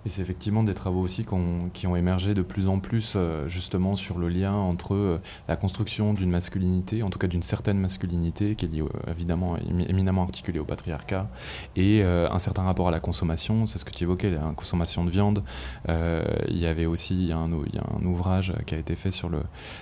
Et 0.06 0.10
c'est 0.10 0.22
effectivement 0.22 0.64
des 0.64 0.74
travaux 0.74 1.02
aussi 1.02 1.26
qui 1.74 1.88
ont 1.88 1.96
émergé 1.96 2.34
de 2.34 2.42
plus 2.42 2.68
en 2.68 2.80
plus 2.80 3.14
euh, 3.16 3.48
justement 3.48 3.98
sur 3.98 4.18
le 4.18 4.30
lien 4.30 4.54
entre 4.54 4.96
euh, 4.96 5.20
la 5.50 5.58
construction 5.58 6.14
d'une 6.14 6.30
masculinité, 6.30 7.04
en 7.04 7.10
tout 7.10 7.20
cas 7.20 7.28
d'une 7.28 7.42
certaine 7.42 7.78
masculinité, 7.78 8.56
qui 8.56 8.66
est 8.66 8.70
liée 8.70 8.82
euh, 8.82 9.12
évidemment 9.12 9.58
éminemment 9.58 10.24
articulée 10.24 10.60
au 10.60 10.64
patriarcat, 10.64 11.28
et 11.76 12.02
un 12.04 12.40
certain 12.40 12.64
rapport 12.64 12.88
à 12.88 12.92
la 12.92 13.00
consommation, 13.00 13.66
c'est 13.66 13.78
ce 13.78 13.86
que 13.86 13.92
tu 13.92 14.04
évoquais, 14.04 14.32
la 14.32 14.54
consommation 14.56 15.04
de 15.04 15.10
viande. 15.10 15.44
il 15.88 16.58
y 16.58 16.66
avait 16.66 16.86
aussi 16.86 17.32
un, 17.34 17.50
il 17.68 17.76
y 17.76 17.78
a 17.78 17.84
un 18.00 18.06
ouvrage 18.06 18.54
qui 18.66 18.76
a 18.76 18.78
été 18.78 18.96
fait 18.96 19.12
sur 19.12 19.30
le, 19.30 19.42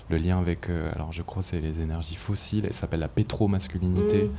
le 0.10 0.18
lien 0.18 0.40
avec, 0.40 0.70
alors 0.96 1.14
je 1.14 1.22
crois 1.22 1.42
c'est 1.42 1.62
les 1.62 1.82
énergies 1.82 2.16
fossiles, 2.16 2.66
il 2.68 2.74
s'appelle 2.74 3.00
la 3.00 3.08
pétromasculinité, 3.08 4.30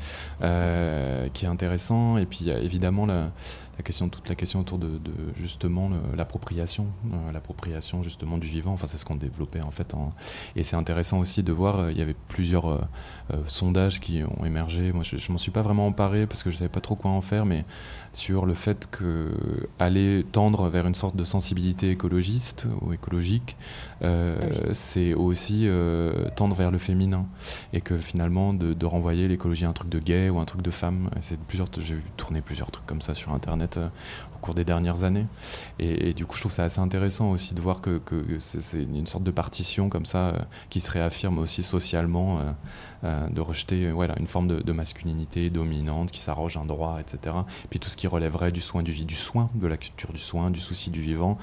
mmh. 0.40 1.30
qui 1.32 1.44
est 1.44 1.48
intéressant, 1.48 2.18
et 2.18 2.26
puis 2.26 2.40
il 2.42 2.48
y 2.48 2.52
a 2.52 2.58
évidemment 2.58 3.06
la 3.06 3.30
la 3.78 3.84
question, 3.84 4.08
toute 4.08 4.28
la 4.28 4.34
question 4.34 4.58
autour 4.58 4.78
de, 4.78 5.00
justement 5.40 5.90
l'appropriation, 6.16 6.88
euh, 7.12 7.32
l'appropriation 7.32 8.02
justement 8.02 8.36
du 8.36 8.48
vivant. 8.48 8.72
Enfin, 8.72 8.88
c'est 8.88 8.98
ce 8.98 9.04
qu'on 9.04 9.14
développait 9.14 9.60
en 9.60 9.70
fait. 9.70 9.94
Et 10.56 10.64
c'est 10.64 10.74
intéressant 10.74 11.20
aussi 11.20 11.44
de 11.44 11.52
voir, 11.52 11.78
euh, 11.78 11.92
il 11.92 11.98
y 11.98 12.02
avait 12.02 12.16
plusieurs 12.26 12.68
euh, 12.68 12.80
sondages 13.46 14.00
qui 14.00 14.22
ont 14.24 14.44
émergé. 14.44 14.92
Moi, 14.92 15.04
je, 15.04 15.16
je 15.16 15.30
m'en 15.30 15.38
suis 15.38 15.52
pas 15.52 15.62
vraiment 15.62 15.86
emparé 15.86 16.26
parce 16.26 16.42
que 16.42 16.50
je 16.50 16.56
savais 16.56 16.68
pas 16.68 16.80
trop 16.80 16.96
quoi 16.96 17.12
en 17.12 17.20
faire, 17.20 17.46
mais 17.46 17.64
sur 18.12 18.46
le 18.46 18.54
fait 18.54 18.88
que 18.90 19.28
aller 19.78 20.24
tendre 20.32 20.68
vers 20.68 20.86
une 20.86 20.94
sorte 20.94 21.16
de 21.16 21.24
sensibilité 21.24 21.90
écologiste 21.90 22.66
ou 22.80 22.92
écologique, 22.92 23.56
euh, 24.02 24.70
c'est 24.72 25.14
aussi 25.14 25.64
euh, 25.66 26.28
tendre 26.36 26.54
vers 26.54 26.70
le 26.70 26.78
féminin 26.78 27.26
et 27.72 27.80
que 27.80 27.96
finalement 27.96 28.54
de, 28.54 28.86
renvoyer 28.86 29.28
l'écologie 29.28 29.66
à 29.66 29.68
un 29.68 29.72
truc 29.72 29.90
de 29.90 29.98
gay 29.98 30.30
ou 30.30 30.38
un 30.38 30.44
truc 30.44 30.62
de 30.62 30.70
femme. 30.70 31.10
C'est 31.20 31.38
plusieurs, 31.40 31.68
j'ai 31.78 31.96
tourné 32.16 32.40
plusieurs 32.40 32.70
trucs 32.70 32.86
comme 32.86 33.02
ça 33.02 33.14
sur 33.14 33.32
internet 33.32 33.76
euh, 33.76 33.88
au 34.34 34.38
cours 34.38 34.54
des 34.54 34.64
dernières 34.64 35.04
années 35.04 35.26
et, 35.78 36.12
du 36.14 36.24
coup 36.24 36.36
je 36.36 36.42
trouve 36.42 36.52
ça 36.52 36.64
assez 36.64 36.80
intéressant 36.80 37.30
aussi 37.30 37.54
de 37.54 37.60
voir 37.60 37.80
que, 37.80 37.98
que 37.98 38.38
c'est 38.38 38.82
une 38.82 39.06
sorte 39.06 39.24
de 39.24 39.30
partition 39.30 39.88
comme 39.88 40.06
ça 40.06 40.46
qui 40.70 40.80
se 40.80 40.90
réaffirme 40.90 41.38
aussi 41.38 41.62
socialement 41.62 42.40
de 43.02 43.40
rejeter 43.40 43.90
voilà, 43.90 44.14
une 44.20 44.28
forme 44.28 44.46
de, 44.46 44.72
masculinité 44.72 45.50
dominante 45.50 46.12
qui 46.12 46.20
s'arroge 46.20 46.56
un 46.56 46.64
droit, 46.64 46.98
etc. 47.00 47.34
Puis 47.68 47.80
tout 47.80 47.88
ce 47.88 47.96
qui 47.98 48.06
relèverait 48.06 48.52
du 48.52 48.60
soin 48.60 48.82
du 48.82 48.92
du 49.04 49.14
soin, 49.14 49.50
de 49.54 49.66
la 49.66 49.76
culture 49.76 50.12
du 50.12 50.18
soin, 50.18 50.50
du 50.50 50.60
souci 50.60 50.90
du 50.90 51.00
vivant, 51.02 51.36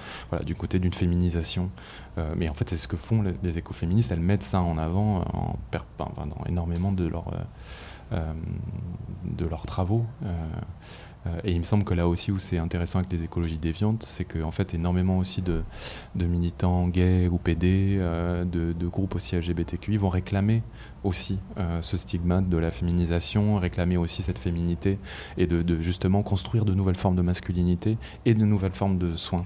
du 0.45 0.55
côté 0.55 0.79
d'une 0.79 0.93
féminisation. 0.93 1.69
Euh, 2.17 2.33
mais 2.37 2.47
en 2.49 2.53
fait, 2.53 2.69
c'est 2.69 2.77
ce 2.77 2.87
que 2.87 2.97
font 2.97 3.23
les, 3.43 3.57
écoféministes, 3.57 4.11
elles 4.11 4.21
mettent 4.21 4.43
ça 4.43 4.61
en 4.61 4.77
avant 4.77 5.19
en, 5.33 5.57
dans 5.99 6.45
énormément 6.47 6.93
de, 6.93 7.05
leur, 7.05 7.25
euh, 8.13 8.33
de 9.25 9.45
leurs 9.45 9.65
travaux. 9.65 10.05
Euh, 11.27 11.39
et 11.43 11.51
il 11.51 11.59
me 11.59 11.63
semble 11.63 11.83
que 11.83 11.93
là 11.93 12.07
aussi 12.07 12.31
où 12.31 12.39
c'est 12.39 12.57
intéressant 12.57 12.99
avec 12.99 13.11
les 13.11 13.23
écologies 13.23 13.57
déviantes, 13.57 14.03
c'est 14.03 14.25
qu'en 14.25 14.47
en 14.47 14.51
fait 14.51 14.73
énormément 14.73 15.17
aussi 15.17 15.41
de, 15.41 15.63
militants 16.15 16.88
gays 16.88 17.27
ou 17.27 17.38
PD, 17.38 17.97
euh, 17.99 18.45
de, 18.45 18.88
groupes 18.88 19.15
aussi 19.15 19.35
LGBTQI 19.35 19.97
vont 19.97 20.09
réclamer 20.09 20.61
aussi 21.03 21.39
euh, 21.57 21.81
ce 21.81 21.97
stigmate 21.97 22.49
de 22.49 22.57
la 22.57 22.71
féminisation, 22.71 23.57
réclamer 23.57 23.97
aussi 23.97 24.21
cette 24.21 24.39
féminité 24.39 24.99
et 25.38 25.47
de, 25.47 25.81
justement 25.81 26.23
construire 26.23 26.65
de 26.65 26.73
nouvelles 26.73 26.95
formes 26.95 27.15
de 27.15 27.21
masculinité 27.21 27.97
et 28.25 28.33
de 28.33 28.45
nouvelles 28.45 28.75
formes 28.75 28.97
de 28.97 29.15
soins 29.15 29.45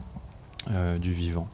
du 1.00 1.14
vivant. 1.14 1.48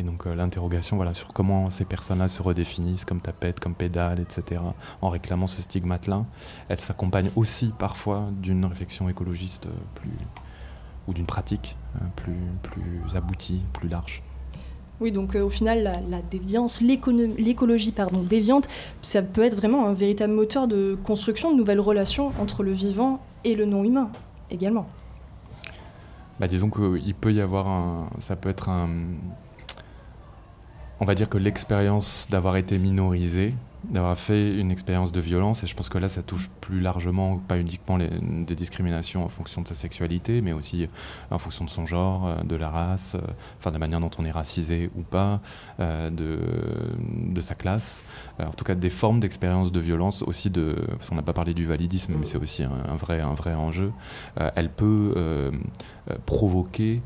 Et 0.00 0.04
donc 0.04 0.26
euh, 0.26 0.34
l'interrogation 0.34 0.96
voilà, 0.96 1.12
sur 1.14 1.28
comment 1.28 1.70
ces 1.70 1.84
personnes-là 1.84 2.28
se 2.28 2.42
redéfinissent 2.42 3.04
comme 3.04 3.20
tapette, 3.20 3.58
comme 3.60 3.74
pédale, 3.74 4.20
etc., 4.20 4.60
en 5.02 5.08
réclamant 5.08 5.46
ce 5.46 5.60
stigmate-là, 5.60 6.24
elle 6.68 6.80
s'accompagne 6.80 7.30
aussi 7.36 7.72
parfois 7.78 8.28
d'une 8.40 8.64
réflexion 8.64 9.08
écologiste 9.08 9.66
euh, 9.66 9.70
plus, 9.96 10.10
ou 11.08 11.14
d'une 11.14 11.26
pratique 11.26 11.76
euh, 11.96 12.04
plus, 12.14 12.36
plus 12.62 13.16
aboutie, 13.16 13.60
plus 13.72 13.88
large. 13.88 14.22
Oui, 15.00 15.12
donc 15.12 15.36
au 15.36 15.48
final, 15.48 16.02
la, 16.10 16.22
déviance, 16.22 16.80
l'écologie 16.80 17.92
pardon, 17.92 18.20
déviante, 18.20 18.66
ça 19.00 19.22
peut 19.22 19.44
être 19.44 19.56
vraiment 19.56 19.86
un 19.86 19.94
véritable 19.94 20.32
moteur 20.32 20.66
de 20.66 20.98
construction 21.04 21.52
de 21.52 21.56
nouvelles 21.56 21.78
relations 21.78 22.32
entre 22.40 22.64
le 22.64 22.72
vivant 22.72 23.20
et 23.44 23.54
le 23.54 23.64
non-humain 23.64 24.10
également. 24.50 24.88
Bah, 26.40 26.46
disons 26.46 26.70
qu'il 26.70 27.14
peut 27.14 27.32
y 27.32 27.40
avoir 27.40 27.68
un. 27.68 28.10
Ça 28.18 28.36
peut 28.36 28.48
être 28.48 28.68
un, 28.68 28.88
on 31.00 31.04
va 31.04 31.14
dire 31.14 31.28
que 31.28 31.38
l'expérience 31.38 32.28
d'avoir 32.30 32.56
été 32.56 32.78
minorisé, 32.78 33.54
d'avoir 33.84 34.18
fait 34.18 34.54
une 34.54 34.70
expérience 34.70 35.12
de 35.12 35.20
violence, 35.20 35.62
et 35.64 35.66
je 35.66 35.74
pense 35.74 35.88
que 35.88 35.98
là 35.98 36.08
ça 36.08 36.22
touche 36.22 36.50
plus 36.60 36.80
largement, 36.80 37.38
pas 37.38 37.58
uniquement 37.58 37.98
des 37.98 38.54
discriminations 38.54 39.24
en 39.24 39.28
fonction 39.28 39.62
de 39.62 39.68
sa 39.68 39.74
sexualité, 39.74 40.40
mais 40.40 40.52
aussi 40.52 40.88
en 41.30 41.38
fonction 41.38 41.64
de 41.64 41.70
son 41.70 41.86
genre, 41.86 42.26
euh, 42.26 42.42
de 42.42 42.56
la 42.56 42.70
race, 42.70 43.14
euh, 43.14 43.20
enfin 43.58 43.70
de 43.70 43.74
la 43.74 43.78
manière 43.78 44.00
dont 44.00 44.10
on 44.18 44.24
est 44.24 44.30
racisé 44.30 44.90
ou 44.96 45.02
pas, 45.02 45.40
euh, 45.80 46.10
de, 46.10 46.38
de 47.32 47.40
sa 47.40 47.54
classe, 47.54 48.02
en 48.38 48.50
tout 48.50 48.64
cas 48.64 48.74
des 48.74 48.90
formes 48.90 49.20
d'expérience 49.20 49.72
de 49.72 49.80
violence 49.80 50.22
aussi 50.22 50.50
de, 50.50 50.76
parce 50.90 51.10
qu'on 51.10 51.16
n'a 51.16 51.22
pas 51.22 51.32
parlé 51.32 51.54
du 51.54 51.66
validisme, 51.66 52.14
mais 52.18 52.24
c'est 52.24 52.38
aussi 52.38 52.62
un, 52.64 52.96
vrai, 52.96 53.20
un 53.20 53.34
vrai 53.34 53.54
enjeu, 53.54 53.92
elle 54.36 54.70
peut 54.70 55.50
provoquer 56.26 57.02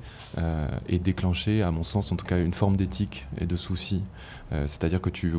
et 0.89 0.99
déclencher, 0.99 1.63
à 1.63 1.71
mon 1.71 1.83
sens 1.83 2.13
en 2.13 2.17
tout 2.17 2.27
cas, 2.27 2.39
une 2.39 2.55
forme 2.55 2.77
d'éthique 2.77 3.27
et 3.39 3.47
de 3.47 3.57
souci. 3.57 4.03
C'est-à-dire 4.51 5.01
que 5.01 5.11
tu 5.11 5.33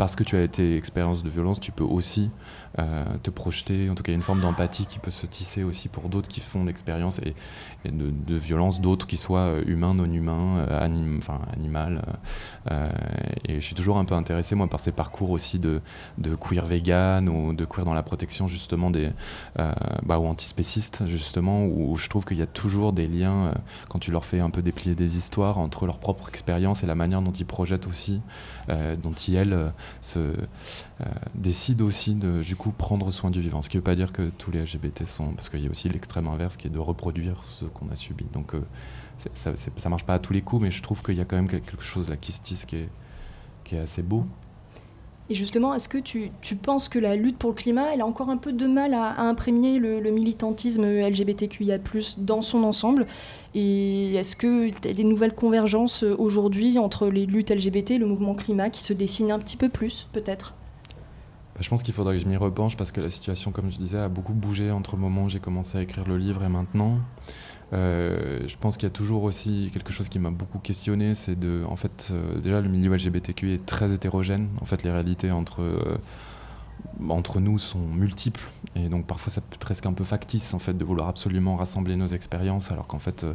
parce 0.00 0.16
que 0.16 0.24
tu 0.24 0.34
as 0.34 0.42
été 0.42 0.78
expérience 0.78 1.22
de 1.22 1.28
violence, 1.28 1.60
tu 1.60 1.72
peux 1.72 1.84
aussi 1.84 2.30
euh, 2.78 3.04
te 3.22 3.30
projeter, 3.30 3.90
en 3.90 3.96
tout 3.96 4.04
cas, 4.04 4.12
une 4.12 4.22
forme 4.22 4.40
d'empathie 4.40 4.86
qui 4.86 5.00
peut 5.00 5.10
se 5.10 5.26
tisser 5.26 5.64
aussi 5.64 5.88
pour 5.88 6.08
d'autres 6.08 6.28
qui 6.28 6.40
font 6.40 6.64
l'expérience 6.64 7.18
et, 7.18 7.34
de, 7.84 8.36
violence, 8.36 8.80
d'autres 8.80 9.06
qui 9.06 9.16
soient 9.16 9.40
euh, 9.40 9.62
humains, 9.66 9.92
non 9.92 10.04
humains, 10.04 10.58
euh, 10.58 10.80
anim, 10.80 11.18
enfin, 11.18 11.40
animal. 11.52 12.02
et 13.44 13.56
je 13.56 13.60
suis 13.60 13.74
toujours 13.74 13.98
un 13.98 14.04
peu 14.06 14.14
intéressé, 14.14 14.54
moi, 14.54 14.68
par 14.68 14.80
ces 14.80 14.92
parcours 14.92 15.30
aussi 15.30 15.58
de, 15.58 15.82
queer 16.40 16.64
vegan 16.64 17.28
ou 17.28 17.52
de 17.52 17.64
queer 17.66 17.84
dans 17.84 17.92
la 17.92 18.02
protection, 18.02 18.48
justement, 18.48 18.90
des, 18.90 19.10
bah, 19.56 20.18
ou 20.18 20.26
antispécistes, 20.26 21.06
justement, 21.06 21.66
où, 21.66 21.96
je 21.96 22.08
trouve 22.08 22.24
qu'il 22.24 22.38
y 22.38 22.42
a 22.42 22.46
toujours 22.46 22.92
des 22.94 23.06
liens, 23.06 23.52
quand 23.88 23.98
tu 23.98 24.12
leur 24.12 24.24
fais 24.24 24.40
un 24.40 24.50
peu 24.50 24.62
déplier 24.62 24.94
des 24.94 25.18
histoires, 25.18 25.58
entre 25.58 25.84
leur 25.86 25.98
propre 25.98 26.28
expérience 26.28 26.84
et 26.84 26.86
la 26.86 26.94
manière 26.94 27.20
dont 27.20 27.32
ils 27.32 27.46
projettent 27.46 27.86
aussi, 27.86 28.22
dont 28.68 29.12
ils, 29.12 29.34
elles, 29.34 29.72
se, 30.00 30.18
euh, 30.18 30.34
décide 31.34 31.82
aussi 31.82 32.14
de 32.14 32.42
prendre 32.76 33.10
soin 33.10 33.30
du 33.30 33.40
vivant. 33.40 33.62
Ce 33.62 33.70
qui 33.70 33.76
ne 33.76 33.80
veut 33.80 33.84
pas 33.84 33.94
dire 33.94 34.12
que 34.12 34.30
tous 34.30 34.50
les 34.50 34.62
LGBT 34.62 35.04
sont, 35.06 35.32
parce 35.32 35.48
qu'il 35.48 35.60
y 35.60 35.66
a 35.66 35.70
aussi 35.70 35.88
l'extrême 35.88 36.26
inverse 36.26 36.56
qui 36.56 36.66
est 36.66 36.70
de 36.70 36.78
reproduire 36.78 37.44
ce 37.44 37.64
qu'on 37.64 37.88
a 37.90 37.94
subi. 37.94 38.26
Donc 38.32 38.54
euh, 38.54 38.62
ça, 39.34 39.50
ne 39.50 39.88
marche 39.90 40.04
pas 40.04 40.14
à 40.14 40.18
tous 40.18 40.32
les 40.32 40.42
coups, 40.42 40.62
mais 40.62 40.70
je 40.70 40.82
trouve 40.82 41.02
qu'il 41.02 41.16
y 41.16 41.20
a 41.20 41.24
quand 41.24 41.36
même 41.36 41.48
quelque 41.48 41.82
chose 41.82 42.08
là 42.08 42.16
qui 42.16 42.32
se 42.32 42.42
tisse 42.42 42.64
qui 42.64 42.76
est 42.76 43.78
assez 43.78 44.02
beau. 44.02 44.26
Et 45.30 45.34
justement, 45.34 45.74
est-ce 45.74 45.88
que 45.88 45.98
tu, 45.98 46.32
penses 46.56 46.88
que 46.88 46.98
la 46.98 47.14
lutte 47.14 47.38
pour 47.38 47.50
le 47.50 47.54
climat, 47.54 47.94
elle 47.94 48.00
a 48.00 48.06
encore 48.06 48.30
un 48.30 48.36
peu 48.36 48.52
de 48.52 48.66
mal 48.66 48.92
à, 48.94 49.10
à 49.10 49.22
imprégner 49.22 49.78
le, 49.78 50.00
militantisme 50.10 50.84
LGBTQIA+, 50.84 51.78
dans 52.18 52.42
son 52.42 52.64
ensemble? 52.64 53.06
Et 53.54 54.12
est-ce 54.16 54.34
que 54.34 54.70
tu 54.70 54.88
as 54.88 54.92
des 54.92 55.04
nouvelles 55.04 55.34
convergences 55.34 56.02
aujourd'hui 56.02 56.78
entre 56.78 57.06
les 57.06 57.26
luttes 57.26 57.50
LGBT 57.50 57.92
et 57.92 57.98
le 57.98 58.06
mouvement 58.06 58.34
climat 58.34 58.70
qui 58.70 58.82
se 58.82 58.92
dessinent 58.92 59.30
un 59.30 59.38
petit 59.38 59.56
peu 59.56 59.68
plus, 59.68 60.08
peut-être? 60.12 60.54
Bah, 61.54 61.60
je 61.60 61.68
pense 61.68 61.84
qu'il 61.84 61.94
faudrait 61.94 62.16
que 62.16 62.22
je 62.22 62.26
m'y 62.26 62.36
repenche 62.36 62.76
parce 62.76 62.90
que 62.90 63.00
la 63.00 63.08
situation, 63.08 63.52
comme 63.52 63.70
je 63.70 63.78
disais, 63.78 63.98
a 63.98 64.08
beaucoup 64.08 64.34
bougé 64.34 64.72
entre 64.72 64.96
le 64.96 65.02
moment 65.02 65.24
où 65.24 65.28
j'ai 65.28 65.40
commencé 65.40 65.78
à 65.78 65.82
écrire 65.82 66.08
le 66.08 66.18
livre 66.18 66.42
et 66.42 66.48
maintenant. 66.48 66.98
Euh, 67.72 68.40
je 68.46 68.56
pense 68.56 68.76
qu'il 68.76 68.84
y 68.84 68.90
a 68.90 68.94
toujours 68.94 69.22
aussi 69.22 69.70
quelque 69.72 69.92
chose 69.92 70.08
qui 70.08 70.18
m'a 70.18 70.30
beaucoup 70.30 70.58
questionné, 70.58 71.14
c'est 71.14 71.38
de, 71.38 71.62
en 71.68 71.76
fait, 71.76 72.10
euh, 72.10 72.38
déjà 72.40 72.60
le 72.60 72.68
milieu 72.68 72.94
LGBTQ 72.94 73.54
est 73.54 73.66
très 73.66 73.92
hétérogène. 73.92 74.48
En 74.60 74.64
fait, 74.64 74.82
les 74.82 74.90
réalités 74.90 75.30
entre 75.30 75.62
euh, 75.62 75.98
entre 77.08 77.40
nous 77.40 77.58
sont 77.58 77.78
multiples. 77.78 78.42
Et 78.74 78.88
donc 78.88 79.06
parfois 79.06 79.30
ça 79.32 79.40
presque 79.58 79.84
un 79.86 79.92
peu 79.92 80.04
factice 80.04 80.54
en 80.54 80.58
fait 80.58 80.74
de 80.74 80.84
vouloir 80.84 81.08
absolument 81.08 81.56
rassembler 81.56 81.94
nos 81.96 82.06
expériences 82.06 82.70
alors 82.70 82.86
qu'en 82.86 82.98
fait 82.98 83.26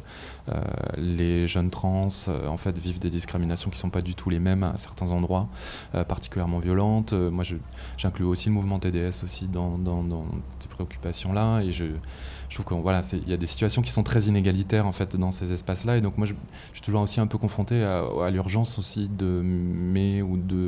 les 0.98 1.45
jeunes 1.45 1.69
trans 1.69 2.08
en 2.48 2.58
fait 2.58 2.78
vivent 2.78 3.00
des 3.00 3.10
discriminations 3.10 3.69
qui 3.69 3.78
sont 3.78 3.89
pas 3.89 4.02
du 4.02 4.15
tout 4.15 4.30
les 4.30 4.39
mêmes 4.39 4.63
à 4.63 4.78
certains 4.78 5.12
endroits 5.12 5.47
particulièrement 6.07 6.59
violentes. 6.59 7.14
Moi 7.14 7.43
j'inclus 7.97 8.26
aussi 8.26 8.49
le 8.49 8.55
mouvement 8.55 8.80
TDS 8.80 9.24
aussi 9.24 9.47
dans, 9.47 9.78
dans, 9.78 10.03
dans 10.03 10.26
ces 10.59 10.68
préoccupations 10.68 11.34
là 11.34 11.62
et 11.62 11.72
je 11.72 11.86
je 12.50 12.56
trouve 12.56 12.66
qu'il 12.66 12.78
voilà, 12.82 13.02
y 13.28 13.34
a 13.34 13.38
des 13.38 13.46
situations 13.46 13.82
qui 13.82 13.91
sont 13.91 14.04
très 14.04 14.24
inégalitaires 14.24 14.86
en 14.86 14.91
fait 14.91 15.16
dans 15.16 15.32
ces 15.32 15.52
espaces-là. 15.52 15.98
Et 15.98 16.02
donc 16.02 16.18
moi, 16.18 16.28
je, 16.28 16.34
suis 16.74 16.82
toujours 16.82 17.02
aussi 17.02 17.20
un 17.20 17.28
peu 17.28 17.38
confronté 17.38 17.84
à, 17.84 18.30
l'urgence 18.30 18.78
aussi 18.80 19.08
de 19.10 19.41
mes 19.43 20.14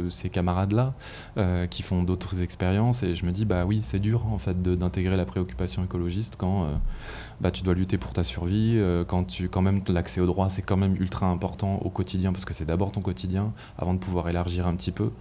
ces 0.10 0.30
camarades-là 0.30 0.94
euh, 1.38 1.68
qui 1.68 1.84
font 1.84 2.04
d'autres 2.04 2.42
expériences. 2.42 3.04
Et 3.04 3.16
je 3.16 3.26
me 3.26 3.32
dis, 3.32 3.46
bah 3.46 3.66
oui, 3.66 3.80
c'est 3.84 4.00
dur 4.00 4.26
en 4.28 4.38
fait 4.38 4.62
d'intégrer 4.62 5.18
la 5.18 5.26
préoccupation 5.26 5.84
écologiste 5.84 6.36
quand 6.38 6.66
euh, 6.66 6.76
bah, 7.40 7.52
tu 7.52 7.64
dois 7.64 7.74
lutter 7.76 7.98
pour 7.98 8.14
ta 8.14 8.24
survie, 8.24 8.74
euh, 8.78 9.06
quand, 9.06 9.26
tu, 9.26 9.48
quand 9.48 9.62
même 9.62 9.82
l'accès 9.90 10.20
au 10.22 10.26
droit, 10.26 10.50
c'est 10.50 10.64
quand 10.64 10.78
même 10.78 10.96
ultra 10.96 11.28
important 11.28 11.78
au 11.78 11.90
quotidien, 11.90 12.32
parce 12.32 12.46
que 12.46 12.54
c'est 12.54 12.66
d'abord 12.66 12.92
ton 12.92 13.02
quotidien, 13.02 13.54
avant 13.78 13.94
de 13.94 14.00
pouvoir 14.00 14.28
élargir 14.30 14.66
un 14.66 14.76
petit 14.76 14.92
peu. 14.92 15.12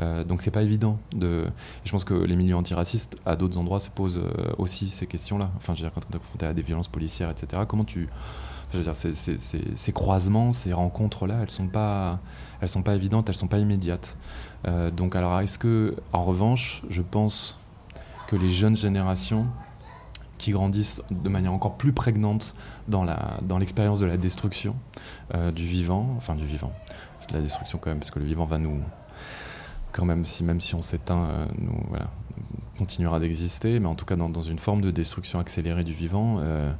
Euh, 0.00 0.24
donc 0.24 0.42
c'est 0.42 0.52
pas 0.52 0.62
évident. 0.62 0.98
De... 1.14 1.46
Je 1.84 1.90
pense 1.90 2.04
que 2.04 2.14
les 2.14 2.36
milieux 2.36 2.56
antiracistes, 2.56 3.16
à 3.26 3.34
d'autres 3.36 3.58
endroits, 3.58 3.80
se 3.80 3.90
posent 3.90 4.20
aussi 4.58 4.88
ces 4.88 5.06
questions-là. 5.06 5.50
Enfin, 5.56 5.74
je 5.74 5.80
veux 5.80 5.88
dire, 5.88 5.92
quand 5.92 6.00
tu 6.08 6.16
es 6.16 6.18
confronté 6.18 6.46
à 6.46 6.52
des 6.52 6.62
violences 6.62 6.88
policières, 6.88 7.30
etc., 7.30 7.62
comment 7.66 7.84
tu... 7.84 8.08
Dire, 8.82 8.94
ces, 8.94 9.92
croisements, 9.92 10.52
ces 10.52 10.72
rencontres-là, 10.72 11.40
elles 11.42 11.50
sont 11.50 11.68
pas, 11.68 12.20
elles 12.60 12.68
sont 12.68 12.82
pas 12.82 12.94
évidentes, 12.94 13.28
elles 13.28 13.34
sont 13.34 13.48
pas 13.48 13.58
immédiates. 13.58 14.16
Euh, 14.66 14.90
donc 14.90 15.16
alors, 15.16 15.38
est-ce 15.40 15.58
que, 15.58 15.94
en 16.12 16.24
revanche, 16.24 16.82
je 16.90 17.02
pense 17.02 17.60
que 18.26 18.36
les 18.36 18.50
jeunes 18.50 18.76
générations 18.76 19.46
qui 20.38 20.50
grandissent 20.50 21.02
de 21.10 21.28
manière 21.28 21.52
encore 21.52 21.76
plus 21.76 21.92
prégnante 21.92 22.54
dans 22.88 23.04
l'expérience 23.58 24.00
dans 24.00 24.06
de 24.06 24.10
la 24.10 24.16
destruction 24.16 24.76
euh, 25.34 25.50
du 25.52 25.64
vivant, 25.64 26.14
enfin 26.16 26.34
du 26.34 26.44
vivant, 26.44 26.72
de 27.28 27.34
la 27.34 27.40
destruction 27.40 27.78
quand 27.78 27.90
même, 27.90 27.98
parce 27.98 28.10
que 28.10 28.18
le 28.18 28.24
vivant 28.24 28.44
va 28.44 28.58
nous, 28.58 28.80
quand 29.92 30.04
même, 30.04 30.24
si, 30.24 30.44
même 30.44 30.60
si 30.60 30.74
on 30.74 30.82
s'éteint, 30.82 31.24
euh, 31.24 31.46
nous, 31.58 31.80
voilà, 31.88 32.10
continuera 32.76 33.20
d'exister, 33.20 33.80
mais 33.80 33.86
en 33.86 33.94
tout 33.94 34.04
cas 34.04 34.16
dans, 34.16 34.42
une 34.42 34.58
forme 34.58 34.80
de 34.80 34.90
destruction 34.90 35.38
accélérée 35.38 35.84
du 35.84 35.92
vivant, 35.92 36.38
euh, 36.40 36.72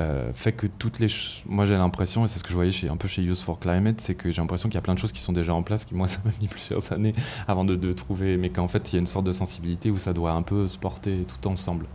euh, 0.00 0.32
fait 0.34 0.52
que 0.52 0.66
toutes 0.66 0.98
les... 0.98 1.08
Moi 1.46 1.66
j'ai 1.66 1.76
l'impression, 1.76 2.24
et 2.24 2.26
c'est 2.26 2.38
ce 2.38 2.44
que 2.44 2.50
je 2.50 2.54
voyais 2.54 2.72
chez, 2.72 2.88
un 2.88 2.96
peu 2.96 3.08
chez 3.08 3.22
Use 3.22 3.40
for 3.40 3.58
Climate, 3.58 4.00
c'est 4.00 4.14
que 4.14 4.30
j'ai 4.30 4.40
l'impression 4.40 4.68
qu'il 4.68 4.76
y 4.76 4.78
a 4.78 4.82
plein 4.82 4.94
de 4.94 4.98
choses 4.98 5.12
qui 5.12 5.20
sont 5.20 5.32
déjà 5.32 5.54
en 5.54 5.62
place, 5.62 5.84
qui 5.84 5.94
moi 5.94 6.08
ça 6.08 6.20
m'a 6.24 6.30
mis 6.40 6.48
plusieurs 6.48 6.92
années 6.92 7.14
avant 7.46 7.64
de, 7.64 7.76
de 7.76 7.92
trouver, 7.92 8.36
mais 8.36 8.50
qu'en 8.50 8.68
fait 8.68 8.92
il 8.92 8.96
y 8.96 8.98
a 8.98 9.00
une 9.00 9.06
sorte 9.06 9.26
de 9.26 9.32
sensibilité 9.32 9.90
où 9.90 9.98
ça 9.98 10.12
doit 10.12 10.32
un 10.32 10.42
peu 10.42 10.68
se 10.68 10.78
porter 10.78 11.24
tout 11.26 11.48
ensemble. 11.48 11.86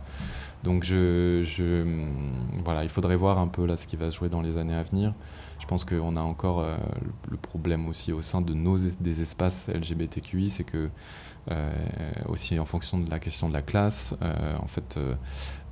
Donc 0.62 0.84
je, 0.84 1.42
je, 1.42 1.84
voilà, 2.64 2.82
il 2.82 2.90
faudrait 2.90 3.16
voir 3.16 3.38
un 3.38 3.48
peu 3.48 3.64
là 3.64 3.76
ce 3.76 3.86
qui 3.86 3.96
va 3.96 4.10
se 4.10 4.16
jouer 4.16 4.28
dans 4.28 4.42
les 4.42 4.58
années 4.58 4.74
à 4.74 4.82
venir. 4.82 5.14
Je 5.58 5.66
pense 5.66 5.84
qu'on 5.84 6.16
a 6.16 6.20
encore 6.20 6.60
euh, 6.60 6.76
le 7.30 7.36
problème 7.36 7.88
aussi 7.88 8.12
au 8.12 8.20
sein 8.20 8.40
de 8.42 8.52
nos 8.52 8.76
des 8.78 9.22
espaces 9.22 9.68
LGBTQI, 9.68 10.48
c'est 10.48 10.64
que 10.64 10.90
aussi 12.28 12.58
en 12.58 12.64
fonction 12.64 12.98
de 12.98 13.10
la 13.10 13.18
question 13.18 13.48
de 13.48 13.54
la 13.54 13.62
classe, 13.62 14.14
euh, 14.22 14.56
en 14.58 14.66
fait, 14.66 14.96
euh, 14.96 15.14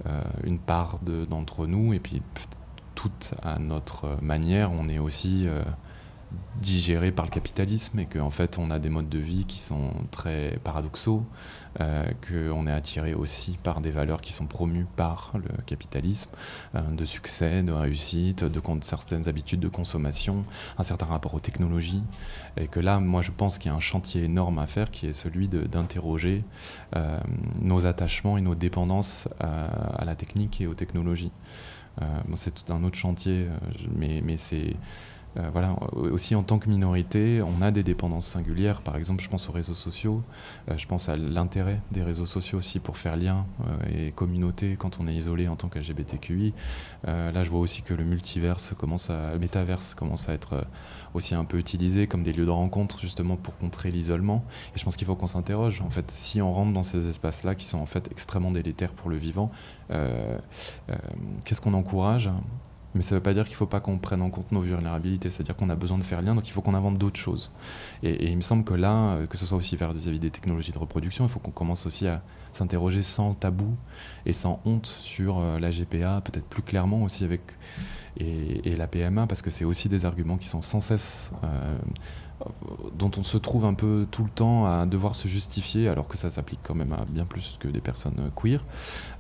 euh 0.07 0.23
une 0.45 0.59
part 0.59 0.99
d'entre 1.29 1.67
de, 1.67 1.73
nous 1.73 1.93
et 1.93 1.99
puis 1.99 2.23
toute 2.95 3.35
à 3.43 3.59
notre 3.59 4.19
manière, 4.23 4.73
on 4.73 4.89
est 4.89 4.99
aussi 4.99 5.47
euh, 5.47 5.63
digéré 6.61 7.13
par 7.13 7.25
le 7.25 7.31
capitalisme 7.31 7.99
et 8.01 8.07
qu'en 8.07 8.27
en 8.27 8.31
fait 8.31 8.59
on 8.59 8.71
a 8.71 8.79
des 8.79 8.89
modes 8.89 9.09
de 9.09 9.19
vie 9.19 9.45
qui 9.47 9.59
sont 9.59 9.93
très 10.11 10.59
paradoxaux, 10.65 11.23
euh, 11.23 11.25
qu'on 11.77 12.67
est 12.67 12.73
attiré 12.73 13.15
aussi 13.15 13.59
par 13.63 13.81
des 13.81 13.91
valeurs 13.91 14.21
qui 14.21 14.33
sont 14.33 14.47
promues 14.47 14.87
par 14.97 15.33
le 15.35 15.63
capitalisme, 15.67 16.31
euh, 16.75 16.81
de 16.91 17.05
succès, 17.05 17.63
de 17.63 17.73
réussite, 17.73 18.45
de, 18.45 18.61
certaines 18.81 19.29
habitudes 19.29 19.61
de 19.61 19.69
consommation, 19.69 20.45
un 20.79 20.83
certain 20.83 21.07
rapport 21.07 21.35
aux 21.35 21.41
technologies, 21.41 22.03
et 22.57 22.67
que 22.67 22.81
là 22.81 23.01
moi 23.01 23.23
je 23.23 23.31
pense 23.31 23.59
qu'il 23.59 23.71
y 23.71 23.75
a 23.75 23.77
un 23.77 23.81
chantier 23.81 24.25
énorme 24.25 24.59
à 24.59 24.67
faire 24.67 24.91
qui 24.91 25.07
est 25.07 25.13
celui 25.13 25.49
d'interroger 25.49 26.45
euh, 26.97 27.19
nos 27.61 27.87
attachements 27.87 28.39
et 28.39 28.41
nos 28.41 28.55
dépendances 28.55 29.29
à, 29.41 30.05
la 30.05 30.15
technique 30.15 30.61
et 30.61 30.67
aux 30.67 30.75
technologies. 30.75 31.33
Euh, 32.03 32.05
c'est 32.35 32.55
tout 32.55 32.73
un 32.73 32.85
autre 32.85 32.97
chantier, 32.97 33.47
euh, 33.49 34.21
mais, 34.23 34.37
c'est 34.37 34.71
euh, 34.71 34.75
voilà, 35.53 35.77
aussi 35.93 36.35
en 36.35 36.43
tant 36.43 36.59
que 36.59 36.69
minorité, 36.69 37.43
on 37.43 37.63
a 37.63 37.71
des 37.71 37.83
dépendances 37.83 38.27
singulières. 38.27 38.83
Par 38.83 38.97
exemple, 38.97 39.23
je 39.23 39.29
pense 39.29 39.49
aux 39.49 39.53
réseaux 39.53 39.75
sociaux, 39.75 40.23
euh, 40.71 40.77
je 40.77 40.87
pense 40.87 41.09
à 41.09 41.17
l'intérêt 41.17 41.81
des 41.93 42.03
réseaux 42.03 42.27
sociaux 42.27 42.59
aussi 42.59 42.79
pour 42.81 42.97
faire 42.97 43.17
lien 43.17 43.47
euh, 43.61 44.07
et 44.09 44.13
communauté 44.13 44.77
quand 44.79 44.99
on 45.01 45.07
est 45.07 45.15
isolé 45.15 45.49
en 45.49 45.57
tant 45.57 45.69
qu'LGBTQI. 45.69 46.55
Euh, 47.07 47.33
là, 47.33 47.43
je 47.45 47.51
vois 47.51 47.61
aussi 47.61 47.83
que 47.83 47.95
le 47.95 48.05
multiverse 48.05 48.75
commence 48.77 49.11
à, 49.11 49.33
le 49.33 49.39
métaverse 49.39 49.95
commence 49.95 50.29
à 50.29 50.33
être 50.33 50.55
euh, 50.55 50.63
aussi 51.15 51.35
un 51.35 51.45
peu 51.45 51.59
utilisé 51.59 52.07
comme 52.07 52.23
des 52.23 52.33
lieux 52.33 52.47
de 52.47 52.51
rencontre 52.51 52.99
justement 53.01 53.37
pour 53.37 53.57
contrer 53.59 53.91
l'isolement. 53.91 54.45
Et 54.75 54.79
je 54.79 54.85
pense 54.85 54.97
qu'il 54.97 55.07
faut 55.07 55.17
qu'on 55.17 55.27
s'interroge. 55.27 55.81
En 55.83 55.91
fait, 55.91 56.11
si 56.11 56.43
on 56.43 56.53
rentre 56.53 56.73
dans 56.73 56.83
ces 56.83 57.07
espaces-là 57.07 57.55
qui 57.55 57.65
sont 57.65 57.79
en 57.79 57.87
fait 57.87 58.09
extrêmement 58.11 58.51
délétères 58.51 58.93
pour 58.93 59.11
le 59.11 59.17
vivant, 59.17 59.51
euh, 59.91 60.39
qu'est-ce 61.45 61.61
qu'on 61.61 61.75
encourage? 61.75 62.31
Mais 62.95 63.03
ça 63.03 63.15
ne 63.15 63.19
veut 63.19 63.23
pas 63.23 63.35
dire 63.35 63.45
qu'il 63.45 63.53
ne 63.53 63.59
faut 63.59 63.67
pas 63.67 63.81
qu'on 63.81 63.99
prenne 63.99 64.23
en 64.23 64.31
compte 64.31 64.51
nos 64.53 64.61
vulnérabilités, 64.61 65.31
c'est-à-dire 65.31 65.57
qu'on 65.57 65.71
a 65.71 65.77
besoin 65.77 65.99
de 65.99 66.03
faire 66.03 66.23
lien, 66.23 66.35
donc 66.35 66.49
il 66.49 66.53
faut 66.53 66.63
qu'on 66.63 66.75
invente 66.75 66.99
d'autres 66.99 67.21
choses. 67.21 67.51
Et, 68.03 68.31
il 68.31 68.37
me 68.37 68.43
semble 68.43 68.65
que 68.65 68.75
là, 68.75 69.15
euh, 69.15 69.27
que 69.27 69.37
ce 69.37 69.47
soit 69.47 69.59
aussi 69.59 69.77
vis-à-vis 69.77 70.11
-vis 70.11 70.19
des 70.19 70.31
technologies 70.31 70.73
de 70.73 70.79
reproduction, 70.79 71.25
il 71.25 71.31
faut 71.31 71.41
qu'on 71.41 71.51
commence 71.51 71.87
aussi 71.87 72.07
à 72.07 72.23
s'interroger 72.53 73.03
sans 73.03 73.35
tabou 73.35 73.77
et 74.27 74.33
sans 74.33 74.61
honte 74.65 74.87
sur 74.87 75.39
euh, 75.39 75.59
la 75.59 75.71
GPA, 75.71 76.23
peut-être 76.23 76.47
plus 76.47 76.63
clairement 76.63 77.03
aussi 77.03 77.25
avec 77.25 77.43
et 78.21 78.75
la 78.75 78.89
PMA, 78.89 79.29
parce 79.29 79.43
que 79.43 79.51
c'est 79.51 79.65
aussi 79.65 79.89
des 79.89 80.05
arguments 80.05 80.39
qui 80.39 80.49
sont 80.49 80.63
sans 80.63 80.81
cesse 80.81 81.31
euh, 81.45 81.79
dont 82.97 83.11
on 83.17 83.23
se 83.23 83.39
trouve 83.39 83.65
un 83.65 83.75
peu 83.75 84.07
tout 84.11 84.25
le 84.25 84.31
temps 84.31 84.67
à 84.67 84.87
devoir 84.87 85.15
se 85.15 85.29
justifier, 85.29 85.89
alors 85.89 86.07
que 86.07 86.17
ça 86.17 86.31
s'applique 86.31 86.61
quand 86.63 86.75
même 86.75 86.93
à 86.93 87.05
bien 87.09 87.25
plus 87.25 87.57
que 87.59 87.69
des 87.69 87.81
personnes 87.81 88.31
queer. 88.37 88.65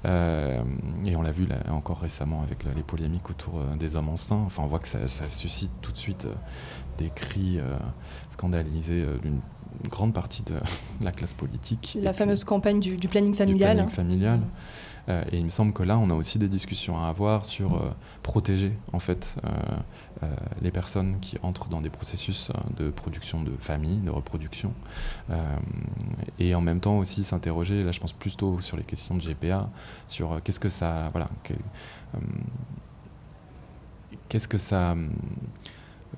Euh, 0.05 0.63
et 1.05 1.17
on 1.17 1.23
l'a 1.23 1.33
vu 1.33 1.47
là, 1.47 1.57
encore 1.71 2.01
récemment 2.01 2.43
avec 2.43 2.65
là, 2.65 2.71
les 2.75 2.83
polémiques 2.83 3.31
autour 3.31 3.59
euh, 3.59 3.77
des 3.77 3.97
hommes 3.97 4.09
enceints. 4.09 4.43
Enfin, 4.47 4.63
on 4.63 4.67
voit 4.67 4.79
que 4.79 4.89
ça, 4.89 5.09
ça 5.09 5.29
suscite 5.29 5.71
tout 5.81 5.93
de 5.93 5.99
suite 5.99 6.27
euh, 6.27 6.35
des 6.99 7.11
cris 7.11 7.59
euh, 7.59 7.77
scandalisés 8.31 9.07
d'une 9.23 9.41
grande 9.89 10.13
partie 10.13 10.43
de 10.43 10.55
la 11.01 11.13
classe 11.13 11.35
politique. 11.35 11.97
La 12.01 12.13
fameuse 12.13 12.41
puis, 12.41 12.49
campagne 12.49 12.81
du, 12.81 12.97
du, 12.97 13.09
planning 13.09 13.35
familial. 13.35 13.77
Du 13.77 13.93
planning 13.93 13.95
familial. 13.95 14.41
Et 15.33 15.39
il 15.39 15.45
me 15.45 15.49
semble 15.49 15.73
que 15.73 15.83
là, 15.83 15.99
on 15.99 16.11
a 16.11 16.13
aussi 16.13 16.39
des 16.39 16.49
discussions 16.49 17.03
à 17.03 17.09
avoir 17.09 17.47
sur 17.47 17.83
protéger 18.23 18.77
en 18.93 18.99
fait 18.99 19.37
euh, 20.23 20.35
les 20.63 20.71
personnes 20.71 21.21
qui 21.21 21.39
entrent 21.43 21.69
dans 21.69 21.81
des 21.81 21.91
processus 21.91 22.51
euh, 22.51 22.83
de 22.83 22.91
production 22.91 23.43
de 23.43 23.53
famille, 23.61 23.99
de 23.99 24.11
reproduction, 24.11 24.75
euh, 25.31 25.57
et 26.39 26.55
en 26.55 26.61
même 26.61 26.81
temps 26.81 26.99
aussi 26.99 27.23
s'interroger. 27.23 27.85
Là, 27.85 27.93
je 27.93 28.01
pense 28.01 28.13
plutôt 28.13 28.61
sur 28.61 28.77
les 28.77 28.83
questions 28.83 29.15
de 29.17 29.21
GPA, 29.21 29.71
sur 30.09 30.43
qu'est-ce 30.43 30.61
que 30.61 30.69
ça, 30.69 31.09
voilà, 31.13 31.29
qu'est-ce 34.29 34.49
que 34.49 34.59
ça, 34.59 34.97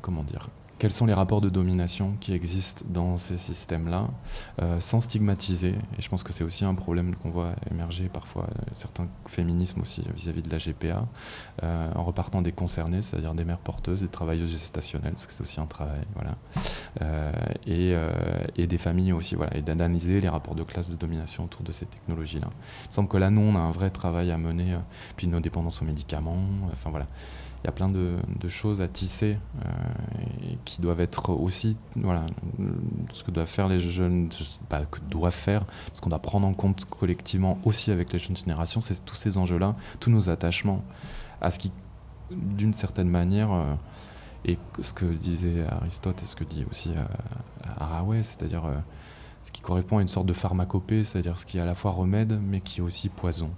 comment 0.00 0.22
dire, 0.22 0.48
quels 0.80 0.92
sont 0.92 1.04
les 1.04 1.12
rapports 1.12 1.42
de 1.42 1.50
domination 1.50 2.14
qui 2.20 2.32
existent 2.32 2.86
dans 2.88 3.18
ces 3.18 3.36
systèmes-là, 3.36 4.08
euh, 4.62 4.80
sans 4.80 4.98
stigmatiser. 4.98 5.74
Et 5.98 6.00
je 6.00 6.08
pense 6.08 6.22
que 6.22 6.32
c'est 6.32 6.42
aussi 6.42 6.64
un 6.64 6.74
problème 6.74 7.14
qu'on 7.16 7.28
voit 7.28 7.52
émerger 7.70 8.08
parfois, 8.08 8.44
euh, 8.44 8.62
certains 8.72 9.06
féminismes 9.26 9.82
aussi 9.82 10.02
vis-à-vis 10.16 10.40
-vis 10.40 10.48
de 10.48 10.50
la 10.50 10.56
GPA, 10.58 11.06
euh, 11.62 11.92
en 11.94 12.02
repartant 12.02 12.40
des 12.40 12.52
concernés, 12.52 13.02
c'est-à-dire 13.02 13.34
des 13.34 13.44
mères 13.44 13.58
porteuses, 13.58 14.00
des 14.00 14.08
travailleuses 14.08 14.52
gestationnelles, 14.52 15.12
parce 15.12 15.26
que 15.26 15.34
c'est 15.34 15.42
aussi 15.42 15.60
un 15.60 15.66
travail, 15.66 16.00
voilà, 16.14 16.34
et, 17.66 17.94
et, 18.56 18.66
des 18.66 18.78
familles 18.78 19.12
aussi, 19.12 19.34
voilà, 19.34 19.54
et 19.56 19.62
d'analyser 19.62 20.18
les 20.20 20.30
rapports 20.30 20.54
de 20.54 20.64
classe 20.64 20.88
de 20.88 20.96
domination 20.96 21.44
autour 21.44 21.62
de 21.62 21.72
ces 21.72 21.86
technologies-là. 21.86 22.48
Il 22.84 22.88
me 22.88 22.92
semble 22.92 23.08
que 23.08 23.18
là, 23.18 23.28
nous, 23.28 23.42
on 23.42 23.54
a 23.54 23.60
un 23.60 23.72
vrai 23.72 23.90
travail 23.90 24.30
à 24.30 24.38
mener, 24.38 24.78
puis 25.16 25.26
nos 25.26 25.40
dépendances 25.40 25.82
aux 25.82 25.84
médicaments, 25.84 26.42
enfin 26.72 26.90
voilà 26.90 27.06
il 27.62 27.66
y 27.66 27.68
a 27.68 27.72
plein 27.72 27.88
de, 27.88 28.16
choses 28.48 28.80
à 28.80 28.88
tisser 28.88 29.38
et 30.42 30.58
qui 30.64 30.80
doivent 30.80 31.00
être 31.00 31.30
aussi, 31.30 31.76
voilà, 31.94 32.24
ce 33.12 33.22
que 33.22 33.30
doivent 33.30 33.48
faire 33.48 33.68
les 33.68 33.78
jeunes, 33.78 34.30
pas 34.68 34.86
que 34.86 34.98
doivent 35.10 35.34
faire, 35.34 35.64
ce 35.92 36.00
qu'on 36.00 36.08
doit 36.08 36.20
prendre 36.20 36.46
en 36.46 36.54
compte 36.54 36.86
collectivement 36.86 37.58
aussi 37.64 37.90
avec 37.90 38.12
les 38.12 38.18
jeunes 38.18 38.36
générations, 38.36 38.80
c'est 38.80 39.04
tous 39.04 39.14
ces 39.14 39.36
enjeux-là, 39.36 39.76
tous 40.00 40.10
nos 40.10 40.30
attachements 40.30 40.82
à 41.42 41.50
ce 41.50 41.58
qui, 41.58 41.70
d'une 42.30 42.72
certaine 42.72 43.08
manière, 43.08 43.50
et 44.46 44.58
ce 44.80 44.94
que 44.94 45.04
disait 45.04 45.66
Aristote 45.68 46.22
et 46.22 46.24
ce 46.24 46.36
que 46.36 46.44
dit 46.44 46.64
aussi 46.70 46.90
Haraway, 47.78 48.22
c'est-à-dire 48.22 48.64
ce 49.42 49.52
qui 49.52 49.60
correspond 49.60 49.98
à 49.98 50.02
une 50.02 50.08
sorte 50.08 50.26
de 50.26 50.32
pharmacopée, 50.32 51.04
c'est-à-dire 51.04 51.38
ce 51.38 51.44
qui 51.44 51.58
est 51.58 51.60
à 51.60 51.66
la 51.66 51.74
fois 51.74 51.90
remède 51.90 52.40
mais 52.42 52.60
qui 52.60 52.80
est 52.80 52.82
aussi 52.82 53.10
poison. 53.10 53.50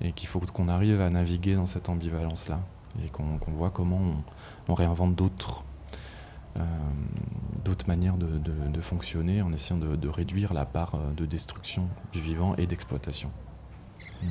Et 0.00 0.12
qu'il 0.12 0.28
faut 0.28 0.40
qu'on 0.40 0.68
arrive 0.68 1.00
à 1.00 1.10
naviguer 1.10 1.54
dans 1.54 1.66
cette 1.66 1.88
ambivalence-là 1.88 2.60
et 3.04 3.08
qu'on 3.08 3.38
voit 3.48 3.70
comment 3.70 4.00
on, 4.68 4.74
réinvente 4.74 5.14
d'autres 5.14 5.64
euh, 6.58 6.62
manières 7.86 8.16
de, 8.16 8.80
fonctionner 8.80 9.42
en 9.42 9.52
essayant 9.52 9.78
de, 9.78 10.08
réduire 10.08 10.52
la 10.52 10.64
part 10.64 10.94
euh, 10.94 11.12
de 11.16 11.24
destruction 11.24 11.88
du 12.12 12.20
vivant 12.20 12.54
et 12.56 12.66
d'exploitation. 12.66 13.30
Mm. 14.22 14.26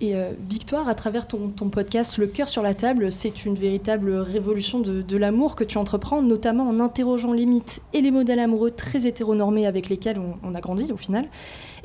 Et 0.00 0.14
euh, 0.14 0.32
Victoire, 0.48 0.88
à 0.88 0.94
travers 0.94 1.26
ton, 1.26 1.50
podcast 1.70 2.18
Le 2.18 2.28
cœur 2.28 2.48
sur 2.48 2.62
la 2.62 2.74
table, 2.74 3.10
c'est 3.10 3.44
une 3.44 3.56
véritable 3.56 4.12
révolution 4.12 4.78
de, 4.78 5.16
l'amour 5.16 5.56
que 5.56 5.64
tu 5.64 5.76
entreprends, 5.76 6.22
notamment 6.22 6.68
en 6.68 6.78
interrogeant 6.78 7.32
les 7.32 7.46
mythes 7.46 7.82
et 7.92 8.00
les 8.00 8.12
modèles 8.12 8.38
amoureux 8.38 8.70
très 8.70 9.06
hétéronormés 9.06 9.66
avec 9.66 9.88
lesquels 9.88 10.20
on, 10.42 10.54
a 10.54 10.60
grandi 10.60 10.92
au 10.92 10.96
final. 10.96 11.26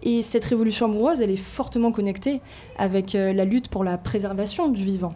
Et 0.03 0.21
cette 0.21 0.45
révolution 0.45 0.85
amoureuse, 0.85 1.21
elle 1.21 1.31
est 1.31 1.37
fortement 1.37 1.91
connectée 1.91 2.41
avec 2.77 3.13
la 3.13 3.45
lutte 3.45 3.67
pour 3.67 3.83
la 3.83 3.97
préservation 3.97 4.67
du 4.67 4.83
vivant. 4.83 5.15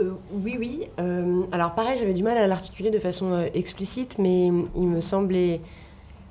Euh, 0.00 0.12
oui, 0.30 0.56
oui. 0.58 0.88
alors 1.52 1.74
pareil, 1.74 1.98
j'avais 1.98 2.14
du 2.14 2.22
mal 2.22 2.36
à 2.36 2.46
l'articuler 2.46 2.90
de 2.90 2.98
façon 2.98 3.48
explicite, 3.54 4.18
mais 4.18 4.46
il 4.46 4.88
me 4.88 5.00
semblait 5.00 5.60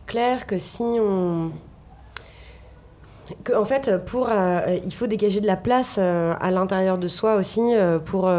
clair 0.05 0.45
que 0.45 0.59
si 0.59 0.83
on 0.83 1.51
en 3.55 3.65
fait, 3.65 3.91
pour, 4.05 4.29
euh, 4.29 4.77
il 4.85 4.93
faut 4.93 5.07
dégager 5.07 5.41
de 5.41 5.47
la 5.47 5.55
place 5.55 5.97
euh, 5.97 6.33
à 6.39 6.51
l'intérieur 6.51 6.97
de 6.97 7.07
soi 7.07 7.35
aussi 7.35 7.61
euh, 7.61 7.99
pour, 7.99 8.31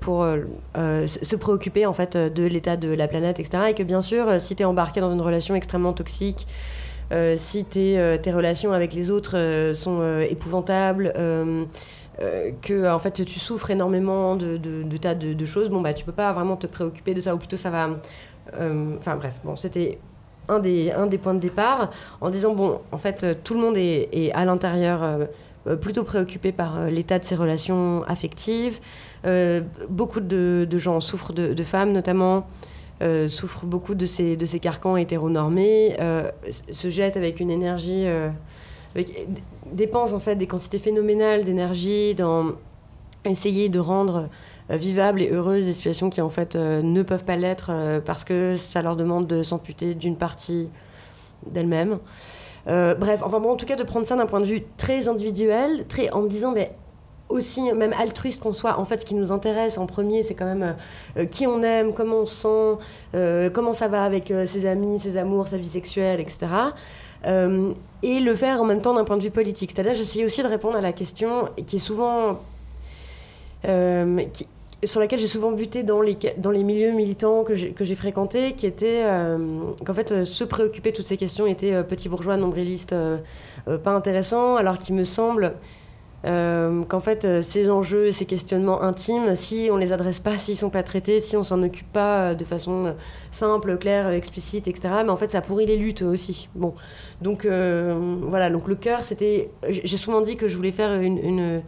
pour 0.00 0.26
se 0.74 1.36
préoccuper 1.36 1.86
en 1.86 1.92
fait 1.92 2.16
de 2.16 2.44
l'état 2.44 2.76
de 2.76 2.92
la 2.92 3.08
planète, 3.08 3.40
etc. 3.40 3.64
Et 3.70 3.74
que 3.74 3.82
bien 3.82 4.00
sûr, 4.00 4.40
si 4.40 4.56
tu 4.56 4.62
es 4.62 4.66
embarqué 4.66 5.00
dans 5.00 5.12
une 5.12 5.20
relation 5.20 5.54
extrêmement 5.54 5.92
toxique, 5.92 6.46
si 7.36 7.64
tes 7.64 8.32
relations 8.32 8.72
avec 8.72 8.92
les 8.92 9.10
autres 9.10 9.72
sont 9.74 10.20
épouvantables, 10.20 11.12
que 12.62 12.90
en 12.92 12.98
fait 12.98 13.24
tu 13.24 13.38
souffres 13.38 13.70
énormément 13.70 14.36
de, 14.36 14.96
tas 14.96 15.14
de, 15.14 15.44
choses, 15.44 15.68
bon 15.68 15.80
bah 15.80 15.94
tu 15.94 16.04
peux 16.04 16.12
pas 16.12 16.32
vraiment 16.32 16.56
te 16.56 16.66
préoccuper 16.66 17.14
de 17.14 17.20
ça, 17.20 17.34
ou 17.34 17.38
plutôt 17.38 17.56
ça 17.56 17.70
va. 17.70 17.90
Enfin 18.98 19.16
bref, 19.16 19.40
bon 19.44 19.56
c'était 19.56 19.98
un 20.48 20.60
des, 20.60 21.18
points 21.18 21.34
de 21.34 21.40
départ 21.40 21.90
en 22.20 22.30
disant 22.30 22.54
bon, 22.54 22.80
en 22.92 22.98
fait, 22.98 23.24
euh, 23.24 23.34
tout 23.42 23.54
le 23.54 23.60
monde 23.60 23.76
est, 23.76 24.32
à 24.32 24.44
l'intérieur 24.44 25.02
euh, 25.02 25.24
euh, 25.66 25.76
plutôt 25.76 26.04
préoccupé 26.04 26.52
par 26.52 26.86
l'état 26.86 27.18
de 27.18 27.24
ses 27.24 27.34
relations 27.34 28.04
affectives. 28.04 28.78
beaucoup 29.88 30.20
de, 30.20 30.78
gens 30.78 31.00
souffrent 31.00 31.32
de, 31.32 31.62
femmes 31.62 31.92
notamment. 31.92 32.46
souffrent 33.28 33.64
beaucoup 33.64 33.94
de 33.94 34.06
ces, 34.06 34.36
de 34.36 34.46
ces 34.46 34.60
carcans 34.60 34.96
hétéronormés, 34.96 35.96
se 36.70 36.88
jettent 36.90 37.16
avec 37.16 37.40
une 37.40 37.50
énergie, 37.50 38.06
avec, 38.94 39.26
dépensent 39.72 40.14
en 40.14 40.20
fait 40.20 40.36
des 40.36 40.46
quantités 40.46 40.78
phénoménales 40.78 41.44
d'énergie 41.44 42.14
dans 42.14 42.52
essayer 43.30 43.68
de 43.68 43.78
rendre 43.78 44.28
euh, 44.70 44.76
vivables 44.76 45.22
et 45.22 45.30
heureuses 45.30 45.64
des 45.64 45.72
situations 45.72 46.10
qui 46.10 46.20
en 46.20 46.30
fait 46.30 46.56
euh, 46.56 46.82
ne 46.82 47.02
peuvent 47.02 47.24
pas 47.24 47.36
l'être 47.36 47.68
euh, 47.70 48.00
parce 48.00 48.24
que 48.24 48.56
ça 48.56 48.82
leur 48.82 48.96
demande 48.96 49.26
de 49.26 49.42
s'amputer 49.42 49.94
d'une 49.94 50.16
partie 50.16 50.68
d'elles-mêmes. 51.46 51.98
bref, 52.66 53.20
enfin 53.22 53.40
bon, 53.40 53.50
en 53.50 53.56
tout 53.56 53.66
cas 53.66 53.76
de 53.76 53.82
prendre 53.82 54.06
ça 54.06 54.16
d'un 54.16 54.26
point 54.26 54.40
de 54.40 54.46
vue 54.46 54.62
très 54.78 55.08
individuel, 55.08 55.84
très 55.88 56.10
en 56.10 56.22
me 56.22 56.28
disant 56.28 56.52
mais 56.52 56.74
aussi 57.28 57.72
même 57.72 57.94
altruiste 57.98 58.42
qu'on 58.42 58.52
soit, 58.52 58.78
en 58.78 58.84
fait 58.84 59.00
ce 59.00 59.04
qui 59.04 59.14
nous 59.14 59.32
intéresse 59.32 59.76
en 59.76 59.86
premier 59.86 60.22
c'est 60.22 60.34
quand 60.34 60.44
même 60.44 60.74
qui 61.30 61.46
on 61.46 61.62
aime, 61.62 61.92
comment 61.92 62.20
on 62.20 62.26
se 62.26 62.34
sent, 62.34 63.50
comment 63.52 63.72
ça 63.72 63.88
va 63.88 64.04
avec 64.04 64.32
ses 64.46 64.66
amis, 64.66 65.00
ses 65.00 65.16
amours, 65.16 65.48
sa 65.48 65.58
vie 65.58 65.68
sexuelle, 65.68 66.20
etc. 66.20 66.46
et 68.04 68.20
le 68.20 68.34
faire 68.34 68.60
en 68.60 68.64
même 68.64 68.80
temps 68.80 68.94
d'un 68.94 69.04
point 69.04 69.16
de 69.16 69.22
vue 69.22 69.30
politique. 69.30 69.72
C'est-à-dire 69.72 69.94
j'essaie 69.94 70.24
aussi 70.24 70.42
de 70.42 70.48
répondre 70.48 70.76
à 70.76 70.80
la 70.80 70.92
question 70.92 71.48
qui 71.66 71.76
est 71.76 71.78
souvent 71.78 72.40
qui, 73.62 74.46
sur 74.86 75.00
laquelle 75.00 75.18
j'ai 75.18 75.26
souvent 75.26 75.52
buté 75.52 75.82
dans 75.82 76.00
les, 76.00 76.64
milieux 76.64 76.92
militants 76.92 77.44
que 77.44 77.54
j'ai 77.54 77.94
fréquentés, 77.94 78.52
qui 78.52 78.66
était 78.66 79.02
euh, 79.04 79.38
qu'en 79.84 79.94
fait, 79.94 80.12
euh, 80.12 80.24
se 80.24 80.44
préoccuper 80.44 80.90
de 80.90 80.96
toutes 80.96 81.06
ces 81.06 81.16
questions 81.16 81.46
était 81.46 81.72
euh, 81.72 81.82
petit 81.82 82.08
bourgeois, 82.08 82.36
nombriliste, 82.36 82.94
pas 83.82 83.92
intéressant, 83.92 84.56
alors 84.56 84.78
qu'il 84.78 84.94
me 84.94 85.04
semble 85.04 85.54
qu'en 86.24 87.00
fait, 87.00 87.42
ces 87.42 87.70
enjeux, 87.70 88.10
ces 88.10 88.24
questionnements 88.24 88.82
intimes, 88.82 89.36
si 89.36 89.68
on 89.70 89.76
les 89.76 89.92
adresse 89.92 90.20
pas, 90.20 90.38
s'ils 90.38 90.56
sont 90.56 90.70
pas 90.70 90.82
traités, 90.82 91.20
si 91.20 91.36
on 91.36 91.44
s'en 91.44 91.62
occupe 91.62 91.92
pas 91.92 92.34
de 92.34 92.44
façon 92.44 92.94
simple, 93.30 93.76
claire, 93.76 94.08
explicite, 94.08 94.66
etc., 94.66 94.94
mais 95.04 95.10
en 95.10 95.16
fait, 95.16 95.28
ça 95.28 95.42
pourrit 95.42 95.66
les 95.66 95.76
luttes 95.76 96.02
aussi. 96.02 96.48
Bon, 96.54 96.74
donc 97.20 97.46
voilà, 97.46 98.50
donc 98.50 98.68
le 98.68 98.74
cœur, 98.74 99.02
c'était. 99.02 99.50
J'ai 99.68 99.96
souvent 99.96 100.22
dit 100.22 100.36
que 100.36 100.48
je 100.48 100.56
voulais 100.56 100.72
faire 100.72 101.00
une 101.00 101.62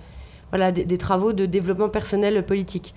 voilà, 0.50 0.72
des, 0.72 0.98
travaux 0.98 1.32
de 1.32 1.46
développement 1.46 1.88
personnel 1.88 2.44
politique. 2.44 2.94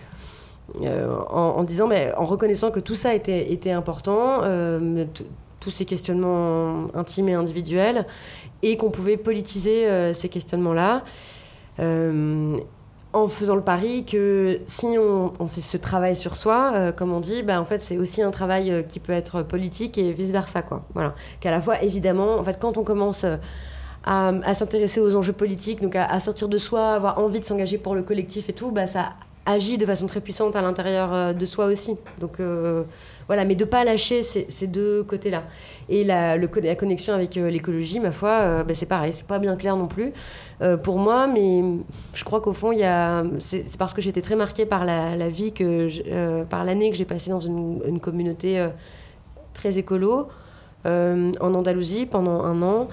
Euh, 0.82 1.18
en, 1.30 1.64
disant, 1.64 1.88
mais 1.88 2.14
en 2.16 2.26
reconnaissant 2.26 2.70
que 2.70 2.80
tout 2.80 2.96
ça 2.96 3.16
était, 3.16 3.72
important, 3.72 4.42
euh, 4.44 5.06
tous 5.60 5.72
ces 5.72 5.86
questionnements 5.86 6.88
intimes 6.94 7.30
et 7.30 7.34
individuels, 7.34 8.06
et 8.62 8.78
qu'on 8.78 8.92
pouvait 8.92 9.18
politiser 9.18 9.88
euh, 9.88 10.14
ces 10.14 10.30
questionnements-là, 10.30 11.04
en 13.12 13.28
faisant 13.28 13.56
le 13.56 13.62
pari 13.62 14.06
que 14.06 14.60
si 14.68 14.86
on, 15.00 15.48
fait 15.48 15.62
ce 15.62 15.78
travail 15.78 16.16
sur 16.16 16.36
soi, 16.36 16.92
comme 16.96 17.12
on 17.12 17.20
dit, 17.20 17.42
bah, 17.42 17.60
en 17.60 17.66
fait, 17.66 17.80
c'est 17.80 17.98
aussi 17.98 18.22
un 18.22 18.32
travail 18.32 18.86
qui 18.88 19.00
peut 19.00 19.14
être 19.14 19.42
politique 19.42 19.98
et 19.98 20.12
vice-versa. 20.12 20.62
Quoi. 20.62 20.86
Voilà. 20.94 21.16
Qu'à 21.40 21.52
la 21.52 21.62
fois, 21.62 21.82
évidemment, 21.82 22.38
en 22.38 22.44
fait, 22.44 22.60
quand 22.60 22.78
on 22.78 22.84
commence 22.84 23.26
à, 24.04 24.54
s'intéresser 24.54 25.00
aux 25.02 25.16
enjeux 25.16 25.34
politiques, 25.34 25.82
donc 25.82 25.96
à, 25.96 26.20
sortir 26.20 26.48
de 26.50 26.58
soi, 26.58 26.94
avoir 26.94 27.20
envie 27.20 27.40
de 27.40 27.46
s'engager 27.46 27.78
pour 27.78 27.96
le 27.96 28.04
collectif 28.04 28.50
et 28.50 28.54
tout, 28.54 28.72
bah, 28.72 28.88
ça 28.88 29.14
agit 29.46 29.78
de 29.78 29.86
façon 29.86 30.08
très 30.08 30.22
puissante 30.22 30.56
à 30.56 30.62
l'intérieur 30.62 31.14
euh, 31.14 31.34
de 31.34 31.46
soi 31.46 31.66
aussi. 31.66 31.96
Donc 32.20 32.40
euh, 32.40 32.84
voilà, 33.30 33.46
mais 33.46 33.56
de 33.56 33.64
pas 33.64 33.86
lâcher 33.86 34.22
ces, 34.24 34.68
deux 34.68 35.04
côtés-là. 35.04 35.44
Et 35.88 36.04
la, 36.04 36.38
connexion 36.76 37.14
avec 37.14 37.38
euh, 37.38 37.50
l'écologie, 37.50 38.02
ma 38.02 38.12
foi, 38.12 38.66
bah, 38.66 38.74
c'est 38.74 38.86
pareil, 38.86 39.14
c'est 39.14 39.26
pas 39.26 39.40
bien 39.40 39.56
clair 39.56 39.78
non 39.78 39.88
plus 39.88 40.12
pour 40.84 40.98
moi, 41.00 41.26
mais 41.26 41.64
je 42.14 42.26
crois 42.26 42.42
qu'au 42.42 42.52
fond, 42.52 42.74
c'est, 43.40 43.64
parce 43.78 43.94
que 43.94 44.02
j'étais 44.02 44.22
très 44.22 44.36
marquée 44.36 44.66
par 44.66 44.84
la, 44.84 45.30
vie 45.30 45.54
que, 45.54 46.44
par 46.44 46.66
l'année 46.66 46.92
que 46.92 46.98
j'ai 46.98 47.06
passée 47.06 47.30
dans 47.30 47.40
une, 47.40 48.02
communauté 48.02 48.68
très 49.54 49.78
écolo 49.78 50.28
en 50.84 51.32
Andalousie 51.40 52.06
pendant 52.06 52.44
un 52.44 52.62
an 52.62 52.90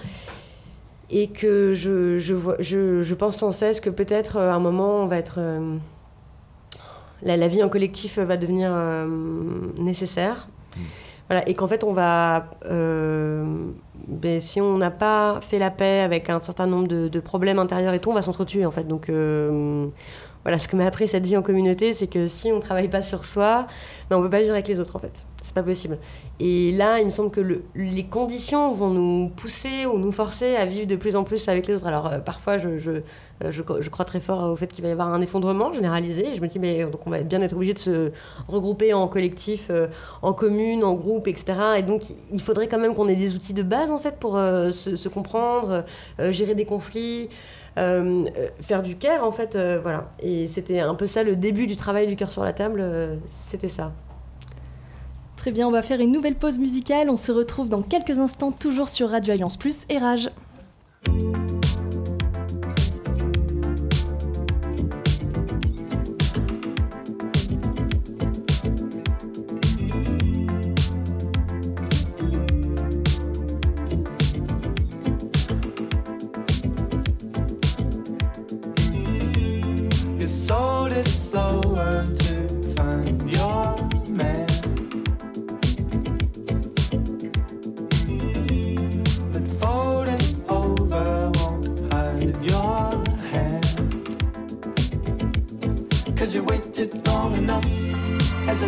et 1.11 1.29
que 1.29 1.73
je, 1.73 3.15
pense 3.15 3.39
sans 3.39 3.53
cesse 3.53 3.81
que 3.81 3.91
peut-être 3.91 4.37
euh, 4.37 4.51
à 4.51 4.55
un 4.55 4.61
moment 4.61 5.03
on 5.03 5.07
va 5.07 5.19
être 5.19 5.37
euh, 5.39 5.77
la, 7.23 7.37
la, 7.37 7.49
vie 7.49 7.63
en 7.63 7.69
collectif 7.69 8.19
va 8.19 8.37
devenir 8.37 8.71
euh, 8.73 9.07
nécessaire 9.79 10.49
mm. 10.77 10.81
voilà 11.29 11.49
et 11.49 11.55
qu'en 11.55 11.67
fait 11.67 11.85
on 11.85 11.93
va 11.93 12.51
ben, 12.63 14.41
si 14.41 14.61
on 14.61 14.79
n'a 14.79 14.91
pas 14.91 15.41
fait 15.41 15.59
la 15.59 15.71
paix 15.71 16.01
avec 16.01 16.31
un 16.31 16.41
certain 16.41 16.67
nombre 16.67 16.89
de, 16.89 17.09
de 17.09 17.21
problèmes 17.21 17.59
intérieurs 17.59 17.95
et 17.95 17.99
tout 17.99 18.11
on 18.11 18.15
va 18.15 18.23
s'entretuer 18.23 18.67
en 18.67 18.71
fait 18.71 18.87
donc 18.87 19.11
voilà, 20.47 20.61
ce 20.61 20.69
que 20.69 20.77
m'a 20.77 20.87
appris 20.87 21.09
cette 21.09 21.27
vie 21.27 21.37
en 21.37 21.43
communauté, 21.43 21.93
c'est 21.93 22.07
que 22.07 22.29
si 22.29 22.53
on 22.53 22.57
ne 22.59 22.61
travaille 22.61 22.87
pas 22.87 23.01
sur 23.01 23.25
soi, 23.25 23.67
ben 24.09 24.17
on 24.17 24.21
ne 24.21 24.27
peut 24.27 24.31
pas 24.31 24.39
vivre 24.39 24.53
avec 24.53 24.69
les 24.69 24.79
autres 24.79 24.95
en 24.95 25.01
fait. 25.01 25.27
C'est 25.47 25.55
pas 25.55 25.63
possible. 25.63 25.99
Et 26.41 26.73
là, 26.73 26.99
il 26.99 27.05
me 27.05 27.11
semble 27.11 27.31
que 27.31 27.41
le, 27.41 27.63
les 27.77 28.03
conditions 28.03 28.73
vont 28.73 28.91
nous 28.91 29.29
pousser 29.29 29.87
ou 29.87 29.97
nous 29.97 30.11
forcer 30.11 30.57
à 30.57 30.67
vivre 30.67 30.89
de 30.89 30.97
plus 30.97 31.15
en 31.15 31.23
plus 31.23 31.49
avec 31.49 31.69
les 31.69 31.77
autres. 31.77 31.87
Alors 31.87 32.09
euh, 32.09 32.19
parfois, 32.19 32.59
je, 32.59 32.79
je, 32.79 32.91
euh, 32.91 33.53
je, 33.53 33.63
crois 33.63 34.05
très 34.05 34.19
fort 34.19 34.51
au 34.51 34.57
fait 34.57 34.67
qu'il 34.67 34.83
va 34.83 34.89
y 34.89 34.91
avoir 34.91 35.15
un 35.15 35.21
effondrement 35.21 35.73
généralisé. 35.73 36.35
Je 36.35 36.41
me 36.41 36.49
dis, 36.49 36.59
mais 36.59 36.83
donc 36.83 37.07
on 37.07 37.11
va 37.11 37.23
bien 37.23 37.41
être 37.43 37.53
obligé 37.53 37.75
de 37.75 37.79
se 37.79 38.11
regrouper 38.49 38.93
en 38.93 39.07
collectif, 39.07 39.69
euh, 39.71 39.87
en 40.21 40.33
commune, 40.33 40.83
en 40.83 40.95
groupe, 40.95 41.29
etc. 41.29 41.55
Et 41.79 41.83
donc 41.83 42.03
il 42.33 42.43
faudrait 42.43 42.67
quand 42.67 42.81
même 42.81 42.97
qu'on 42.97 43.07
ait 43.07 43.15
des 43.15 43.37
outils 43.37 43.55
de 43.55 43.63
base 43.63 43.93
en 43.93 44.01
fait 44.01 44.17
pour 44.17 44.33
se, 44.33 45.09
comprendre, 45.09 45.85
gérer 46.19 46.57
des 46.57 46.65
conflits. 46.65 47.29
Faire 47.77 48.83
du 48.83 48.97
care, 48.97 49.23
en 49.23 49.31
fait, 49.31 49.57
voilà. 49.81 50.11
Et 50.19 50.49
c'était 50.49 50.81
un 50.81 50.97
peu 50.97 51.07
ça 51.07 51.23
le 51.23 51.37
début 51.37 51.69
du 51.69 51.77
travail 51.77 52.09
du 52.09 52.17
cœur 52.17 52.33
sur 52.33 52.43
la 52.43 52.53
table, 52.53 53.21
c'était 53.29 53.69
ça. 53.69 53.93
Très 55.47 55.53
bien, 55.53 55.69
on 55.69 55.71
va 55.71 55.83
faire 55.83 56.01
une 56.01 56.11
nouvelle 56.11 56.35
pause 56.35 56.59
musicale. 56.59 57.09
On 57.09 57.15
se 57.15 57.31
retrouve 57.31 57.69
dans 57.69 57.81
quelques 57.81 58.19
instants, 58.19 58.51
toujours 58.51 58.89
sur 58.89 59.11
Radio 59.11 59.33
Alliance 59.33 59.57
Plus 59.57 59.79
et 59.89 59.97
Rage. 59.97 60.29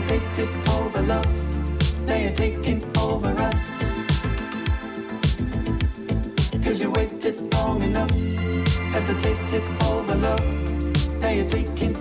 taking 0.08 0.68
over 0.70 1.02
love. 1.02 1.26
Now 2.06 2.16
you're 2.16 2.32
taking 2.32 2.82
over 2.98 3.28
us. 3.28 3.66
Cause 6.64 6.80
you 6.80 6.90
waited 6.90 7.36
long 7.52 7.82
enough. 7.82 8.10
Hesitated 8.94 9.64
over 9.84 10.14
love. 10.14 10.44
Now 11.20 11.28
you're 11.28 11.50
taking 11.50 11.94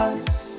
us. 0.00 0.49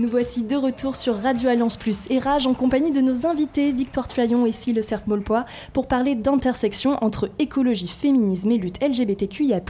Nous 0.00 0.08
voici 0.08 0.44
de 0.44 0.56
retour 0.56 0.96
sur 0.96 1.20
Radio 1.20 1.50
Alliance 1.50 1.76
Plus 1.76 2.06
et 2.08 2.18
Rage 2.20 2.46
en 2.46 2.54
compagnie 2.54 2.90
de 2.90 3.02
nos 3.02 3.26
invités 3.26 3.70
Victoire 3.70 4.08
Tuaillon 4.08 4.46
et 4.46 4.52
Cerf 4.52 5.02
Molpois 5.06 5.44
pour 5.74 5.88
parler 5.88 6.14
d'intersection 6.14 6.96
entre 7.04 7.28
écologie, 7.38 7.86
féminisme 7.86 8.50
et 8.50 8.56
lutte 8.56 8.82
LGBTQIA+. 8.82 9.60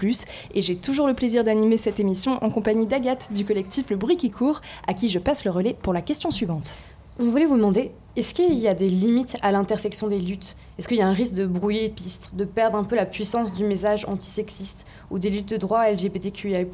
Et 0.54 0.62
j'ai 0.62 0.76
toujours 0.76 1.08
le 1.08 1.14
plaisir 1.14 1.42
d'animer 1.42 1.76
cette 1.76 1.98
émission 1.98 2.38
en 2.44 2.50
compagnie 2.50 2.86
d'Agathe 2.86 3.32
du 3.32 3.44
collectif 3.44 3.90
Le 3.90 3.96
Bruit 3.96 4.16
qui 4.16 4.30
court, 4.30 4.60
à 4.86 4.94
qui 4.94 5.08
je 5.08 5.18
passe 5.18 5.44
le 5.44 5.50
relais 5.50 5.74
pour 5.74 5.92
la 5.92 6.00
question 6.00 6.30
suivante. 6.30 6.76
On 7.18 7.28
voulait 7.28 7.44
vous 7.44 7.56
demander, 7.56 7.90
est-ce 8.14 8.32
qu'il 8.32 8.54
y 8.54 8.68
a 8.68 8.74
des 8.74 8.86
limites 8.86 9.36
à 9.42 9.50
l'intersection 9.50 10.06
des 10.06 10.20
luttes? 10.20 10.54
Est-ce 10.78 10.86
qu'il 10.86 10.98
y 10.98 11.02
a 11.02 11.08
un 11.08 11.12
risque 11.12 11.34
de 11.34 11.44
brouiller 11.44 11.82
les 11.82 11.88
pistes, 11.88 12.36
de 12.36 12.44
perdre 12.44 12.78
un 12.78 12.84
peu 12.84 12.94
la 12.94 13.04
puissance 13.04 13.52
du 13.52 13.64
message 13.64 14.04
antisexiste 14.06 14.86
ou 15.10 15.18
des 15.18 15.28
luttes 15.28 15.48
de 15.48 15.56
droits 15.56 15.90
LGBTQIA+, 15.90 16.66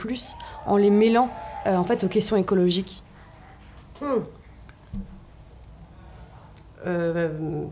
en 0.67 0.77
les 0.77 0.91
mêlant 0.91 1.31
euh, 1.67 1.75
en 1.75 1.85
fait 1.85 2.05
aux 2.05 2.09
questions 2.09 2.37
écologiques? 2.37 3.03
Hmm. 4.01 4.21
Euh, 6.87 7.65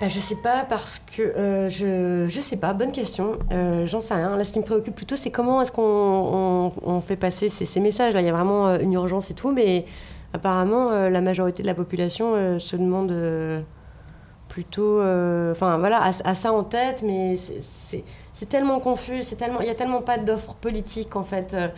bah, 0.00 0.08
je 0.08 0.20
sais 0.20 0.34
pas 0.34 0.64
parce 0.68 0.98
que 0.98 1.22
euh, 1.22 1.68
je 1.70 2.26
je 2.28 2.40
sais 2.40 2.56
pas. 2.56 2.72
Bonne 2.74 2.92
question. 2.92 3.38
Euh, 3.52 3.86
J'en 3.86 4.00
sais 4.00 4.14
rien. 4.14 4.36
Là, 4.36 4.44
ce 4.44 4.52
qui 4.52 4.58
me 4.58 4.64
préoccupe 4.64 4.94
plutôt, 4.94 5.16
c'est 5.16 5.30
comment 5.30 5.62
est-ce 5.62 5.72
qu'on 5.72 6.72
on, 6.82 7.00
fait 7.00 7.16
passer 7.16 7.48
ces, 7.48 7.64
ces 7.64 7.80
messages. 7.80 8.14
Là, 8.14 8.20
il 8.20 8.26
y 8.26 8.28
a 8.28 8.32
vraiment 8.32 8.74
une 8.76 8.92
urgence 8.92 9.30
et 9.30 9.34
tout, 9.34 9.52
mais 9.52 9.86
apparemment, 10.32 10.90
la 11.08 11.20
majorité 11.20 11.62
de 11.62 11.68
la 11.68 11.74
population 11.74 12.58
se 12.58 12.76
demande 12.76 13.64
plutôt, 14.48 15.00
enfin 15.00 15.78
voilà, 15.78 16.02
a 16.02 16.34
ça 16.34 16.52
en 16.52 16.64
tête, 16.64 17.02
mais 17.02 17.36
c'est- 17.36 18.04
c'est 18.34 18.48
tellement 18.48 18.80
confus. 18.80 19.22
C'est 19.22 19.36
tellement, 19.36 19.60
il 19.60 19.66
y 19.66 19.70
a 19.70 19.74
tellement 19.74 20.02
pas 20.02 20.18
d'offres 20.18 20.54
politiques 20.54 21.16
en 21.16 21.22
fait. 21.22 21.54
Euh, 21.54 21.68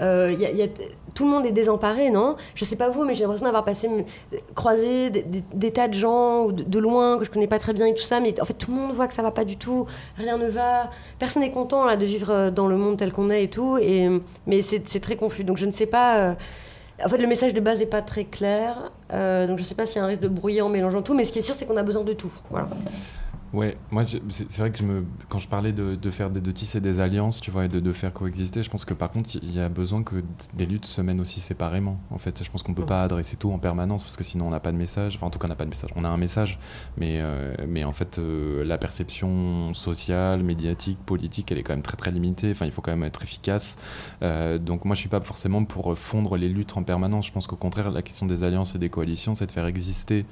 euh, 0.00 0.66
tout 1.14 1.24
le 1.24 1.30
monde 1.30 1.46
est 1.46 1.52
désemparé, 1.52 2.10
non? 2.10 2.36
Je 2.54 2.64
sais 2.64 2.74
pas 2.76 2.88
vous, 2.88 3.04
mais 3.04 3.14
j'ai 3.14 3.22
l'impression 3.22 3.44
d'avoir 3.44 3.64
passé 3.64 3.88
croisé 4.54 5.10
des, 5.10 5.70
tas 5.70 5.86
de 5.86 5.94
gens 5.94 6.46
de, 6.46 6.64
de 6.64 6.78
loin 6.80 7.18
que 7.18 7.24
je 7.24 7.30
connais 7.30 7.46
pas 7.46 7.60
très 7.60 7.72
bien 7.72 7.86
et 7.86 7.94
tout 7.94 8.02
ça, 8.02 8.18
mais 8.18 8.40
en 8.40 8.44
fait 8.44 8.54
tout 8.54 8.72
le 8.72 8.76
monde 8.76 8.92
voit 8.92 9.06
que 9.06 9.14
ça 9.14 9.22
va 9.22 9.30
pas 9.30 9.44
du 9.44 9.56
tout, 9.56 9.86
rien 10.16 10.36
ne 10.36 10.48
va, 10.48 10.90
personne 11.20 11.42
n'est 11.42 11.52
content 11.52 11.84
là 11.84 11.96
de 11.96 12.04
vivre 12.04 12.30
euh, 12.30 12.50
dans 12.50 12.66
le 12.66 12.76
monde 12.76 12.96
tel 12.96 13.12
qu'on 13.12 13.30
est 13.30 13.44
et 13.44 13.50
tout, 13.50 13.78
mais 14.46 14.62
c'est 14.62 15.00
très 15.00 15.14
confus. 15.14 15.44
Donc 15.44 15.58
je 15.58 15.66
ne 15.66 15.70
sais 15.70 15.86
pas. 15.86 16.36
en 17.04 17.08
fait, 17.08 17.18
le 17.18 17.28
message 17.28 17.54
de 17.54 17.60
base 17.60 17.78
n'est 17.78 17.86
pas 17.86 18.02
très 18.02 18.24
clair, 18.24 18.90
donc 19.10 19.58
je 19.58 19.62
sais 19.62 19.76
pas 19.76 19.86
s'il 19.86 19.98
y 19.98 20.00
a 20.00 20.04
un 20.04 20.08
risque 20.08 20.22
de 20.22 20.28
brouiller 20.28 20.62
en 20.62 20.68
mélangeant 20.68 21.02
tout, 21.02 21.14
mais 21.14 21.24
ce 21.24 21.32
qui 21.32 21.38
est 21.40 21.42
sûr, 21.42 21.54
c'est 21.54 21.66
qu'on 21.66 21.76
a 21.76 21.84
besoin 21.84 22.02
de 22.02 22.14
tout. 22.14 22.32
Voilà. 22.50 22.66
Ouais, 23.54 23.76
moi 23.92 24.02
c'est 24.04 24.58
vrai 24.58 24.72
que 24.72 24.78
je 24.78 24.82
me, 24.82 25.04
quand 25.28 25.38
je 25.38 25.46
parlais 25.46 25.70
de, 25.72 25.94
de 25.94 26.10
faire 26.10 26.28
des, 26.28 26.40
de 26.40 26.50
tisser 26.50 26.80
des 26.80 26.98
alliances, 26.98 27.40
tu 27.40 27.52
vois, 27.52 27.66
et 27.66 27.68
de, 27.68 27.78
de 27.78 27.92
faire 27.92 28.12
coexister, 28.12 28.64
je 28.64 28.68
pense 28.68 28.84
que 28.84 28.94
par 28.94 29.12
contre 29.12 29.30
il 29.40 29.54
y 29.54 29.60
a 29.60 29.68
besoin 29.68 30.02
que 30.02 30.24
des 30.54 30.66
luttes 30.66 30.86
se 30.86 31.00
mènent 31.00 31.20
aussi 31.20 31.38
séparément. 31.38 32.00
En 32.10 32.18
fait, 32.18 32.42
je 32.42 32.50
pense 32.50 32.64
qu'on 32.64 32.74
peut 32.74 32.82
Mhm. 32.82 32.88
pas 32.88 33.02
adresser 33.04 33.36
tout 33.36 33.52
en 33.52 33.60
permanence 33.60 34.02
parce 34.02 34.16
que 34.16 34.24
sinon 34.24 34.48
on 34.48 34.50
n'a 34.50 34.58
pas 34.58 34.72
de 34.72 34.76
message. 34.76 35.14
Enfin, 35.14 35.28
en 35.28 35.30
tout 35.30 35.38
cas, 35.38 35.46
on 35.46 35.50
n'a 35.50 35.54
pas 35.54 35.64
de 35.66 35.70
message. 35.70 35.90
On 35.94 36.04
a 36.04 36.08
un 36.08 36.16
message, 36.16 36.58
mais 36.96 37.20
euh, 37.20 37.54
mais 37.68 37.84
en 37.84 37.92
fait 37.92 38.18
euh, 38.18 38.64
la 38.64 38.76
perception 38.76 39.72
sociale, 39.72 40.42
médiatique, 40.42 40.98
politique, 41.06 41.52
elle 41.52 41.58
est 41.58 41.62
quand 41.62 41.74
même 41.74 41.82
très 41.82 41.96
très 41.96 42.10
limitée. 42.10 42.50
Enfin, 42.50 42.66
il 42.66 42.72
faut 42.72 42.82
quand 42.82 42.90
même 42.90 43.04
être 43.04 43.22
efficace. 43.22 43.76
Euh, 44.22 44.58
donc 44.58 44.84
moi 44.84 44.96
je 44.96 45.00
suis 45.00 45.08
pas 45.08 45.20
forcément 45.20 45.64
pour 45.64 45.96
fondre 45.96 46.36
les 46.36 46.48
luttes 46.48 46.76
en 46.76 46.82
permanence. 46.82 47.28
Je 47.28 47.32
pense 47.32 47.46
qu'au 47.46 47.54
contraire 47.54 47.92
la 47.92 48.02
question 48.02 48.26
des 48.26 48.42
alliances 48.42 48.74
et 48.74 48.80
des 48.80 48.88
coalitions, 48.90 49.36
c'est 49.36 49.46
de 49.46 49.52
faire 49.52 49.66
exister 49.66 50.26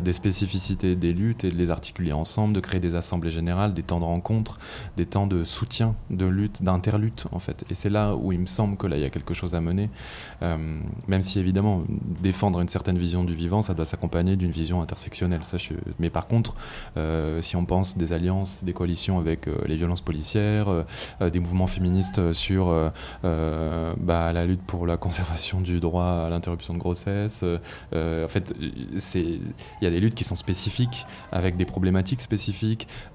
des 0.00 0.12
spécificités 0.12 0.94
des 0.94 1.12
luttes 1.12 1.42
et 1.42 1.48
de 1.48 1.56
les 1.56 1.70
articuler 1.72 2.12
ensemble, 2.12 2.54
de 2.54 2.60
créer 2.68 2.80
des 2.88 2.94
assemblées 2.94 3.34
générales, 3.40 3.72
des 3.74 3.86
temps 3.90 4.00
de 4.04 4.08
rencontre, 4.14 4.58
des 4.96 5.06
temps 5.14 5.26
de 5.26 5.42
soutien, 5.56 5.90
de 6.10 6.26
lutte, 6.38 6.62
d'interlutte 6.62 7.26
en 7.32 7.40
fait. 7.46 7.64
Et 7.70 7.74
c'est 7.80 7.92
là 7.98 8.14
où 8.14 8.26
il 8.36 8.40
me 8.46 8.50
semble 8.58 8.76
que 8.76 8.86
là 8.86 8.96
il 8.98 9.02
y 9.02 9.08
a 9.10 9.10
quelque 9.16 9.34
chose 9.40 9.54
à 9.54 9.60
mener, 9.60 9.88
Euh, 10.42 10.80
même 11.08 11.22
si 11.22 11.38
évidemment 11.38 11.82
défendre 12.22 12.60
une 12.60 12.68
certaine 12.68 12.98
vision 12.98 13.24
du 13.24 13.34
vivant, 13.34 13.60
ça 13.62 13.74
doit 13.74 13.84
s'accompagner 13.84 14.36
d'une 14.36 14.50
vision 14.50 14.80
intersectionnelle. 14.82 15.40
Mais 15.98 16.10
par 16.10 16.26
contre, 16.26 16.54
euh, 16.96 17.40
si 17.40 17.56
on 17.56 17.64
pense 17.64 17.96
des 17.96 18.12
alliances, 18.12 18.62
des 18.62 18.72
coalitions 18.72 19.18
avec 19.18 19.48
euh, 19.48 19.56
les 19.66 19.76
violences 19.76 20.00
policières, 20.00 20.68
des 21.20 21.40
mouvements 21.40 21.66
féministes 21.66 22.32
sur 22.32 22.62
bah, 23.22 24.32
la 24.32 24.44
lutte 24.46 24.62
pour 24.62 24.86
la 24.86 24.96
conservation 24.96 25.60
du 25.60 25.80
droit 25.80 26.26
à 26.26 26.28
l'interruption 26.30 26.74
de 26.74 26.78
grossesse, 26.78 27.44
en 28.28 28.28
fait, 28.28 28.54
il 29.14 29.40
y 29.82 29.86
a 29.86 29.90
des 29.90 30.00
luttes 30.00 30.14
qui 30.14 30.24
sont 30.24 30.36
spécifiques 30.36 31.06
avec 31.32 31.56
des 31.56 31.64
problématiques 31.64 32.20
spécifiques 32.20 32.47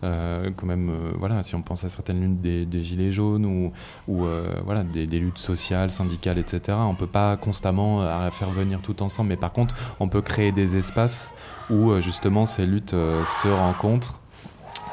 euh, 0.03 0.49
quand 0.55 0.65
même 0.65 0.89
euh, 0.89 1.11
voilà 1.17 1.41
si 1.43 1.55
on 1.55 1.61
pense 1.61 1.83
à 1.83 1.89
certaines 1.89 2.21
luttes 2.21 2.41
des, 2.41 2.83
gilets 2.83 3.11
jaunes 3.11 3.45
ou, 3.45 4.25
euh, 4.25 4.53
voilà 4.65 4.83
des, 4.83 5.05
luttes 5.05 5.37
sociales 5.37 5.91
syndicales 5.91 6.37
etc 6.37 6.77
on 6.81 6.95
peut 6.95 7.07
pas 7.07 7.37
constamment 7.37 8.01
faire 8.31 8.49
venir 8.49 8.81
tout 8.81 9.01
ensemble. 9.01 9.29
Mais 9.29 9.37
par 9.37 9.51
contre 9.51 9.75
on 9.99 10.07
peut 10.07 10.21
créer 10.21 10.51
des 10.51 10.77
espaces 10.77 11.33
où 11.69 11.99
justement 11.99 12.45
ces 12.45 12.65
luttes 12.65 12.91
se 12.91 13.47
rencontrent 13.47 14.19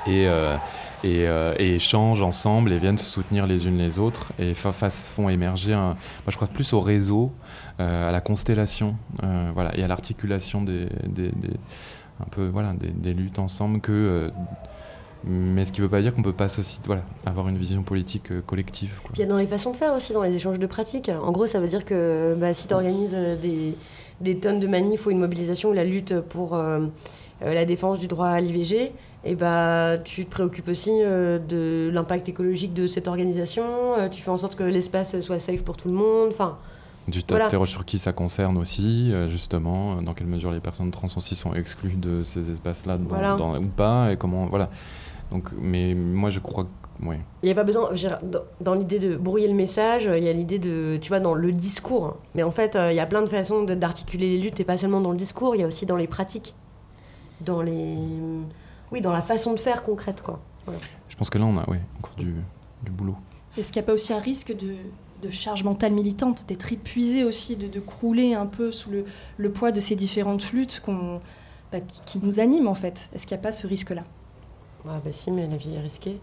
et, 0.07 0.27
euh, 0.29 1.55
échangent 1.59 2.23
ensemble 2.23 2.73
et 2.73 2.79
viennent 2.79 2.99
se 2.99 3.09
soutenir 3.09 3.47
les 3.47 3.67
unes 3.67 3.79
les 3.79 3.99
autres 3.99 4.33
et 4.39 4.55
font 4.55 5.29
émerger 5.29 5.73
un, 5.73 5.89
moi 5.89 6.29
je 6.29 6.37
crois 6.37 6.49
plus 6.49 6.73
au 6.73 6.81
réseau 6.81 7.33
à 7.79 8.11
la 8.11 8.21
constellation 8.21 8.97
voilà 9.55 9.77
et 9.77 9.83
à 9.83 9.89
l'articulation 9.89 10.63
des- 10.63 10.89
un 12.21 12.29
peu 12.31 12.47
voilà 12.49 12.75
des, 12.75 13.15
luttes 13.15 13.39
ensemble 13.39 13.81
que 13.81 13.93
euh, 13.93 14.31
mais 15.25 15.65
ce 15.65 15.73
qui 15.73 15.81
ne 15.81 15.87
veut 15.87 15.91
pas 15.91 16.01
dire 16.01 16.15
qu'on 16.15 16.23
peut 16.23 16.33
pas 16.33 16.47
aussi 16.59 16.81
voilà 16.87 17.03
avoir 17.27 17.49
une 17.49 17.59
vision 17.59 17.83
politique 17.83 18.31
euh, 18.31 18.41
collective 18.41 18.91
il 19.15 19.21
y 19.21 19.23
a 19.23 19.27
dans 19.27 19.39
les 19.39 19.47
façons 19.47 19.73
de 19.73 19.77
faire 19.77 19.95
aussi, 19.95 20.13
dans 20.13 20.23
les 20.23 20.35
échanges 20.35 20.59
de 20.59 20.67
pratiques. 20.67 21.11
En 21.11 21.31
gros, 21.33 21.47
ça 21.47 21.61
veut 21.61 21.69
dire 21.69 21.85
que 21.85 22.35
bah, 22.39 22.55
si 22.55 22.69
tu 22.69 22.75
organises 22.75 23.11
des, 23.11 23.75
des 24.21 24.39
tonnes 24.39 24.61
de 24.61 24.67
manifs 24.67 25.07
ou 25.07 25.11
une 25.11 25.19
mobilisation 25.19 25.71
ou 25.71 25.73
la 25.73 25.85
lutte 25.85 26.21
pour 26.21 26.55
euh, 26.55 26.87
euh, 27.43 27.55
la 27.55 27.65
défense 27.65 27.99
du 27.99 28.07
droit 28.07 28.29
à 28.29 28.41
l'IVG, 28.41 28.93
et 29.25 29.35
bah, 29.35 29.97
tu 30.05 30.25
te 30.25 30.31
préoccupes 30.31 30.69
aussi 30.69 30.91
euh, 30.93 31.39
de 31.39 31.91
l'impact 31.93 32.29
écologique 32.29 32.75
de 32.75 32.87
cette 32.87 33.09
organisation, 33.09 33.65
euh, 33.99 34.09
tu 34.09 34.23
fais 34.23 34.31
en 34.31 34.37
sorte 34.37 34.57
que 34.57 34.63
l'espace 34.63 35.19
soit 35.21 35.39
safe 35.39 35.63
pour 35.63 35.77
tout 35.77 35.89
le 35.89 35.95
monde. 35.95 36.31
Enfin, 36.31 36.59
Du 37.09 37.21
Voilà. 37.29 37.47
t'interroges 37.47 37.71
sur 37.71 37.85
qui 37.85 37.99
ça 37.99 38.13
concerne 38.13 38.57
aussi, 38.59 39.11
euh, 39.13 39.27
justement, 39.29 39.97
euh, 39.99 40.01
dans 40.03 40.15
quelle 40.15 40.27
mesure 40.29 40.53
les 40.53 40.61
personnes 40.61 40.91
trans 40.91 41.09
aussi 41.17 41.35
sont 41.35 41.55
exclues 41.55 41.95
de 41.97 42.23
ces 42.23 42.51
espaces-là 42.51 42.99
dans- 42.99 43.09
Voilà. 43.09 43.35
dans- 43.37 43.59
ou 43.59 43.67
pas, 43.69 44.13
et 44.13 44.17
comment, 44.17 44.47
voilà. 44.47 44.71
Donc, 45.31 45.51
mais 45.61 45.95
moi 45.95 46.31
je 46.31 46.39
crois 46.41 46.65
que, 47.01 47.07
ouais. 47.07 47.19
il 47.43 47.47
n'y 47.47 47.53
a 47.53 47.55
pas 47.55 47.65
besoin, 47.65 47.91
dans, 48.23 48.41
dans 48.61 48.75
l'idée 48.75 48.99
de 48.99 49.17
brouiller 49.17 49.49
le 49.49 49.55
message, 49.55 50.05
il 50.15 50.23
y 50.23 50.29
a 50.29 50.33
l'idée 50.33 50.59
de, 50.59 50.99
tu 51.01 51.09
vois, 51.09 51.21
dans 51.21 51.35
le 51.35 51.51
discours. 51.53 52.17
Mais 52.35 52.43
en 52.45 52.51
fait, 52.53 52.77
euh, 52.77 52.93
il 52.93 52.97
y 52.97 53.01
a 53.01 53.07
plein 53.07 53.23
de 53.23 53.29
façons 53.29 53.65
d'articuler 53.65 54.29
les 54.37 54.39
luttes, 54.39 54.61
et 54.61 54.65
pas 54.65 54.77
seulement 54.77 55.01
dans 55.01 55.11
le 55.11 55.17
discours, 55.17 55.57
il 55.57 55.61
y 55.61 55.65
a 55.65 55.67
aussi 55.67 55.87
dans 55.87 55.97
les 55.97 56.07
pratiques. 56.07 56.55
Dans 57.41 57.63
les... 57.63 57.97
Oui, 58.93 59.01
dans 59.01 59.13
la 59.13 59.23
façon 59.23 59.53
de 59.55 59.59
faire 59.59 59.83
concrète, 59.83 60.23
quoi. 60.23 60.39
Je 61.09 61.17
pense 61.17 61.31
que 61.31 61.39
là 61.39 61.45
on 61.47 61.57
a, 61.59 61.69
ouais, 61.71 61.81
encore 61.99 62.15
du, 62.19 62.35
du 62.85 62.91
boulot. 62.91 63.17
Est-ce 63.59 63.73
qu'il 63.73 63.81
n'y 63.81 63.85
a 63.85 63.87
pas 63.87 63.95
aussi 63.95 64.13
un 64.13 64.19
risque 64.21 64.55
de, 64.57 64.75
de 65.23 65.31
charge 65.31 65.65
mentale 65.65 65.93
militante, 65.93 66.47
d'être 66.49 66.73
épuisé 66.73 67.25
aussi, 67.25 67.57
de, 67.57 67.67
de 67.67 67.81
crouler 67.81 68.35
un 68.35 68.47
peu 68.47 68.73
sous 68.73 68.91
le, 68.91 69.05
le 69.37 69.53
poids 69.53 69.73
de 69.73 69.81
ces 69.81 69.97
différentes 69.97 70.53
luttes 70.53 70.81
qu'on- 70.85 71.21
bah, 71.73 71.81
qui, 71.81 72.01
qui 72.05 72.21
nous 72.25 72.41
animent 72.41 72.69
en 72.69 72.75
fait 72.75 73.11
Est-ce 73.15 73.27
qu'il 73.27 73.37
n'y 73.37 73.41
a 73.41 73.43
pas 73.45 73.53
ce 73.53 73.67
risque-là? 73.67 74.03
Ah 74.89 75.01
bah 75.05 75.13
si, 75.13 75.31
mais 75.31 75.47
la 75.47 75.57
vie 75.57 75.75
est 75.75 75.81
risquée. 75.81 76.19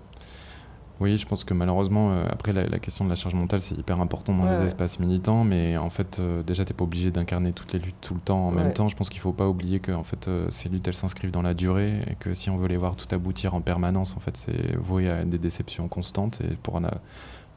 Oui, 1.00 1.16
je 1.16 1.28
pense 1.28 1.44
que 1.44 1.54
malheureusement, 1.54 2.12
euh, 2.12 2.26
après, 2.28 2.54
la, 2.54 2.66
la 2.66 2.80
question 2.80 3.06
de 3.06 3.10
la 3.12 3.16
charge 3.16 3.36
mentale, 3.36 3.62
c'est 3.62 3.76
hyper 3.78 4.02
important 4.02 4.34
dans 4.36 4.46
Ouais, 4.46 4.50
les 4.50 4.60
ouais. 4.62 4.66
espaces 4.66 5.00
militants, 5.00 5.44
mais 5.44 5.78
en 5.78 5.92
fait, 5.92 6.18
euh, 6.18 6.42
déjà, 6.42 6.66
t'es 6.66 6.74
pas 6.74 6.86
obligé 6.86 7.12
d'incarner 7.12 7.54
toutes 7.54 7.72
les 7.74 7.78
luttes 7.78 8.02
tout 8.02 8.16
le 8.16 8.20
temps 8.20 8.48
en 8.48 8.52
même 8.52 8.74
temps. 8.74 8.88
Je 8.88 8.96
pense 8.96 9.10
qu'il 9.10 9.20
faut 9.20 9.32
pas 9.32 9.48
oublier 9.48 9.80
que 9.80 9.92
en 9.92 10.04
fait, 10.04 10.28
euh, 10.28 10.48
ces 10.50 10.70
luttes, 10.70 10.88
elles 10.88 10.96
s'inscrivent 10.96 11.30
dans 11.30 11.44
la 11.44 11.54
durée 11.54 12.02
et 12.10 12.16
que 12.16 12.34
si 12.34 12.50
on 12.50 12.58
veut 12.58 12.68
les 12.68 12.78
voir 12.78 12.96
tout 12.96 13.06
aboutir 13.14 13.54
en 13.54 13.62
permanence, 13.62 14.18
en 14.18 14.20
fait, 14.20 14.36
c'est 14.38 14.76
voué 14.76 15.08
à 15.08 15.24
des 15.24 15.38
déceptions 15.38 15.88
constantes. 15.88 16.42
Et 16.42 16.56
pour 16.56 16.76
en 16.78 16.84
a- 16.84 16.98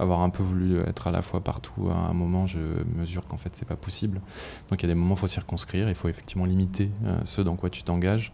avoir 0.00 0.20
un 0.20 0.30
peu 0.30 0.42
voulu 0.42 0.78
être 0.80 1.06
à 1.06 1.10
la 1.10 1.22
fois 1.22 1.40
partout 1.42 1.88
à 1.90 1.94
un 1.94 2.12
moment, 2.12 2.46
je 2.46 2.58
mesure 2.96 3.26
qu'en 3.26 3.36
fait, 3.36 3.50
c'est 3.54 3.68
pas 3.68 3.76
possible. 3.76 4.20
Donc, 4.70 4.82
il 4.82 4.86
y 4.86 4.90
a 4.90 4.94
des 4.94 4.98
moments, 4.98 5.14
il 5.14 5.18
faut 5.18 5.26
circonscrire, 5.26 5.88
il 5.88 5.94
faut 5.94 6.08
effectivement 6.08 6.46
limiter 6.46 6.90
euh, 7.04 7.18
ce 7.24 7.42
dans 7.42 7.56
quoi 7.56 7.70
tu 7.70 7.82
t'engages. 7.82 8.32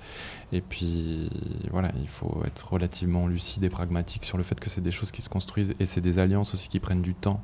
Et 0.52 0.60
puis, 0.60 1.30
voilà, 1.72 1.90
il 2.00 2.08
faut 2.08 2.42
être 2.46 2.72
relativement 2.72 3.26
lucide 3.26 3.64
et 3.64 3.68
pragmatique 3.68 4.24
sur 4.24 4.38
le 4.38 4.44
fait 4.44 4.58
que 4.60 4.70
c'est 4.70 4.80
des 4.80 4.90
choses 4.92 5.10
qui 5.10 5.22
se 5.22 5.28
construisent 5.28 5.74
et 5.80 5.86
c'est 5.86 6.00
des 6.00 6.18
alliances 6.18 6.54
aussi 6.54 6.68
qui 6.68 6.80
prennent 6.80 7.02
du 7.02 7.14
temps. 7.14 7.42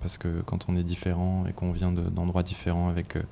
Parce 0.00 0.18
que 0.18 0.42
quand 0.42 0.66
on 0.68 0.76
est 0.76 0.84
différent 0.84 1.46
et 1.48 1.52
qu'on 1.52 1.72
vient 1.72 1.92
de- 1.92 2.10
d'endroits 2.10 2.42
différents, 2.42 2.88
avec, 2.88 3.16
euh, 3.16 3.22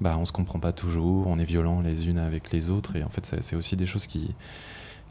bah, 0.00 0.16
on 0.18 0.24
se 0.24 0.32
comprend 0.32 0.60
pas 0.60 0.72
toujours, 0.72 1.26
on 1.26 1.38
est 1.38 1.44
violent 1.44 1.80
les 1.80 2.06
unes 2.06 2.18
avec 2.18 2.52
les 2.52 2.70
autres. 2.70 2.96
Et 2.96 3.02
en 3.02 3.08
fait, 3.08 3.36
c'est 3.40 3.56
aussi 3.56 3.76
des 3.76 3.86
choses 3.86 4.06
qui, 4.06 4.34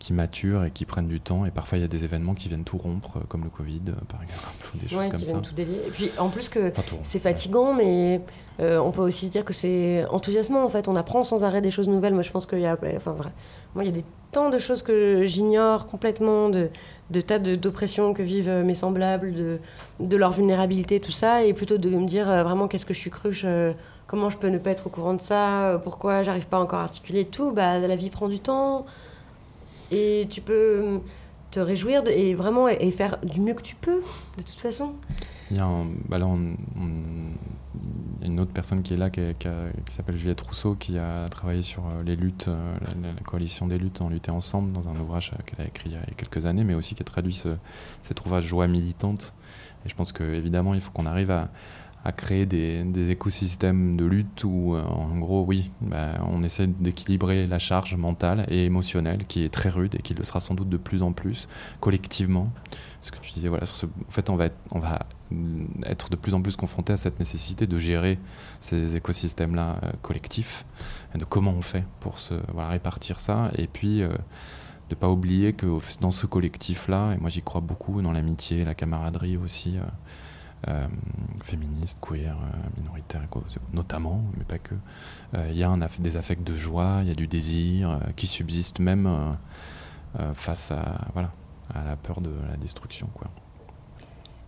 qui 0.01 0.13
maturent 0.13 0.65
et 0.65 0.71
qui 0.71 0.85
prennent 0.85 1.07
du 1.07 1.19
temps. 1.21 1.45
Et 1.45 1.51
parfois, 1.51 1.77
il 1.77 1.81
y 1.81 1.85
a 1.85 1.87
des 1.87 2.03
événements 2.03 2.33
qui 2.33 2.49
viennent 2.49 2.63
tout 2.63 2.77
rompre, 2.77 3.17
euh, 3.17 3.21
comme 3.29 3.43
le 3.43 3.49
Covid, 3.49 3.81
euh, 3.89 3.93
par 4.09 4.21
exemple, 4.23 4.47
ou 4.73 4.77
des 4.79 4.87
choses 4.87 4.97
Ouais, 4.99 5.09
comme 5.09 5.19
qui 5.19 5.25
ça. 5.27 5.33
viennent 5.33 5.43
tout 5.43 5.53
délier. 5.53 5.79
Et 5.87 5.91
puis 5.91 6.11
en 6.17 6.29
plus 6.29 6.49
que 6.49 6.73
c'est 7.03 7.19
fatigant, 7.19 7.73
mais 7.73 8.21
euh, 8.59 8.79
on 8.79 8.91
peut 8.91 9.01
aussi 9.01 9.27
se 9.27 9.31
dire 9.31 9.45
que 9.45 9.53
c'est 9.53 10.05
enthousiasmant 10.09 10.63
en 10.65 10.69
fait. 10.69 10.87
On 10.87 10.95
apprend 10.95 11.23
sans 11.23 11.43
arrêt 11.43 11.61
des 11.61 11.71
choses 11.71 11.87
nouvelles. 11.87 12.13
Moi, 12.13 12.23
je 12.23 12.31
pense 12.31 12.45
qu'il 12.45 12.59
y 12.59 12.65
a, 12.65 12.77
enfin, 12.95 13.11
vrai, 13.11 13.29
moi, 13.75 13.83
il 13.83 13.87
y 13.87 13.89
a 13.89 13.93
des 13.93 14.03
tant 14.31 14.49
de 14.49 14.57
choses 14.59 14.81
que 14.81 15.25
j'ignore 15.25 15.87
complètement, 15.87 16.49
de, 16.49 16.69
de 17.09 17.21
tas 17.21 17.37
d'oppressions 17.37 18.13
que 18.13 18.23
vivent 18.23 18.49
mes 18.63 18.75
semblables, 18.75 19.33
de, 19.33 19.59
de 19.99 20.17
leur 20.17 20.31
vulnérabilité, 20.31 20.99
tout 21.01 21.11
ça, 21.11 21.43
et 21.43 21.53
plutôt 21.53 21.77
de 21.77 21.89
me 21.89 22.05
dire 22.05 22.29
euh, 22.29 22.41
vraiment 22.43 22.67
qu'est-ce 22.69 22.85
que 22.85 22.93
je 22.93 22.99
suis 22.99 23.09
cruche, 23.11 23.43
euh, 23.45 23.73
comment 24.07 24.29
je 24.29 24.37
peux 24.37 24.47
ne 24.47 24.57
pas 24.57 24.69
être 24.71 24.87
au 24.87 24.89
courant 24.89 25.13
de 25.15 25.21
ça, 25.21 25.79
pourquoi 25.83 26.23
j'arrive 26.23 26.47
pas 26.47 26.59
encore 26.59 26.79
à 26.79 26.83
articuler 26.83 27.25
tout. 27.25 27.51
Bah, 27.51 27.77
la 27.79 27.95
vie 27.97 28.09
prend 28.09 28.29
du 28.29 28.39
temps, 28.39 28.85
et 29.91 30.27
tu 30.29 30.41
peux 30.41 30.53
euh, 30.53 30.99
te 31.51 31.59
réjouir 31.59 32.03
et 32.07 32.33
vraiment 32.33 32.67
et, 32.67 32.91
faire 32.91 33.17
du 33.23 33.41
mieux 33.41 33.53
que 33.53 33.61
tu 33.61 33.75
peux, 33.75 34.01
de 34.37 34.43
toute 34.43 34.59
façon. 34.59 34.93
Il 35.51 35.57
y 35.57 35.59
a, 35.59 35.67
bah 36.07 36.17
une 38.23 38.39
autre 38.39 38.51
personne 38.51 38.83
qui 38.83 38.93
est 38.93 38.97
là, 38.97 39.09
qui, 39.09 39.19
s'appelle 39.89 40.17
Juliette 40.17 40.41
Rousseau, 40.41 40.75
qui 40.75 40.97
a 40.97 41.27
travaillé 41.29 41.61
sur 41.61 41.83
euh, 41.87 42.03
les 42.03 42.15
luttes, 42.15 42.47
euh, 42.47 42.73
la 43.01 43.23
coalition 43.23 43.67
des 43.67 43.77
luttes, 43.77 44.01
en 44.01 44.09
lutter 44.09 44.31
ensemble, 44.31 44.71
dans 44.71 44.87
un 44.87 44.99
ouvrage 44.99 45.31
euh, 45.33 45.41
qu'elle 45.45 45.65
a 45.65 45.67
écrit 45.67 45.89
il 45.89 45.93
y 45.93 45.97
a 45.97 46.05
quelques 46.15 46.45
années, 46.45 46.63
mais 46.63 46.73
aussi 46.73 46.95
qui 46.95 47.01
a 47.01 47.05
traduit 47.05 47.33
ce- 47.33 47.57
cet 48.03 48.23
ouvrage 48.25 48.45
Joie 48.45 48.67
militante. 48.67 49.33
Et 49.85 49.89
je 49.89 49.95
pense 49.95 50.11
qu'évidemment, 50.11 50.73
il 50.73 50.81
faut 50.81 50.91
qu'on 50.91 51.05
arrive 51.07 51.31
à, 51.31 51.49
à 52.03 52.11
créer 52.11 52.45
des, 52.45 53.11
écosystèmes 53.11 53.95
de 53.95 54.05
lutte 54.05 54.43
où, 54.43 54.75
euh, 54.75 54.81
en 54.81 55.19
gros, 55.19 55.45
oui, 55.45 55.71
bah, 55.81 56.19
on 56.25 56.41
essaie 56.43 56.65
d'équilibrer 56.65 57.45
la 57.45 57.59
charge 57.59 57.95
mentale 57.95 58.45
et 58.49 58.65
émotionnelle, 58.65 59.25
qui 59.27 59.43
est 59.43 59.49
très 59.49 59.69
rude 59.69 59.95
et 59.95 60.01
qui 60.01 60.15
le 60.15 60.23
sera 60.23 60.39
sans 60.39 60.55
doute 60.55 60.69
de 60.69 60.77
plus 60.77 61.03
en 61.03 61.11
plus, 61.11 61.47
collectivement. 61.79 62.51
Ce 63.01 63.11
que 63.11 63.19
tu 63.19 63.31
disais, 63.31 63.49
voilà, 63.49 63.65
en 63.65 64.11
fait, 64.11 64.29
on 64.29 64.35
va 64.35 64.45
être, 64.45 64.57
on 64.71 64.79
va 64.79 64.99
être 65.85 66.09
de 66.09 66.15
plus 66.15 66.33
en 66.33 66.41
plus 66.41 66.55
confronté 66.55 66.91
à 66.91 66.97
cette 66.97 67.19
nécessité 67.19 67.67
de 67.67 67.77
gérer 67.77 68.17
ces 68.61 68.95
écosystèmes-là 68.95 69.77
euh, 69.83 69.91
collectifs, 70.01 70.65
et 71.13 71.19
de 71.19 71.25
comment 71.25 71.51
on 71.51 71.61
fait 71.61 71.85
pour 71.99 72.19
se 72.19 72.33
voilà, 72.51 72.69
répartir 72.69 73.19
ça, 73.19 73.51
et 73.57 73.67
puis 73.67 74.01
euh, 74.01 74.09
de 74.89 74.95
pas 74.95 75.07
oublier 75.07 75.53
que 75.53 75.67
dans 75.99 76.11
ce 76.11 76.25
collectif-là, 76.25 77.13
et 77.13 77.17
moi 77.17 77.29
j'y 77.29 77.43
crois 77.43 77.61
beaucoup, 77.61 78.01
dans 78.01 78.11
l'amitié, 78.11 78.65
la 78.65 78.73
camaraderie 78.73 79.37
aussi, 79.37 79.77
euh, 80.68 80.72
euh, 80.72 80.88
féministe, 81.43 81.99
queer, 82.01 82.36
euh, 82.36 82.80
minoritaire, 82.80 83.22
quoi, 83.30 83.43
notamment, 83.74 84.22
mais 84.38 84.43
pas 84.43 84.57
que, 84.57 84.76
euh, 85.36 85.47
il 85.49 85.57
y 85.57 85.64
a 85.64 85.70
un 85.70 85.80
des 85.99 86.18
affects 86.18 86.43
de 86.43 86.53
joie, 86.53 86.99
il 87.01 87.07
y 87.07 87.12
a 87.12 87.16
du 87.16 87.28
désir 87.28 87.89
euh, 87.89 87.97
qui 88.16 88.28
subsiste 88.28 88.80
même 88.80 89.07
euh, 89.07 89.32
euh, 90.20 90.34
face 90.34 90.72
à, 90.72 91.07
voilà, 91.14 91.32
à 91.74 91.84
la 91.84 91.95
peur 91.95 92.22
de 92.22 92.32
la 92.49 92.57
destruction. 92.57 93.07
Quoi. 93.14 93.28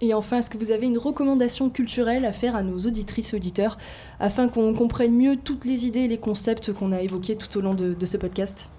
Et 0.01 0.14
enfin, 0.14 0.39
est-ce 0.39 0.49
que 0.49 0.57
vous 0.57 0.72
avez 0.72 0.88
une 0.88 0.97
recommandation 0.97 1.70
culturelle 1.70 2.26
à 2.26 2.34
faire 2.34 2.55
à 2.55 2.64
nos 2.64 2.80
auditrices 2.80 3.34
et 3.34 3.38
auditeurs 3.38 3.78
afin 4.20 4.49
qu'on 4.49 4.74
comprenne 4.74 5.16
mieux 5.16 5.38
toutes 5.38 5.66
les 5.66 5.86
idées 5.86 6.01
et 6.01 6.07
les 6.07 6.18
concepts 6.18 6.74
qu'on 6.74 6.91
a 6.91 7.01
évoqués 7.01 7.36
tout 7.38 7.57
au 7.57 7.61
long 7.61 7.74
de, 7.74 7.93
de 7.93 8.05
ce 8.05 8.18
podcast? 8.18 8.70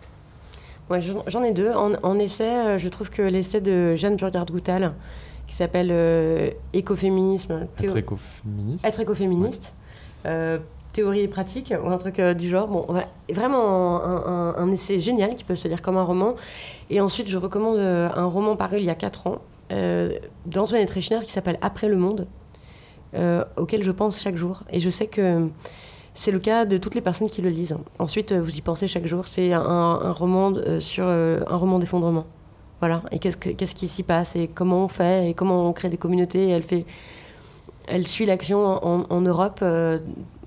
Ouais, 0.91 1.01
j'en 1.01 1.43
ai 1.43 1.55
deux. 1.55 1.73
En, 1.73 1.95
en 2.03 2.19
essai, 2.19 2.79
je 2.79 2.89
trouve 2.91 3.09
que 3.09 3.23
l'essai 3.23 3.63
de 3.63 3.95
Jeanne 3.95 4.17
Burgard-Goutal, 4.17 4.93
qui 5.55 5.59
s'appelle 5.59 5.91
euh, 5.93 6.51
Écoféminisme, 6.73 7.69
théo- 7.77 7.91
Être 7.91 7.97
écoféministe 7.99 8.85
être 8.85 8.99
écoféministe, 8.99 9.73
euh, 10.27 10.59
théorie 10.93 11.21
et 11.21 11.29
pratique, 11.29 11.73
ou 11.81 11.87
un 11.91 11.97
truc 11.97 12.19
euh, 12.19 12.35
du 12.35 12.49
genre. 12.49 12.67
Bon, 12.67 12.85
voilà. 12.89 13.07
Vraiment 13.33 14.03
un, 14.03 14.17
un- 14.27 14.55
un 14.57 14.73
essai 14.73 14.99
génial 14.99 15.37
qui 15.37 15.45
peut 15.45 15.55
se 15.55 15.69
lire 15.69 15.81
comme 15.81 15.97
un 15.97 16.03
roman. 16.03 16.35
Et 16.91 17.01
ensuite, 17.01 17.29
je 17.29 17.39
recommande 17.39 17.79
un 17.79 18.25
roman 18.25 18.57
paru 18.57 18.79
il 18.79 18.85
y 18.85 18.91
a 18.91 18.97
4 18.97 19.29
ans 19.29 19.39
d'Antoine 19.71 20.81
Etréchner 20.83 21.21
qui 21.23 21.31
s'appelle 21.31 21.59
Après 21.63 21.89
le 21.89 21.97
monde, 21.99 22.27
auquel 23.57 23.85
je 23.85 23.93
pense 23.93 24.21
chaque 24.21 24.35
jour. 24.37 24.65
Et 24.71 24.81
je 24.81 24.91
sais 24.91 25.07
que 25.07 25.47
c'est 26.15 26.33
le 26.33 26.41
cas 26.41 26.65
de 26.65 26.79
toutes 26.79 26.97
les 26.97 27.01
personnes 27.01 27.29
qui 27.31 27.43
le 27.43 27.49
lisent. 27.51 27.77
Ensuite, 28.01 28.33
vous 28.33 28.57
y 28.57 28.61
pensez 28.61 28.89
chaque 28.89 29.07
jour. 29.07 29.29
C'est 29.29 29.53
un, 29.53 29.61
un 29.63 30.11
roman 30.13 30.53
sur 30.81 31.07
un 31.07 31.57
roman 31.57 31.79
d'effondrement. 31.79 32.25
Voilà. 32.81 33.03
Et 33.11 33.19
qu'est-ce, 33.19 33.37
que- 33.37 33.51
qu'est-ce 33.51 33.75
qui 33.75 33.89
s'y 33.89 34.03
passe 34.03 34.37
et 34.37 34.49
comment 34.49 34.85
on 34.85 34.89
fait 34.89 35.31
et 35.31 35.35
comment 35.35 35.69
on 35.69 35.73
crée 35.73 35.89
des 35.89 35.97
communautés. 35.97 36.49
Elle 36.49 36.63
fait, 36.63 36.85
elle 37.87 38.07
suit 38.07 38.27
l'action 38.27 38.59
en, 38.85 39.21
Europe 39.21 39.61
euh, 39.63 39.99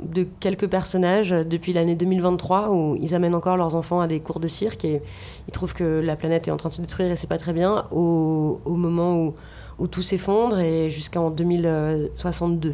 de 0.02 0.24
quelques 0.40 0.68
personnages 0.68 1.32
depuis 1.32 1.74
l'année 1.74 1.96
2023 1.96 2.72
où 2.72 2.96
ils 2.96 3.14
amènent 3.16 3.36
encore 3.36 3.58
leurs 3.58 3.76
enfants 3.76 4.02
à 4.02 4.08
des 4.08 4.20
cours 4.20 4.40
de 4.40 4.48
cirque 4.48 4.86
et 4.86 5.02
ils 5.48 5.52
trouvent 5.52 5.74
que 5.74 6.00
la 6.00 6.16
planète 6.16 6.48
est 6.48 6.52
en 6.52 6.58
train 6.58 6.70
de 6.70 6.74
se 6.74 6.82
détruire 6.82 7.12
et 7.12 7.16
c'est 7.16 7.28
pas 7.28 7.38
très 7.38 7.54
bien 7.54 7.86
au, 7.92 8.60
moment 8.66 9.34
où, 9.80 9.88
tout 9.88 10.02
s'effondre 10.02 10.60
et 10.60 10.90
jusqu'en 10.90 11.30
2062, 11.30 12.74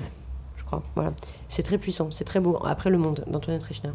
je 0.55 0.63
crois. 0.63 0.83
Voilà. 0.95 1.11
C'est 1.49 1.63
très 1.63 1.77
puissant, 1.77 2.09
c'est 2.11 2.23
très 2.23 2.39
beau. 2.39 2.57
Après 2.65 2.89
le 2.89 2.97
monde 2.97 3.23
d'Antoine 3.27 3.59
Trichner. 3.59 3.91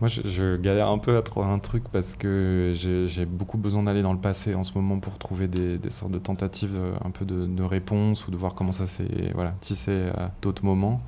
Moi, 0.00 0.08
je, 0.08 0.56
galère 0.56 0.88
un 0.88 0.98
peu 0.98 1.16
à 1.16 1.22
trouver 1.22 1.46
un 1.46 1.58
truc 1.58 1.84
parce 1.90 2.16
que 2.16 2.72
j'ai 2.74 3.24
beaucoup 3.24 3.56
besoin 3.56 3.84
d'aller 3.84 4.02
dans 4.02 4.12
le 4.12 4.20
passé 4.20 4.54
en 4.54 4.62
ce 4.62 4.74
moment 4.74 4.98
pour 4.98 5.18
trouver 5.18 5.48
des, 5.48 5.78
sortes 5.90 6.12
de 6.12 6.18
tentatives 6.18 6.76
euh, 6.76 6.92
un 7.02 7.10
peu 7.10 7.24
de, 7.24 7.46
de 7.46 7.62
réponse 7.62 8.28
ou 8.28 8.30
de 8.30 8.36
voir 8.36 8.54
comment 8.54 8.72
ça 8.72 8.86
s'est 8.86 9.32
voilà, 9.34 9.54
tissé 9.62 10.10
à 10.14 10.32
d'autres 10.42 10.64
moments. 10.66 11.00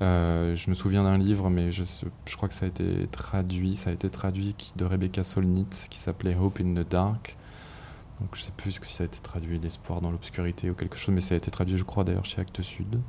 Euh, 0.00 0.54
je 0.54 0.70
me 0.70 0.74
souviens 0.74 1.02
d'un 1.04 1.18
livre, 1.18 1.50
mais 1.50 1.72
je, 1.72 1.84
crois 2.36 2.48
que 2.48 2.54
ça 2.54 2.66
a 2.66 2.68
été 2.68 3.06
traduit, 3.10 3.76
ça 3.76 3.90
a 3.90 3.92
été 3.92 4.08
traduit 4.08 4.54
de 4.76 4.84
Rebecca 4.84 5.22
Solnit 5.22 5.86
qui 5.90 5.98
s'appelait 5.98 6.36
Hope 6.36 6.60
in 6.60 6.74
the 6.74 6.88
Dark. 6.88 7.36
Donc 8.20 8.34
je 8.34 8.42
sais 8.42 8.52
plus 8.56 8.72
si 8.82 8.94
ça 8.94 9.04
a 9.04 9.06
été 9.06 9.20
traduit 9.20 9.58
l'espoir 9.58 10.00
dans 10.00 10.10
l'obscurité 10.10 10.70
ou 10.70 10.74
quelque 10.74 10.96
chose, 10.96 11.14
mais 11.14 11.20
ça 11.20 11.34
a 11.34 11.36
été 11.36 11.50
traduit, 11.50 11.76
je 11.76 11.84
crois 11.84 12.02
d'ailleurs 12.02 12.24
chez 12.24 12.40
Actes 12.40 12.62
Sud. 12.62 13.00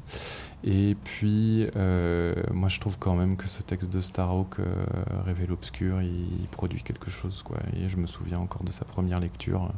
Et 0.64 0.96
puis, 1.04 1.68
euh, 1.76 2.36
moi, 2.52 2.70
je 2.70 2.80
trouve 2.80 2.98
quand 3.00 3.16
même 3.16 3.38
que 3.38 3.48
ce 3.48 3.64
texte 3.64 3.90
de 3.90 4.02
Starhawk, 4.02 4.60
euh, 4.60 4.86
Révèle 5.26 5.50
l'obscur, 5.50 6.02
il, 6.02 6.48
produit 6.52 6.84
quelque 6.84 7.10
chose, 7.10 7.44
quoi. 7.44 7.58
Et 7.74 7.90
je 7.90 7.98
me 7.98 8.06
souviens 8.06 8.40
encore 8.40 8.64
de 8.64 8.72
sa 8.72 8.86
première 8.86 9.20
lecture, 9.20 9.64
euh, 9.64 9.74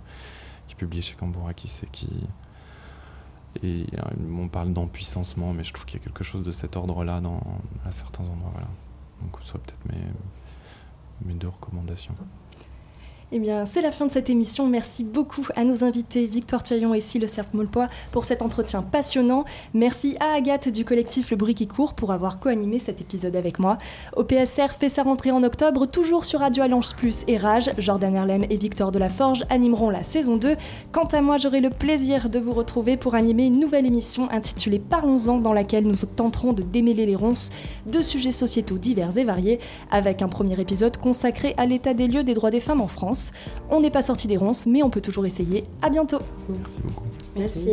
qui 0.68 0.74
est 0.74 0.78
publiée 0.78 1.02
chez 1.02 1.16
Cambourakis 1.16 1.82
et 1.84 1.88
qui... 1.92 2.10
Et 3.64 3.86
euh, 3.94 4.02
on 4.38 4.48
parle 4.48 4.74
d'empuissancement, 4.74 5.54
mais 5.54 5.64
je 5.64 5.74
trouve 5.74 5.86
qu'il 5.86 6.00
y 6.00 6.02
a 6.02 6.06
quelque 6.06 6.24
chose 6.24 6.44
de 6.44 6.52
cet 6.52 6.76
ordre-là 6.76 7.22
à 7.86 7.92
certains 7.92 8.24
endroits, 8.24 8.52
voilà. 8.54 8.70
Donc, 9.22 9.38
ce 9.42 9.50
serait 9.50 9.60
peut-être 9.60 9.86
mes 11.26 11.34
deux 11.34 11.50
recommandations. 11.50 12.16
Eh 13.34 13.40
bien, 13.40 13.66
c'est 13.66 13.82
la 13.82 13.94
fin 13.94 14.06
de 14.06 14.12
cette 14.12 14.30
émission. 14.30 14.68
Merci 14.68 15.06
beaucoup 15.06 15.48
à 15.56 15.64
nos 15.64 15.86
invités 15.86 16.28
Victoire 16.28 16.64
Tuaillon 16.64 16.94
et 16.94 17.00
Cyle 17.00 17.30
Cerf 17.30 17.54
Molpois 17.54 17.88
pour 18.12 18.26
cet 18.26 18.42
entretien 18.42 18.82
passionnant. 18.82 19.46
Merci 19.74 20.18
à 20.20 20.34
Agathe 20.34 20.68
du 20.68 20.84
collectif 20.84 21.32
Le 21.32 21.38
Bruit 21.38 21.56
qui 21.56 21.66
court 21.66 21.94
pour 21.94 22.12
avoir 22.12 22.42
co-animé 22.42 22.78
cet 22.78 23.00
épisode 23.00 23.38
avec 23.38 23.58
moi. 23.58 23.78
OPSR 24.18 24.74
fait 24.78 24.90
sa 24.90 25.04
rentrée 25.04 25.32
en 25.32 25.44
octobre, 25.44 25.86
toujours 25.86 26.26
sur 26.26 26.42
Radio 26.42 26.64
Alliance 26.64 26.92
Plus 26.92 27.24
et 27.30 27.38
Rage. 27.38 27.72
Jordan 27.78 28.14
Erlem 28.16 28.44
et 28.50 28.58
Victor 28.58 28.92
Delaforge 28.92 29.46
animeront 29.50 29.92
la 29.92 30.04
saison 30.04 30.36
2. 30.36 30.58
Quant 30.92 31.06
à 31.06 31.22
moi, 31.22 31.38
j'aurai 31.38 31.62
le 31.62 31.70
plaisir 31.70 32.30
de 32.30 32.38
vous 32.38 32.52
retrouver 32.52 32.98
pour 32.98 33.16
animer 33.16 33.46
une 33.46 33.62
nouvelle 33.62 33.86
émission 33.86 34.30
intitulée 34.30 34.80
Parlons-en, 34.80 35.38
dans 35.38 35.54
laquelle 35.54 35.88
nous 35.88 35.96
tenterons 36.18 36.52
de 36.52 36.64
démêler 36.64 37.06
les 37.06 37.16
ronces 37.16 37.52
de 37.86 38.02
sujets 38.02 38.34
sociétaux 38.34 38.78
divers 38.78 39.18
et 39.18 39.24
variés, 39.24 39.62
avec 39.90 40.22
un 40.22 40.28
premier 40.28 40.60
épisode 40.60 40.98
consacré 40.98 41.54
à 41.56 41.66
l'état 41.66 41.94
des 41.94 42.10
lieux 42.10 42.24
des 42.24 42.34
droits 42.34 42.52
des 42.52 42.60
femmes 42.60 42.82
en 42.82 42.90
France. 42.90 43.21
On 43.70 43.82
n'est 43.82 43.92
pas 43.92 44.02
sorti 44.02 44.28
des 44.28 44.38
ronces, 44.38 44.66
mais 44.66 44.84
on 44.84 44.90
peut 44.90 45.02
toujours 45.02 45.26
essayer. 45.26 45.66
À 45.82 45.90
bientôt 45.90 46.20
Merci 46.50 46.80
beaucoup. 46.84 47.06
Merci. 47.38 47.70